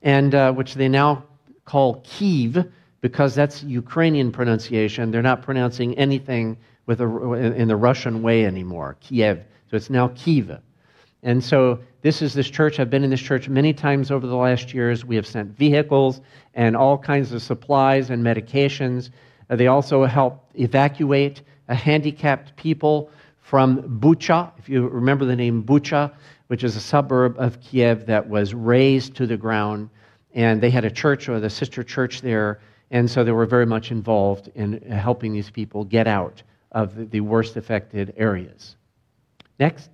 and, 0.03 0.35
uh, 0.35 0.53
which 0.53 0.75
they 0.75 0.89
now 0.89 1.25
call 1.65 2.03
Kyiv 2.03 2.71
because 3.01 3.35
that's 3.35 3.63
Ukrainian 3.63 4.31
pronunciation. 4.31 5.11
They're 5.11 5.23
not 5.23 5.43
pronouncing 5.43 5.97
anything 5.97 6.59
with 6.87 7.01
a, 7.01 7.33
in 7.33 7.69
the 7.69 7.77
Russian 7.77 8.23
way 8.23 8.45
anymore, 8.45 8.97
Kiev. 9.01 9.43
So 9.71 9.77
it's 9.77 9.89
now 9.89 10.09
Kyiv. 10.09 10.61
And 11.23 11.43
so 11.43 11.79
this 12.03 12.23
is 12.23 12.33
this 12.33 12.49
church. 12.49 12.81
I've 12.81 12.89
been 12.89 13.05
in 13.05 13.11
this 13.11 13.21
church 13.21 13.49
many 13.49 13.73
times 13.73 14.11
over 14.11 14.27
the 14.27 14.37
last 14.37 14.73
years. 14.73 15.05
We 15.05 15.17
have 15.17 15.27
sent 15.27 15.57
vehicles 15.57 16.21
and 16.55 16.77
all 16.77 16.97
kinds 16.97 17.33
of 17.33 17.43
supplies 17.43 18.11
and 18.11 18.25
medications. 18.25 19.11
Uh, 19.51 19.57
they 19.57 19.67
also 19.67 20.05
help 20.05 20.51
evacuate 20.55 21.43
uh, 21.69 21.75
handicapped 21.75 22.57
people 22.57 23.11
from 23.43 24.01
Bucha. 24.01 24.51
If 24.59 24.69
you 24.69 24.89
remember 24.89 25.25
the 25.25 25.37
name 25.37 25.63
Bucha, 25.63 26.13
which 26.47 26.65
is 26.65 26.75
a 26.75 26.81
suburb 26.81 27.39
of 27.39 27.61
Kiev 27.61 28.07
that 28.07 28.29
was 28.29 28.55
razed 28.55 29.15
to 29.17 29.27
the 29.27 29.37
ground. 29.37 29.91
And 30.33 30.61
they 30.61 30.71
had 30.71 30.85
a 30.85 30.91
church 30.91 31.29
or 31.29 31.39
the 31.39 31.51
sister 31.51 31.83
church 31.83 32.23
there. 32.23 32.61
And 32.91 33.11
so 33.11 33.25
they 33.25 33.33
were 33.33 33.47
very 33.47 33.67
much 33.67 33.91
involved 33.91 34.51
in 34.55 34.81
helping 34.91 35.33
these 35.33 35.51
people 35.51 35.85
get 35.85 36.07
out 36.07 36.43
of 36.73 37.11
the 37.11 37.21
worst 37.21 37.57
affected 37.57 38.15
areas. 38.17 38.77
Next. 39.59 39.91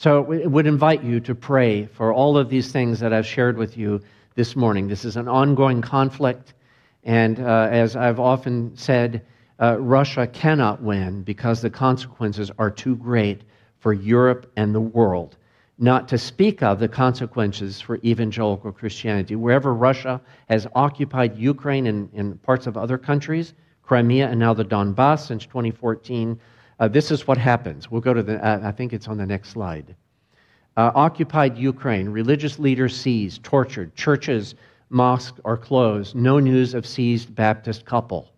So 0.00 0.22
we 0.22 0.46
would 0.46 0.68
invite 0.68 1.02
you 1.02 1.18
to 1.18 1.34
pray 1.34 1.86
for 1.86 2.12
all 2.12 2.38
of 2.38 2.48
these 2.48 2.70
things 2.70 3.00
that 3.00 3.12
I've 3.12 3.26
shared 3.26 3.56
with 3.56 3.76
you 3.76 4.00
this 4.36 4.54
morning. 4.54 4.86
This 4.86 5.04
is 5.04 5.16
an 5.16 5.26
ongoing 5.26 5.82
conflict, 5.82 6.54
and 7.02 7.40
uh, 7.40 7.66
as 7.68 7.96
I've 7.96 8.20
often 8.20 8.76
said, 8.76 9.26
uh, 9.60 9.76
Russia 9.80 10.28
cannot 10.28 10.80
win 10.80 11.24
because 11.24 11.60
the 11.60 11.70
consequences 11.70 12.48
are 12.60 12.70
too 12.70 12.94
great 12.94 13.42
for 13.80 13.92
Europe 13.92 14.52
and 14.56 14.72
the 14.72 14.80
world. 14.80 15.36
Not 15.78 16.06
to 16.10 16.16
speak 16.16 16.62
of 16.62 16.78
the 16.78 16.86
consequences 16.86 17.80
for 17.80 17.96
evangelical 18.04 18.70
Christianity. 18.70 19.34
Wherever 19.34 19.74
Russia 19.74 20.20
has 20.48 20.68
occupied 20.76 21.36
Ukraine 21.36 21.88
and, 21.88 22.08
and 22.14 22.40
parts 22.44 22.68
of 22.68 22.76
other 22.76 22.98
countries, 22.98 23.52
Crimea 23.82 24.28
and 24.28 24.38
now 24.38 24.54
the 24.54 24.64
Donbass 24.64 25.26
since 25.26 25.44
2014, 25.44 26.38
uh, 26.78 26.88
this 26.88 27.10
is 27.10 27.26
what 27.26 27.38
happens. 27.38 27.90
We'll 27.90 28.00
go 28.00 28.14
to 28.14 28.22
the, 28.22 28.44
uh, 28.44 28.60
I 28.62 28.72
think 28.72 28.92
it's 28.92 29.08
on 29.08 29.18
the 29.18 29.26
next 29.26 29.50
slide. 29.50 29.94
Uh, 30.76 30.92
occupied 30.94 31.58
Ukraine, 31.58 32.08
religious 32.08 32.58
leaders 32.58 32.96
seized, 32.96 33.42
tortured, 33.42 33.94
churches, 33.96 34.54
mosques 34.90 35.40
are 35.44 35.56
closed, 35.56 36.14
no 36.14 36.38
news 36.38 36.74
of 36.74 36.86
seized 36.86 37.34
Baptist 37.34 37.84
couple. 37.84 38.30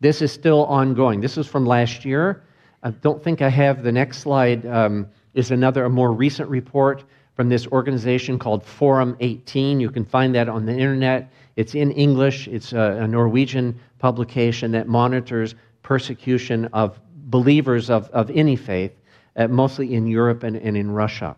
This 0.00 0.20
is 0.20 0.32
still 0.32 0.64
ongoing. 0.66 1.20
This 1.20 1.38
is 1.38 1.46
from 1.46 1.64
last 1.64 2.04
year. 2.04 2.42
I 2.82 2.90
don't 2.90 3.22
think 3.22 3.42
I 3.42 3.48
have 3.48 3.82
the 3.82 3.92
next 3.92 4.18
slide, 4.18 4.66
um, 4.66 5.06
is 5.34 5.50
another, 5.50 5.84
a 5.84 5.90
more 5.90 6.12
recent 6.12 6.48
report 6.48 7.04
from 7.34 7.48
this 7.48 7.66
organization 7.68 8.38
called 8.38 8.64
Forum 8.64 9.16
18. 9.20 9.80
You 9.80 9.90
can 9.90 10.04
find 10.04 10.34
that 10.34 10.48
on 10.48 10.66
the 10.66 10.72
internet. 10.72 11.32
It's 11.56 11.74
in 11.74 11.92
English, 11.92 12.48
it's 12.48 12.72
a, 12.72 12.98
a 13.02 13.08
Norwegian 13.08 13.78
publication 13.98 14.72
that 14.72 14.88
monitors 14.88 15.54
persecution 15.82 16.66
of 16.72 16.98
believers 17.24 17.90
of, 17.90 18.08
of 18.10 18.30
any 18.30 18.56
faith, 18.56 18.92
uh, 19.36 19.48
mostly 19.48 19.94
in 19.94 20.06
Europe 20.06 20.42
and, 20.42 20.56
and 20.56 20.76
in 20.76 20.90
Russia. 20.90 21.36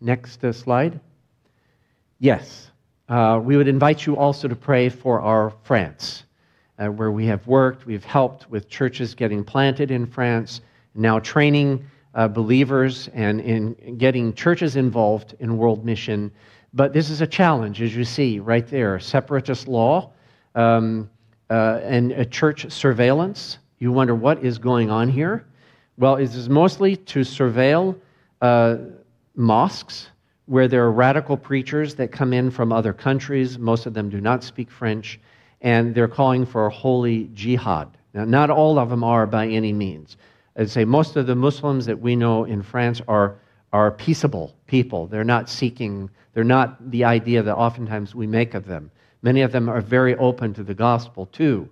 Next 0.00 0.44
uh, 0.44 0.52
slide. 0.52 1.00
Yes, 2.18 2.70
uh, 3.08 3.40
we 3.42 3.56
would 3.56 3.68
invite 3.68 4.06
you 4.06 4.16
also 4.16 4.48
to 4.48 4.56
pray 4.56 4.88
for 4.88 5.20
our 5.20 5.52
France, 5.62 6.24
uh, 6.78 6.86
where 6.86 7.12
we 7.12 7.26
have 7.26 7.46
worked. 7.46 7.86
We've 7.86 8.04
helped 8.04 8.50
with 8.50 8.68
churches 8.68 9.14
getting 9.14 9.44
planted 9.44 9.90
in 9.90 10.06
France, 10.06 10.60
now 10.94 11.18
training 11.18 11.84
uh, 12.14 12.28
believers 12.28 13.08
and 13.12 13.40
in 13.40 13.98
getting 13.98 14.32
churches 14.32 14.76
involved 14.76 15.34
in 15.40 15.56
world 15.58 15.84
mission. 15.84 16.30
But 16.72 16.92
this 16.92 17.10
is 17.10 17.20
a 17.20 17.26
challenge, 17.26 17.82
as 17.82 17.94
you 17.94 18.04
see 18.04 18.38
right 18.40 18.66
there 18.66 18.98
separatist 18.98 19.68
law 19.68 20.12
um, 20.54 21.10
uh, 21.50 21.80
and 21.82 22.30
church 22.30 22.70
surveillance. 22.70 23.58
You 23.84 23.92
wonder 23.92 24.14
what 24.14 24.42
is 24.42 24.56
going 24.56 24.90
on 24.90 25.10
here? 25.10 25.44
Well, 25.98 26.16
it 26.16 26.34
is 26.34 26.48
mostly 26.48 26.96
to 26.96 27.20
surveil 27.20 27.94
uh, 28.40 28.76
mosques 29.36 30.08
where 30.46 30.68
there 30.68 30.84
are 30.84 30.90
radical 30.90 31.36
preachers 31.36 31.94
that 31.96 32.10
come 32.10 32.32
in 32.32 32.50
from 32.50 32.72
other 32.72 32.94
countries. 32.94 33.58
Most 33.58 33.84
of 33.84 33.92
them 33.92 34.08
do 34.08 34.22
not 34.22 34.42
speak 34.42 34.70
French, 34.70 35.20
and 35.60 35.94
they're 35.94 36.08
calling 36.08 36.46
for 36.46 36.64
a 36.64 36.70
holy 36.70 37.28
jihad. 37.34 37.90
Now, 38.14 38.24
not 38.24 38.48
all 38.48 38.78
of 38.78 38.88
them 38.88 39.04
are 39.04 39.26
by 39.26 39.48
any 39.48 39.74
means. 39.74 40.16
I'd 40.56 40.70
say 40.70 40.86
most 40.86 41.16
of 41.16 41.26
the 41.26 41.34
Muslims 41.34 41.84
that 41.84 42.00
we 42.00 42.16
know 42.16 42.44
in 42.44 42.62
France 42.62 43.02
are, 43.06 43.36
are 43.74 43.90
peaceable 43.90 44.54
people. 44.66 45.08
They're 45.08 45.24
not 45.24 45.50
seeking, 45.50 46.08
they're 46.32 46.42
not 46.42 46.90
the 46.90 47.04
idea 47.04 47.42
that 47.42 47.54
oftentimes 47.54 48.14
we 48.14 48.26
make 48.26 48.54
of 48.54 48.64
them. 48.64 48.90
Many 49.20 49.42
of 49.42 49.52
them 49.52 49.68
are 49.68 49.82
very 49.82 50.16
open 50.16 50.54
to 50.54 50.62
the 50.62 50.72
gospel, 50.72 51.26
too. 51.26 51.68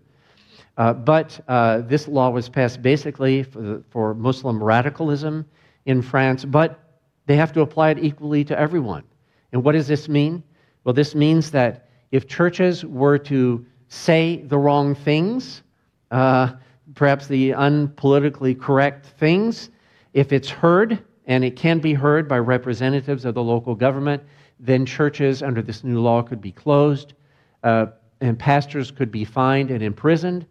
Uh, 0.76 0.92
but 0.92 1.38
uh, 1.48 1.82
this 1.82 2.08
law 2.08 2.30
was 2.30 2.48
passed 2.48 2.80
basically 2.80 3.42
for, 3.42 3.60
the, 3.60 3.82
for 3.90 4.14
Muslim 4.14 4.62
radicalism 4.62 5.46
in 5.86 6.00
France, 6.00 6.44
but 6.44 6.80
they 7.26 7.36
have 7.36 7.52
to 7.52 7.60
apply 7.60 7.90
it 7.90 7.98
equally 7.98 8.44
to 8.44 8.58
everyone. 8.58 9.04
And 9.52 9.62
what 9.62 9.72
does 9.72 9.86
this 9.86 10.08
mean? 10.08 10.42
Well, 10.84 10.94
this 10.94 11.14
means 11.14 11.50
that 11.50 11.88
if 12.10 12.26
churches 12.26 12.84
were 12.84 13.18
to 13.18 13.64
say 13.88 14.42
the 14.46 14.58
wrong 14.58 14.94
things, 14.94 15.62
uh, 16.10 16.52
perhaps 16.94 17.26
the 17.26 17.50
unpolitically 17.50 18.58
correct 18.58 19.06
things, 19.18 19.70
if 20.14 20.32
it's 20.32 20.48
heard, 20.48 21.02
and 21.26 21.44
it 21.44 21.56
can 21.56 21.78
be 21.78 21.94
heard 21.94 22.28
by 22.28 22.38
representatives 22.38 23.24
of 23.24 23.34
the 23.34 23.42
local 23.42 23.74
government, 23.74 24.22
then 24.58 24.86
churches 24.86 25.42
under 25.42 25.62
this 25.62 25.84
new 25.84 26.00
law 26.00 26.22
could 26.22 26.40
be 26.40 26.52
closed, 26.52 27.14
uh, 27.62 27.86
and 28.20 28.38
pastors 28.38 28.90
could 28.90 29.10
be 29.10 29.24
fined 29.24 29.70
and 29.70 29.82
imprisoned, 29.82 30.46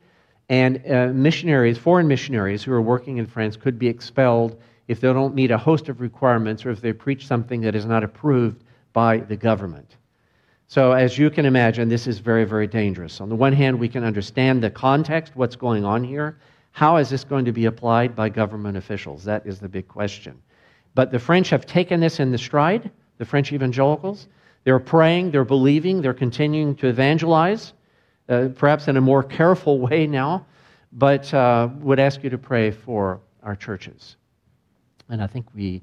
and 0.52 0.84
uh, 0.92 1.08
missionaries, 1.14 1.78
foreign 1.78 2.10
missionaries 2.10 2.62
who 2.62 2.74
are 2.74 2.82
working 2.82 3.18
in 3.18 3.26
France, 3.26 3.56
could 3.56 3.80
be 3.80 3.88
expelled 3.88 4.62
if 4.90 5.00
they 5.00 5.08
don't 5.14 5.34
meet 5.34 5.50
a 5.50 5.58
host 5.58 5.88
of 5.88 6.02
requirements 6.02 6.66
or 6.66 6.72
if 6.72 6.82
they 6.82 6.92
preach 6.92 7.26
something 7.26 7.62
that 7.62 7.74
is 7.74 7.86
not 7.86 8.04
approved 8.04 8.62
by 8.92 9.20
the 9.20 9.38
government. 9.38 9.96
So, 10.68 10.92
as 10.92 11.18
you 11.18 11.30
can 11.30 11.46
imagine, 11.46 11.88
this 11.88 12.06
is 12.06 12.20
very, 12.20 12.44
very 12.44 12.68
dangerous. 12.68 13.22
On 13.22 13.30
the 13.30 13.36
one 13.36 13.54
hand, 13.54 13.80
we 13.80 13.88
can 13.88 14.04
understand 14.04 14.62
the 14.62 14.70
context, 14.70 15.38
what's 15.38 15.56
going 15.56 15.86
on 15.86 16.04
here. 16.04 16.38
How 16.74 16.98
is 16.98 17.10
this 17.10 17.24
going 17.24 17.46
to 17.46 17.54
be 17.54 17.66
applied 17.66 18.14
by 18.14 18.28
government 18.28 18.76
officials? 18.76 19.24
That 19.24 19.48
is 19.48 19.58
the 19.58 19.70
big 19.70 19.88
question. 19.88 20.38
But 20.96 21.12
the 21.12 21.20
French 21.20 21.50
have 21.50 21.66
taken 21.66 22.02
this 22.02 22.20
in 22.20 22.30
the 22.30 22.38
stride, 22.38 22.92
the 23.20 23.26
French 23.26 23.54
evangelicals. 23.54 24.28
They're 24.66 24.80
praying, 24.80 25.32
they're 25.32 25.46
believing, 25.46 26.02
they're 26.02 26.14
continuing 26.14 26.76
to 26.76 26.88
evangelize, 26.88 27.72
uh, 28.32 28.48
perhaps 28.56 28.88
in 28.88 28.96
a 28.98 29.02
more 29.02 29.24
careful 29.24 29.80
way 29.88 30.08
now, 30.08 30.46
but 30.94 31.34
uh, 31.34 31.70
would 31.80 32.00
ask 32.00 32.24
you 32.24 32.30
to 32.30 32.38
pray 32.38 32.72
for 32.72 33.20
our 33.44 33.56
churches. 33.56 34.16
And 35.10 35.22
I 35.22 35.28
think 35.28 35.46
we, 35.54 35.82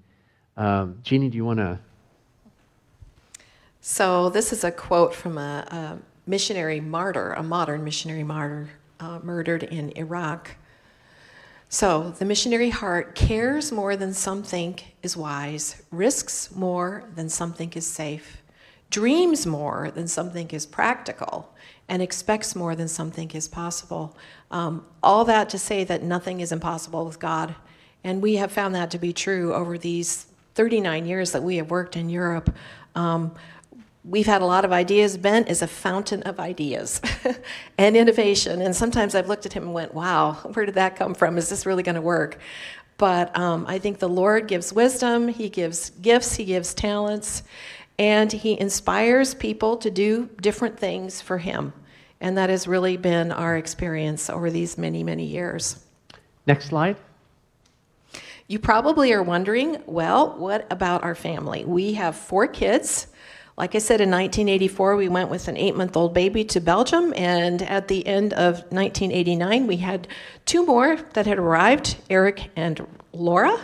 um, 0.57 0.99
Jeannie, 1.03 1.29
do 1.29 1.37
you 1.37 1.45
want 1.45 1.59
to? 1.59 1.79
So, 3.81 4.31
this 4.31 4.53
is 4.53 4.65
a 4.65 4.71
quote 4.71 5.15
from 5.15 5.39
a, 5.39 5.67
a 5.71 5.99
missionary 6.27 6.81
martyr, 6.81 7.33
a 7.33 7.43
modern 7.43 7.85
missionary 7.85 8.25
martyr 8.25 8.71
uh, 9.01 9.21
murdered 9.23 9.63
in 9.63 9.97
Iraq. 9.97 10.57
So, 11.69 12.15
the 12.19 12.25
missionary 12.25 12.71
heart 12.71 13.15
cares 13.15 13.71
more 13.71 13.95
than 13.95 14.15
some 14.15 14.43
think 14.43 14.97
is 15.03 15.17
wise, 15.17 15.83
risks 15.91 16.55
more 16.55 17.05
than 17.15 17.29
some 17.29 17.53
think 17.53 17.77
is 17.77 17.87
safe, 17.87 18.43
dreams 18.91 19.47
more 19.47 19.91
than 19.91 20.09
some 20.09 20.31
think 20.31 20.55
is 20.55 20.67
practical, 20.67 21.55
and 21.89 22.03
expects 22.03 22.55
more 22.55 22.75
than 22.75 22.89
some 22.89 23.11
think 23.11 23.35
is 23.35 23.49
possible. 23.49 24.17
Um, 24.51 24.85
all 25.03 25.25
that 25.25 25.49
to 25.51 25.59
say 25.59 25.85
that 25.85 26.03
nothing 26.03 26.41
is 26.41 26.53
impossible 26.53 27.05
with 27.05 27.19
God. 27.19 27.55
And 28.05 28.23
we 28.23 28.37
have 28.37 28.53
found 28.53 28.75
that 28.75 28.91
to 28.93 28.99
be 28.99 29.13
true 29.13 29.55
over 29.55 29.79
these 29.79 30.27
39 30.55 31.07
years 31.07 31.33
that 31.33 31.43
we 31.43 31.57
have 31.57 31.71
worked 31.71 31.97
in 31.97 32.09
Europe. 32.09 32.55
Um, 32.95 33.35
we've 34.05 34.27
had 34.27 34.43
a 34.43 34.47
lot 34.47 34.65
of 34.65 34.73
ideas. 34.73 35.17
Ben 35.17 35.47
is 35.47 35.63
a 35.63 35.67
fountain 35.67 36.23
of 36.25 36.39
ideas 36.41 37.01
and 37.79 37.97
innovation. 37.97 38.61
And 38.63 38.75
sometimes 38.75 39.15
I've 39.15 39.29
looked 39.29 39.47
at 39.47 39.53
him 39.53 39.65
and 39.65 39.75
went, 39.75 39.95
wow, 39.95 40.35
where 40.53 40.67
did 40.67 40.75
that 40.77 40.97
come 40.97 41.15
from? 41.15 41.39
Is 41.39 41.49
this 41.49 41.67
really 41.67 41.83
going 41.83 41.95
to 41.95 42.01
work? 42.01 42.39
But 42.99 43.37
um, 43.39 43.65
I 43.69 43.79
think 43.79 44.01
the 44.01 44.09
Lord 44.09 44.49
gives 44.49 44.73
wisdom, 44.73 45.29
He 45.29 45.49
gives 45.49 45.91
gifts, 45.91 46.35
He 46.35 46.45
gives 46.45 46.75
talents, 46.75 47.45
and 47.99 48.31
He 48.31 48.59
inspires 48.59 49.35
people 49.35 49.77
to 49.79 49.91
do 49.91 50.29
different 50.41 50.79
things 50.79 51.21
for 51.21 51.39
Him. 51.39 51.73
And 52.21 52.37
that 52.37 52.51
has 52.51 52.67
really 52.67 52.97
been 52.97 53.31
our 53.31 53.57
experience 53.57 54.29
over 54.29 54.51
these 54.51 54.77
many, 54.77 55.05
many 55.05 55.25
years. 55.25 55.85
Next 56.47 56.67
slide. 56.67 56.97
You 58.47 58.59
probably 58.59 59.13
are 59.13 59.23
wondering, 59.23 59.83
well, 59.87 60.35
what 60.39 60.67
about 60.73 61.05
our 61.05 61.15
family? 61.15 61.65
We 61.67 61.93
have 61.95 62.17
four 62.17 62.47
kids. 62.47 63.09
Like 63.59 63.75
I 63.75 63.79
said, 63.79 64.01
in 64.01 64.11
1984, 64.11 64.97
we 64.97 65.09
went 65.09 65.31
with 65.31 65.49
an 65.49 65.57
eight 65.57 65.77
month 65.77 65.97
old 65.97 66.15
baby 66.15 66.45
to 66.45 66.61
Belgium, 66.61 67.13
and 67.17 67.61
at 67.61 67.89
the 67.89 68.07
end 68.07 68.33
of 68.33 68.61
1989, 68.71 69.67
we 69.67 69.77
had 69.79 70.09
two 70.47 70.65
more 70.65 70.97
that 71.13 71.27
had 71.27 71.39
arrived 71.39 71.97
Eric 72.09 72.51
and 72.57 72.87
Laura. 73.13 73.59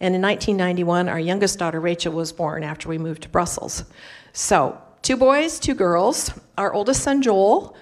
And 0.00 0.14
in 0.14 0.22
1991, 0.22 1.08
our 1.08 1.18
youngest 1.18 1.58
daughter, 1.58 1.80
Rachel, 1.80 2.12
was 2.12 2.32
born 2.32 2.62
after 2.62 2.88
we 2.88 2.98
moved 2.98 3.22
to 3.22 3.28
Brussels. 3.28 3.84
So, 4.32 4.80
two 5.02 5.16
boys, 5.16 5.58
two 5.58 5.74
girls. 5.74 6.30
Our 6.56 6.72
oldest 6.72 7.02
son, 7.02 7.22
Joel, 7.22 7.76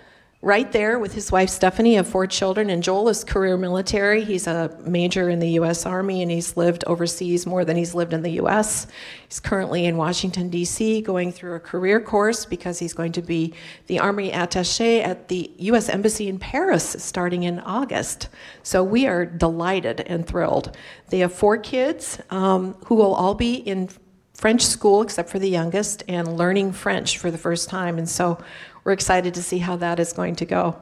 right 0.47 0.71
there 0.71 1.01
with 1.01 1.13
his 1.13 1.33
wife 1.33 1.51
Stephanie 1.51 1.97
of 1.97 2.07
four 2.07 2.25
children. 2.25 2.71
And 2.71 2.81
Joel 2.81 3.09
is 3.09 3.25
career 3.25 3.57
military. 3.57 4.23
He's 4.23 4.47
a 4.47 4.71
major 4.87 5.29
in 5.29 5.41
the 5.41 5.51
U.S. 5.61 5.85
Army 5.85 6.23
and 6.23 6.31
he's 6.31 6.57
lived 6.57 6.85
overseas 6.87 7.47
more 7.47 7.65
than 7.65 7.77
he's 7.77 7.97
lived 7.97 8.13
in 8.13 8.23
the 8.23 8.31
U.S. 8.35 8.87
He's 9.29 9.41
currently 9.41 9.87
in 9.87 9.97
Washington, 9.97 10.49
D.C., 10.49 11.03
going 11.03 11.33
through 11.33 11.57
a 11.57 11.61
career 11.61 12.01
course 12.01 12.47
because 12.47 12.79
he's 12.79 12.93
going 12.93 13.11
to 13.13 13.23
be 13.23 13.55
the 13.89 13.99
Army 13.99 14.31
attache 14.31 15.03
at 15.03 15.27
the 15.27 15.51
U.S. 15.59 15.89
Embassy 15.89 16.29
in 16.29 16.39
Paris 16.39 16.95
starting 17.01 17.43
in 17.43 17.59
August. 17.59 18.29
So 18.63 18.85
we 18.85 19.09
are 19.09 19.27
delighted 19.27 20.03
and 20.03 20.25
thrilled. 20.25 20.77
They 21.09 21.19
have 21.19 21.33
four 21.33 21.59
kids 21.59 22.21
um, 22.31 22.75
who 22.85 22.95
will 22.95 23.15
all 23.17 23.35
be 23.35 23.57
in 23.57 23.89
French 24.35 24.63
school, 24.63 25.03
except 25.03 25.29
for 25.29 25.41
the 25.41 25.49
youngest, 25.49 26.05
and 26.07 26.37
learning 26.37 26.71
French 26.71 27.19
for 27.19 27.33
the 27.33 27.39
first 27.39 27.69
time. 27.69 27.99
And 27.99 28.09
so 28.09 28.39
we're 28.87 28.93
excited 28.93 29.35
to 29.35 29.43
see 29.43 29.59
how 29.59 29.75
that 29.75 29.99
is 29.99 30.13
going 30.13 30.37
to 30.37 30.47
go 30.47 30.77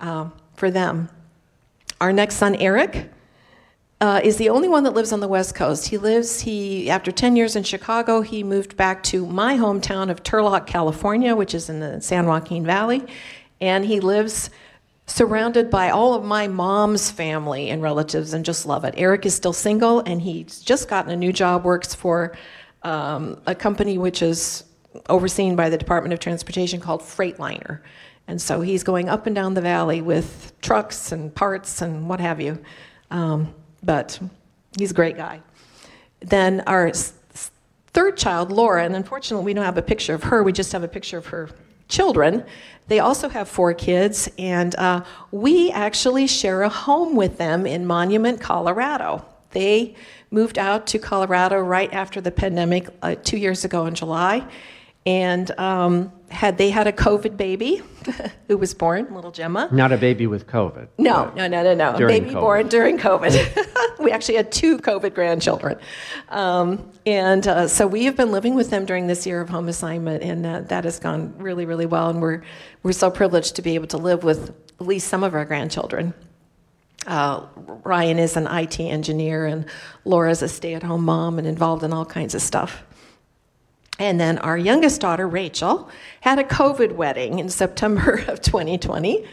um, 0.00 0.32
for 0.54 0.70
them. 0.70 1.10
Our 2.00 2.10
next 2.10 2.36
son, 2.36 2.54
Eric, 2.54 3.10
uh, 4.00 4.22
is 4.24 4.38
the 4.38 4.48
only 4.48 4.68
one 4.68 4.84
that 4.84 4.94
lives 4.94 5.12
on 5.12 5.20
the 5.20 5.28
West 5.28 5.54
Coast. 5.54 5.88
He 5.88 5.98
lives, 5.98 6.40
he, 6.40 6.88
after 6.88 7.12
10 7.12 7.36
years 7.36 7.54
in 7.54 7.62
Chicago, 7.62 8.22
he 8.22 8.42
moved 8.42 8.74
back 8.78 9.02
to 9.04 9.26
my 9.26 9.58
hometown 9.58 10.08
of 10.08 10.22
Turlock, 10.22 10.66
California, 10.66 11.36
which 11.36 11.54
is 11.54 11.68
in 11.68 11.78
the 11.80 12.00
San 12.00 12.24
Joaquin 12.24 12.64
Valley. 12.64 13.04
And 13.60 13.84
he 13.84 14.00
lives 14.00 14.48
surrounded 15.04 15.68
by 15.68 15.90
all 15.90 16.14
of 16.14 16.24
my 16.24 16.48
mom's 16.48 17.10
family 17.10 17.68
and 17.68 17.82
relatives 17.82 18.32
and 18.32 18.46
just 18.46 18.64
love 18.64 18.82
it. 18.86 18.94
Eric 18.96 19.26
is 19.26 19.34
still 19.34 19.52
single 19.52 20.00
and 20.00 20.22
he's 20.22 20.62
just 20.62 20.88
gotten 20.88 21.10
a 21.10 21.16
new 21.16 21.34
job, 21.34 21.66
works 21.66 21.94
for 21.94 22.34
um, 22.82 23.38
a 23.46 23.54
company 23.54 23.98
which 23.98 24.22
is 24.22 24.64
overseen 25.08 25.56
by 25.56 25.70
the 25.70 25.78
Department 25.78 26.12
of 26.12 26.20
Transportation 26.20 26.80
called 26.80 27.00
Freightliner. 27.00 27.80
And 28.28 28.40
so 28.40 28.60
he's 28.60 28.82
going 28.82 29.08
up 29.08 29.26
and 29.26 29.34
down 29.34 29.54
the 29.54 29.60
valley 29.60 30.00
with 30.00 30.52
trucks 30.60 31.12
and 31.12 31.34
parts 31.34 31.82
and 31.82 32.08
what 32.08 32.20
have 32.20 32.40
you. 32.40 32.58
Um, 33.10 33.54
but 33.82 34.18
he's 34.76 34.90
a 34.90 34.94
great 34.94 35.16
guy. 35.16 35.40
Then 36.20 36.62
our 36.66 36.90
third 36.90 38.16
child, 38.16 38.50
Laura, 38.50 38.84
and 38.84 38.96
unfortunately 38.96 39.44
we 39.44 39.54
don't 39.54 39.64
have 39.64 39.78
a 39.78 39.82
picture 39.82 40.14
of 40.14 40.24
her, 40.24 40.42
we 40.42 40.52
just 40.52 40.72
have 40.72 40.82
a 40.82 40.88
picture 40.88 41.18
of 41.18 41.26
her 41.26 41.50
children. 41.88 42.44
They 42.88 42.98
also 43.00 43.28
have 43.28 43.48
four 43.48 43.74
kids, 43.74 44.28
and 44.38 44.74
uh, 44.76 45.04
we 45.30 45.70
actually 45.70 46.26
share 46.26 46.62
a 46.62 46.68
home 46.68 47.16
with 47.16 47.38
them 47.38 47.66
in 47.66 47.86
Monument, 47.86 48.40
Colorado. 48.40 49.24
They 49.50 49.94
moved 50.30 50.58
out 50.58 50.86
to 50.88 50.98
Colorado 50.98 51.58
right 51.60 51.92
after 51.92 52.20
the 52.20 52.30
pandemic 52.30 52.88
uh, 53.02 53.14
two 53.22 53.36
years 53.36 53.64
ago 53.64 53.86
in 53.86 53.94
July. 53.94 54.46
And 55.06 55.56
um, 55.58 56.12
had 56.30 56.58
they 56.58 56.70
had 56.70 56.88
a 56.88 56.92
COVID 56.92 57.36
baby 57.36 57.80
who 58.48 58.58
was 58.58 58.74
born, 58.74 59.14
little 59.14 59.30
Gemma. 59.30 59.68
Not 59.70 59.92
a 59.92 59.96
baby 59.96 60.26
with 60.26 60.48
COVID. 60.48 60.88
No, 60.98 61.32
no, 61.36 61.46
no, 61.46 61.62
no, 61.62 61.74
no. 61.74 61.96
During 61.96 62.24
baby 62.24 62.34
COVID. 62.34 62.40
born 62.40 62.68
during 62.68 62.98
COVID. 62.98 63.98
we 64.00 64.10
actually 64.10 64.34
had 64.34 64.50
two 64.50 64.78
COVID 64.78 65.14
grandchildren. 65.14 65.78
Um, 66.28 66.90
and 67.06 67.46
uh, 67.46 67.68
so 67.68 67.86
we 67.86 68.04
have 68.04 68.16
been 68.16 68.32
living 68.32 68.56
with 68.56 68.70
them 68.70 68.84
during 68.84 69.06
this 69.06 69.26
year 69.26 69.40
of 69.40 69.48
home 69.48 69.68
assignment, 69.68 70.24
and 70.24 70.44
uh, 70.44 70.60
that 70.62 70.82
has 70.82 70.98
gone 70.98 71.38
really, 71.38 71.66
really 71.66 71.86
well. 71.86 72.10
And 72.10 72.20
we're, 72.20 72.42
we're 72.82 72.92
so 72.92 73.10
privileged 73.10 73.56
to 73.56 73.62
be 73.62 73.76
able 73.76 73.86
to 73.88 73.98
live 73.98 74.24
with 74.24 74.50
at 74.80 74.86
least 74.86 75.06
some 75.06 75.22
of 75.22 75.34
our 75.34 75.44
grandchildren. 75.44 76.14
Uh, 77.06 77.46
Ryan 77.84 78.18
is 78.18 78.36
an 78.36 78.48
IT 78.48 78.80
engineer, 78.80 79.46
and 79.46 79.66
Laura's 80.04 80.42
a 80.42 80.48
stay 80.48 80.74
at 80.74 80.82
home 80.82 81.04
mom 81.04 81.38
and 81.38 81.46
involved 81.46 81.84
in 81.84 81.92
all 81.92 82.04
kinds 82.04 82.34
of 82.34 82.42
stuff. 82.42 82.82
And 83.98 84.20
then 84.20 84.38
our 84.38 84.58
youngest 84.58 85.00
daughter, 85.00 85.26
Rachel, 85.26 85.88
had 86.20 86.38
a 86.38 86.44
COVID 86.44 86.92
wedding 86.92 87.38
in 87.38 87.48
September 87.48 88.24
of 88.28 88.40
2020. 88.42 89.26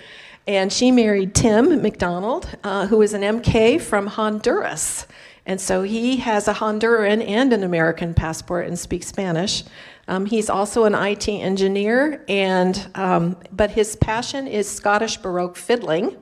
And 0.45 0.71
she 0.73 0.91
married 0.91 1.33
Tim 1.35 1.81
McDonald, 1.81 2.49
uh, 2.63 2.87
who 2.87 3.01
is 3.01 3.13
an 3.13 3.21
MK 3.21 3.79
from 3.81 4.07
Honduras. 4.07 5.07
And 5.45 5.59
so 5.59 5.83
he 5.83 6.17
has 6.17 6.47
a 6.47 6.53
Honduran 6.53 7.25
and 7.27 7.51
an 7.51 7.63
American 7.63 8.13
passport 8.13 8.67
and 8.67 8.77
speaks 8.79 9.07
Spanish. 9.07 9.63
Um, 10.07 10.25
he's 10.25 10.49
also 10.49 10.83
an 10.83 10.95
IT 10.95 11.29
engineer, 11.29 12.23
and, 12.27 12.89
um, 12.95 13.37
but 13.51 13.71
his 13.71 13.95
passion 13.95 14.47
is 14.47 14.69
Scottish 14.69 15.17
Baroque 15.17 15.55
fiddling. 15.55 16.17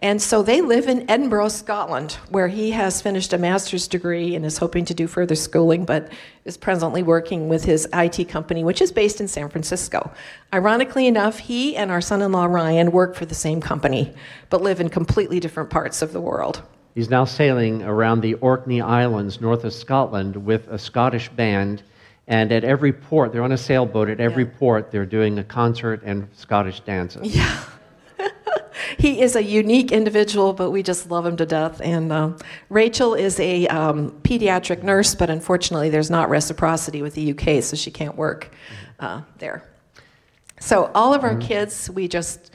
And 0.00 0.22
so 0.22 0.42
they 0.42 0.60
live 0.60 0.86
in 0.86 1.10
Edinburgh, 1.10 1.48
Scotland, 1.48 2.12
where 2.30 2.46
he 2.46 2.70
has 2.70 3.02
finished 3.02 3.32
a 3.32 3.38
master's 3.38 3.88
degree 3.88 4.36
and 4.36 4.44
is 4.44 4.58
hoping 4.58 4.84
to 4.84 4.94
do 4.94 5.08
further 5.08 5.34
schooling, 5.34 5.84
but 5.84 6.12
is 6.44 6.56
presently 6.56 7.02
working 7.02 7.48
with 7.48 7.64
his 7.64 7.88
IT 7.92 8.28
company, 8.28 8.62
which 8.62 8.80
is 8.80 8.92
based 8.92 9.20
in 9.20 9.26
San 9.26 9.48
Francisco. 9.48 10.12
Ironically 10.54 11.08
enough, 11.08 11.38
he 11.40 11.76
and 11.76 11.90
our 11.90 12.00
son 12.00 12.22
in 12.22 12.30
law 12.30 12.44
Ryan 12.44 12.92
work 12.92 13.16
for 13.16 13.26
the 13.26 13.34
same 13.34 13.60
company, 13.60 14.14
but 14.50 14.62
live 14.62 14.80
in 14.80 14.88
completely 14.88 15.40
different 15.40 15.68
parts 15.68 16.00
of 16.00 16.12
the 16.12 16.20
world. 16.20 16.62
He's 16.94 17.10
now 17.10 17.24
sailing 17.24 17.82
around 17.82 18.20
the 18.20 18.34
Orkney 18.34 18.80
Islands 18.80 19.40
north 19.40 19.64
of 19.64 19.72
Scotland 19.72 20.36
with 20.36 20.68
a 20.68 20.78
Scottish 20.78 21.28
band. 21.30 21.82
And 22.28 22.52
at 22.52 22.62
every 22.62 22.92
port, 22.92 23.32
they're 23.32 23.42
on 23.42 23.52
a 23.52 23.58
sailboat. 23.58 24.10
At 24.10 24.20
every 24.20 24.44
Yeah. 24.44 24.50
port, 24.58 24.90
they're 24.92 25.06
doing 25.06 25.38
a 25.38 25.44
concert 25.44 26.02
and 26.04 26.28
Scottish 26.36 26.80
dances. 26.80 27.34
Yeah. 27.34 27.56
He 28.96 29.20
is 29.20 29.36
a 29.36 29.42
unique 29.42 29.92
individual, 29.92 30.52
but 30.52 30.70
we 30.70 30.82
just 30.82 31.10
love 31.10 31.26
him 31.26 31.36
to 31.36 31.46
death. 31.46 31.80
And 31.80 32.12
um, 32.12 32.38
Rachel 32.68 33.14
is 33.14 33.38
a 33.40 33.66
um, 33.68 34.12
pediatric 34.22 34.82
nurse, 34.82 35.14
but 35.14 35.30
unfortunately, 35.30 35.90
there's 35.90 36.10
not 36.10 36.28
reciprocity 36.28 37.02
with 37.02 37.14
the 37.14 37.32
UK, 37.32 37.62
so 37.62 37.76
she 37.76 37.90
can't 37.90 38.16
work 38.16 38.50
uh, 39.00 39.22
there. 39.38 39.68
So, 40.60 40.90
all 40.94 41.14
of 41.14 41.22
our 41.22 41.36
kids, 41.36 41.88
we 41.90 42.08
just 42.08 42.50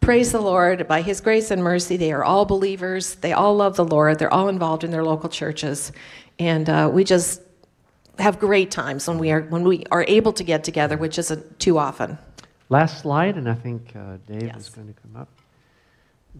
praise 0.00 0.32
the 0.32 0.40
Lord. 0.40 0.88
By 0.88 1.02
His 1.02 1.20
grace 1.20 1.50
and 1.50 1.62
mercy, 1.62 1.96
they 1.96 2.12
are 2.12 2.24
all 2.24 2.44
believers. 2.44 3.14
They 3.16 3.32
all 3.32 3.54
love 3.54 3.76
the 3.76 3.84
Lord. 3.84 4.18
They're 4.18 4.32
all 4.32 4.48
involved 4.48 4.84
in 4.84 4.90
their 4.90 5.04
local 5.04 5.28
churches. 5.28 5.92
And 6.38 6.68
uh, 6.68 6.90
we 6.92 7.04
just 7.04 7.42
have 8.18 8.38
great 8.38 8.70
times 8.70 9.06
when 9.06 9.18
we 9.18 9.30
are 9.30 9.42
when 9.42 9.62
we 9.62 9.84
are 9.90 10.04
able 10.08 10.32
to 10.32 10.42
get 10.42 10.64
together, 10.64 10.96
which 10.96 11.18
isn't 11.18 11.60
too 11.60 11.78
often. 11.78 12.18
Last 12.70 13.00
slide, 13.00 13.36
and 13.36 13.48
I 13.48 13.54
think 13.54 13.94
uh, 13.96 14.18
Dave 14.26 14.42
Yes. 14.42 14.56
is 14.56 14.68
going 14.68 14.92
to 14.92 15.00
come 15.00 15.16
up. 15.16 15.28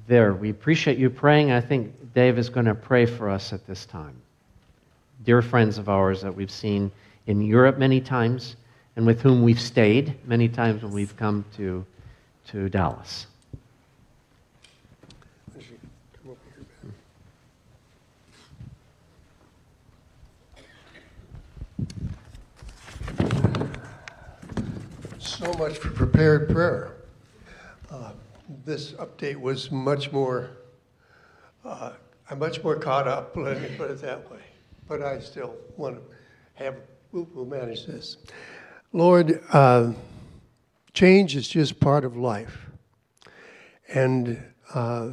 There, 0.06 0.34
we 0.34 0.50
appreciate 0.50 0.98
you 0.98 1.08
praying. 1.08 1.50
I 1.52 1.60
think 1.60 2.12
Dave 2.14 2.38
is 2.38 2.50
going 2.50 2.66
to 2.66 2.74
pray 2.74 3.06
for 3.06 3.30
us 3.30 3.52
at 3.52 3.66
this 3.66 3.86
time. 3.86 4.14
Dear 5.24 5.40
friends 5.40 5.78
of 5.78 5.88
ours 5.88 6.20
that 6.20 6.34
we've 6.34 6.50
seen 6.50 6.92
in 7.26 7.40
Europe 7.40 7.78
many 7.78 8.00
times 8.00 8.56
and 8.96 9.06
with 9.06 9.22
whom 9.22 9.42
we've 9.42 9.60
stayed 9.60 10.14
many 10.26 10.48
times 10.48 10.82
when 10.82 10.92
we've 10.92 11.16
come 11.16 11.44
to, 11.56 11.84
to 12.48 12.68
Dallas. 12.68 13.26
So 25.38 25.52
much 25.52 25.78
for 25.78 25.90
prepared 25.90 26.48
prayer. 26.48 26.96
Uh, 27.92 28.10
This 28.64 28.90
update 28.94 29.36
was 29.36 29.70
much 29.70 30.10
more, 30.10 30.50
uh, 31.64 31.92
I'm 32.28 32.40
much 32.40 32.64
more 32.64 32.74
caught 32.74 33.06
up, 33.06 33.36
let 33.36 33.62
me 33.62 33.68
put 33.76 33.88
it 33.92 34.00
that 34.00 34.28
way. 34.32 34.40
But 34.88 35.00
I 35.00 35.20
still 35.20 35.54
want 35.76 35.94
to 35.94 36.02
have, 36.54 36.74
we'll 37.12 37.46
manage 37.46 37.86
this. 37.86 38.16
Lord, 38.92 39.40
uh, 39.52 39.92
change 40.92 41.36
is 41.36 41.46
just 41.46 41.78
part 41.78 42.04
of 42.04 42.16
life. 42.16 42.68
And 43.94 44.42
uh, 44.74 45.10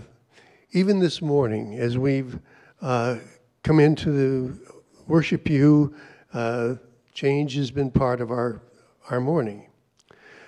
even 0.72 0.98
this 0.98 1.22
morning, 1.22 1.78
as 1.78 2.00
we've 2.00 2.40
uh, 2.82 3.18
come 3.62 3.80
into 3.80 4.12
the 4.12 4.60
worship 5.06 5.48
you, 5.48 5.94
uh, 6.34 6.78
change 7.14 7.54
has 7.58 7.70
been 7.70 7.92
part 7.92 8.22
of 8.22 8.32
our, 8.32 8.64
our 9.12 9.22
morning. 9.22 9.68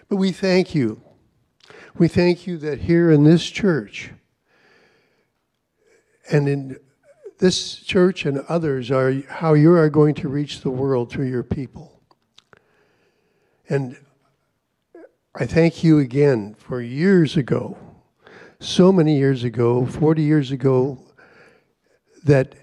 But 0.10 0.18
we 0.18 0.32
thank 0.32 0.74
you. 0.74 1.02
We 1.98 2.08
thank 2.08 2.48
you 2.48 2.58
that 2.60 2.82
here 2.82 3.12
in 3.12 3.24
this 3.24 3.50
church 3.50 4.12
and 6.32 6.48
in 6.48 6.78
this 7.40 7.78
church 7.78 8.26
and 8.26 8.40
others 8.50 8.90
are 8.90 9.22
how 9.30 9.54
you 9.54 9.74
are 9.74 9.90
going 9.90 10.16
to 10.16 10.30
reach 10.30 10.62
the 10.62 10.70
world 10.70 11.12
through 11.12 11.28
your 11.28 11.44
people. 11.44 12.02
And 13.70 13.98
I 15.36 15.46
thank 15.46 15.84
you 15.84 16.00
again 16.00 16.56
for 16.58 16.82
years 16.82 17.38
ago, 17.38 17.78
so 18.60 18.92
many 18.92 19.18
years 19.18 19.44
ago, 19.44 19.86
40 19.86 20.24
years 20.24 20.52
ago, 20.52 21.04
that 22.24 22.56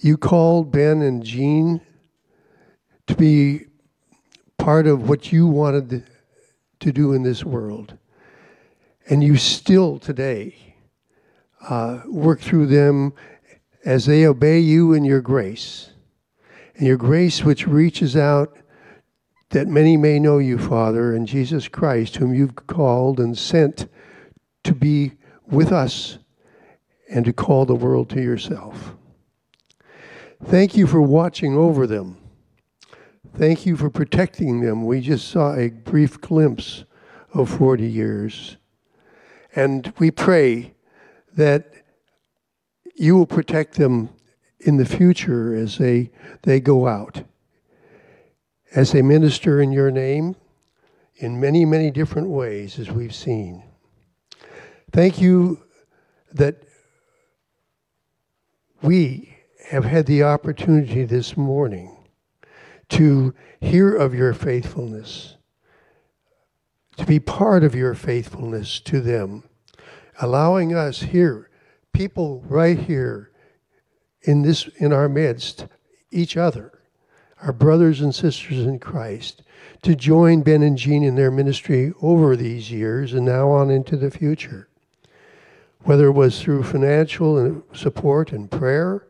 you 0.00 0.16
called 0.16 0.72
Ben 0.72 1.02
and 1.02 1.22
Jean 1.22 1.80
to 3.06 3.14
be 3.14 3.66
part 4.58 4.86
of 4.86 5.08
what 5.08 5.30
you 5.30 5.46
wanted 5.46 6.04
to 6.80 6.92
do 6.92 7.12
in 7.12 7.22
this 7.22 7.44
world. 7.44 7.96
And 9.08 9.22
you 9.22 9.36
still 9.36 9.98
today 9.98 10.74
uh, 11.68 12.00
work 12.06 12.40
through 12.40 12.66
them 12.66 13.12
as 13.84 14.06
they 14.06 14.26
obey 14.26 14.58
you 14.60 14.92
in 14.92 15.04
your 15.04 15.20
grace. 15.20 15.90
And 16.76 16.86
your 16.86 16.96
grace, 16.96 17.44
which 17.44 17.66
reaches 17.66 18.16
out 18.16 18.56
that 19.50 19.66
many 19.66 19.96
may 19.96 20.18
know 20.18 20.38
you, 20.38 20.58
Father, 20.58 21.14
and 21.14 21.26
Jesus 21.26 21.68
Christ, 21.68 22.16
whom 22.16 22.34
you've 22.34 22.54
called 22.66 23.18
and 23.18 23.36
sent 23.36 23.88
to 24.64 24.74
be 24.74 25.12
with 25.46 25.72
us 25.72 26.18
and 27.10 27.24
to 27.24 27.32
call 27.32 27.66
the 27.66 27.74
world 27.74 28.08
to 28.10 28.22
yourself. 28.22 28.94
Thank 30.44 30.76
you 30.76 30.86
for 30.86 31.02
watching 31.02 31.54
over 31.54 31.86
them. 31.86 32.19
Thank 33.40 33.64
you 33.64 33.74
for 33.74 33.88
protecting 33.88 34.60
them. 34.60 34.84
We 34.84 35.00
just 35.00 35.26
saw 35.26 35.54
a 35.54 35.70
brief 35.70 36.20
glimpse 36.20 36.84
of 37.32 37.48
40 37.48 37.86
years. 37.86 38.58
And 39.56 39.94
we 39.98 40.10
pray 40.10 40.74
that 41.38 41.72
you 42.94 43.16
will 43.16 43.24
protect 43.24 43.76
them 43.76 44.10
in 44.58 44.76
the 44.76 44.84
future 44.84 45.54
as 45.54 45.78
they, 45.78 46.10
they 46.42 46.60
go 46.60 46.86
out, 46.86 47.22
as 48.74 48.92
they 48.92 49.00
minister 49.00 49.62
in 49.62 49.72
your 49.72 49.90
name 49.90 50.36
in 51.16 51.40
many, 51.40 51.64
many 51.64 51.90
different 51.90 52.28
ways, 52.28 52.78
as 52.78 52.90
we've 52.90 53.14
seen. 53.14 53.64
Thank 54.92 55.18
you 55.18 55.62
that 56.34 56.62
we 58.82 59.34
have 59.70 59.86
had 59.86 60.04
the 60.04 60.24
opportunity 60.24 61.04
this 61.04 61.38
morning 61.38 61.96
to 62.90 63.34
hear 63.60 63.94
of 63.94 64.14
your 64.14 64.34
faithfulness, 64.34 65.36
to 66.96 67.06
be 67.06 67.20
part 67.20 67.64
of 67.64 67.74
your 67.74 67.94
faithfulness 67.94 68.80
to 68.80 69.00
them, 69.00 69.44
allowing 70.20 70.74
us 70.74 71.02
here, 71.02 71.48
people 71.92 72.42
right 72.46 72.78
here 72.78 73.30
in 74.22 74.42
this 74.42 74.68
in 74.78 74.92
our 74.92 75.08
midst, 75.08 75.66
each 76.10 76.36
other, 76.36 76.80
our 77.42 77.52
brothers 77.52 78.00
and 78.00 78.14
sisters 78.14 78.58
in 78.66 78.78
Christ, 78.78 79.42
to 79.82 79.94
join 79.94 80.42
Ben 80.42 80.62
and 80.62 80.76
Jean 80.76 81.02
in 81.02 81.14
their 81.14 81.30
ministry 81.30 81.92
over 82.02 82.36
these 82.36 82.70
years 82.70 83.14
and 83.14 83.24
now 83.24 83.50
on 83.50 83.70
into 83.70 83.96
the 83.96 84.10
future. 84.10 84.68
Whether 85.84 86.08
it 86.08 86.12
was 86.12 86.42
through 86.42 86.64
financial 86.64 87.62
support 87.72 88.32
and 88.32 88.50
prayer, 88.50 89.06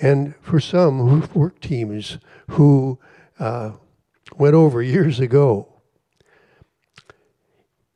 and 0.00 0.34
for 0.40 0.60
some 0.60 1.08
who 1.08 1.38
work 1.38 1.60
teams 1.60 2.18
who 2.50 2.98
uh, 3.38 3.72
went 4.36 4.54
over 4.54 4.82
years 4.82 5.20
ago. 5.20 5.68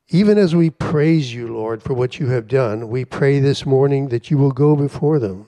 Even 0.09 0.37
as 0.37 0.55
we 0.55 0.69
praise 0.69 1.33
you, 1.33 1.47
Lord, 1.47 1.81
for 1.81 1.93
what 1.93 2.19
you 2.19 2.27
have 2.27 2.47
done, 2.47 2.89
we 2.89 3.03
pray 3.05 3.39
this 3.39 3.65
morning 3.65 4.09
that 4.09 4.29
you 4.29 4.37
will 4.37 4.51
go 4.51 4.75
before 4.75 5.19
them. 5.19 5.47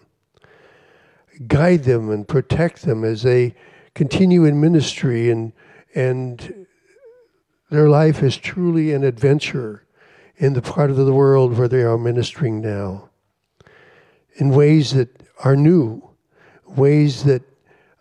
guide 1.47 1.83
them 1.83 2.09
and 2.09 2.27
protect 2.27 2.83
them 2.83 3.03
as 3.03 3.23
they 3.23 3.53
continue 3.93 4.45
in 4.45 4.59
ministry 4.59 5.29
and 5.29 5.53
and 5.93 6.65
their 7.69 7.89
life 7.89 8.21
is 8.21 8.37
truly 8.37 8.93
an 8.93 9.03
adventure 9.03 9.85
in 10.37 10.53
the 10.53 10.61
part 10.61 10.89
of 10.89 10.97
the 10.97 11.13
world 11.13 11.57
where 11.57 11.67
they 11.67 11.81
are 11.81 11.97
ministering 11.97 12.61
now 12.61 13.09
in 14.35 14.49
ways 14.49 14.93
that 14.93 15.09
are 15.43 15.55
new, 15.55 16.09
ways 16.67 17.23
that 17.23 17.43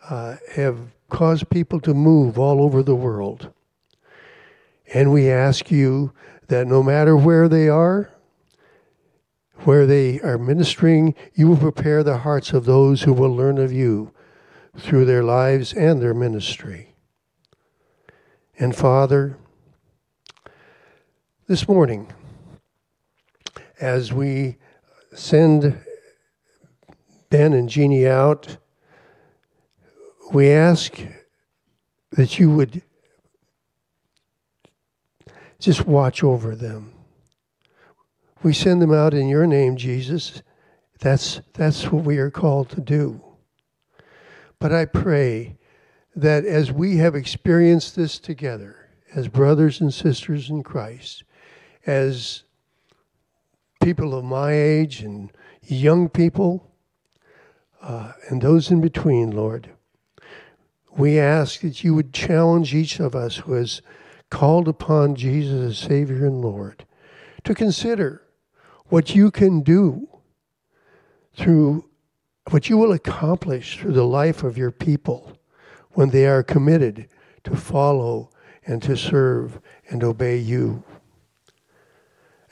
uh, 0.09 0.37
have 0.55 0.79
caused 1.09 1.49
people 1.51 1.81
to 1.81 1.95
move 1.95 2.39
all 2.39 2.63
over 2.63 2.83
the 2.83 2.95
world. 2.95 3.51
And 4.93 5.13
we 5.13 5.31
ask 5.31 5.71
you 5.71 6.13
that 6.49 6.67
no 6.67 6.83
matter 6.83 7.17
where 7.17 7.49
they 7.49 7.69
are, 7.69 8.11
where 9.61 9.87
they 9.87 10.21
are 10.21 10.39
ministering, 10.39 11.15
you 11.35 11.49
will 11.49 11.57
prepare 11.57 12.03
the 12.03 12.19
hearts 12.19 12.53
of 12.53 12.65
those 12.65 13.03
who 13.03 13.13
will 13.13 13.35
learn 13.35 13.59
of 13.59 13.73
you 13.73 14.13
through 14.77 15.05
their 15.05 15.23
lives 15.23 15.73
and 15.73 16.03
their 16.03 16.15
ministry. 16.15 16.95
And 18.59 18.75
Father, 18.75 19.37
this 21.47 21.67
morning, 21.67 22.13
as 23.81 24.13
we 24.13 24.57
send 25.15 25.81
Ben 27.35 27.53
and 27.53 27.69
Jeannie 27.69 28.07
out, 28.07 28.59
we 30.33 30.51
ask 30.51 30.97
that 32.13 32.39
you 32.39 32.49
would 32.49 32.81
just 35.59 35.85
watch 35.85 36.23
over 36.23 36.55
them. 36.55 36.93
We 38.45 38.53
send 38.53 38.81
them 38.81 38.95
out 38.95 39.15
in 39.15 39.27
your 39.27 39.49
name, 39.49 39.77
Jesus. 39.77 40.45
That's, 41.01 41.41
that's 41.55 41.91
what 41.91 42.05
we 42.05 42.19
are 42.19 42.31
called 42.31 42.69
to 42.69 42.81
do. 42.81 43.21
But 44.61 44.73
I 44.73 44.85
pray 44.85 45.57
that 46.15 46.45
as 46.45 46.71
we 46.71 46.99
have 46.99 47.17
experienced 47.17 47.97
this 47.97 48.21
together, 48.21 48.91
as 49.13 49.27
brothers 49.27 49.81
and 49.81 49.93
sisters 49.93 50.51
in 50.51 50.63
Christ, 50.63 51.25
as 51.85 52.45
people 53.83 54.15
of 54.15 54.25
my 54.25 54.53
age 54.53 55.01
and 55.01 55.33
young 55.67 56.09
people, 56.09 56.71
uh, 57.85 58.13
and 58.31 58.41
those 58.41 58.71
in 58.71 58.81
between, 58.81 59.31
Lord, 59.31 59.71
we 60.97 61.19
ask 61.19 61.61
that 61.61 61.85
you 61.85 61.95
would 61.95 62.15
challenge 62.15 62.75
each 62.75 62.99
of 62.99 63.15
us 63.15 63.37
who 63.37 63.53
has 63.53 63.83
called 64.31 64.69
upon 64.69 65.17
Jesus 65.17 65.73
as 65.73 65.79
Savior 65.79 66.25
and 66.25 66.41
Lord 66.41 66.87
to 67.45 67.55
consider 67.55 68.23
what 68.87 69.15
you 69.15 69.31
can 69.31 69.61
do 69.61 70.09
through 71.35 71.85
what 72.51 72.71
you 72.71 72.79
will 72.79 72.93
accomplish 72.93 73.79
through 73.79 73.93
the 73.93 74.07
life 74.07 74.43
of 74.43 74.57
your 74.57 74.71
people 74.71 75.37
when 75.93 76.11
they 76.11 76.27
are 76.27 76.43
committed 76.43 77.09
to 77.43 77.55
follow 77.55 78.31
and 78.67 78.83
to 78.83 78.97
serve 78.97 79.61
and 79.91 80.03
obey 80.03 80.39
you. 80.39 80.83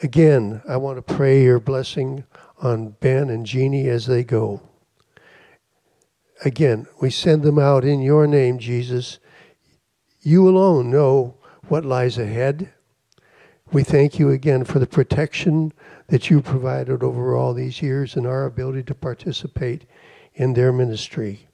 Again, 0.03 0.63
I 0.69 0.77
want 0.77 0.97
to 0.99 1.15
pray 1.15 1.43
your 1.43 1.61
blessing 1.61 2.25
on 2.61 2.97
Ben 3.01 3.31
and 3.31 3.47
Jeannie 3.47 3.89
as 3.89 4.07
they 4.07 4.25
go. 4.25 4.61
Again, 6.45 6.87
we 7.01 7.11
send 7.11 7.43
them 7.43 7.59
out 7.59 7.85
in 7.85 8.01
your 8.01 8.27
name, 8.27 8.59
Jesus. 8.59 9.19
You 10.21 10.49
alone 10.49 10.91
know 10.91 11.37
what 11.69 11.85
lies 11.85 12.19
ahead. 12.19 12.73
We 13.73 13.85
thank 13.85 14.19
you 14.19 14.31
again 14.31 14.65
for 14.65 14.79
the 14.79 14.87
protection 14.87 15.73
that 16.09 16.31
you 16.31 16.43
provided 16.43 17.03
over 17.03 17.37
all 17.37 17.55
these 17.55 17.81
years 17.81 18.17
and 18.17 18.27
our 18.27 18.45
ability 18.45 18.83
to 18.85 18.95
participate 18.95 19.85
in 20.35 20.53
their 20.53 20.73
ministry. 20.73 21.49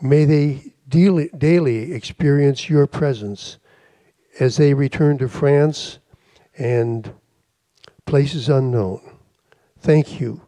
May 0.00 0.24
they 0.24 0.72
daily, 0.88 1.92
experience 1.92 2.68
your 2.68 2.86
presence 2.86 3.58
as 4.40 4.56
they 4.56 4.74
return 4.74 5.18
to 5.18 5.28
France 5.28 5.98
and 6.56 7.12
places 8.06 8.48
unknown. 8.48 9.00
Thank 9.78 10.20
you. 10.20 10.42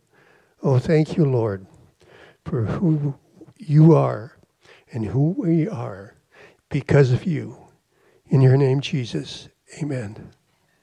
Oh, 0.62 0.78
thank 0.78 1.16
you, 1.16 1.24
Lord, 1.24 1.66
for 2.46 2.64
who 2.64 3.14
you 3.58 3.94
are 3.94 4.38
and 4.92 5.04
who 5.04 5.34
we 5.36 5.68
are 5.68 6.14
because 6.68 7.10
of 7.10 7.26
you. 7.26 7.56
In 8.28 8.40
your 8.40 8.56
name, 8.56 8.80
Jesus. 8.80 9.48
Amen. 9.82 10.30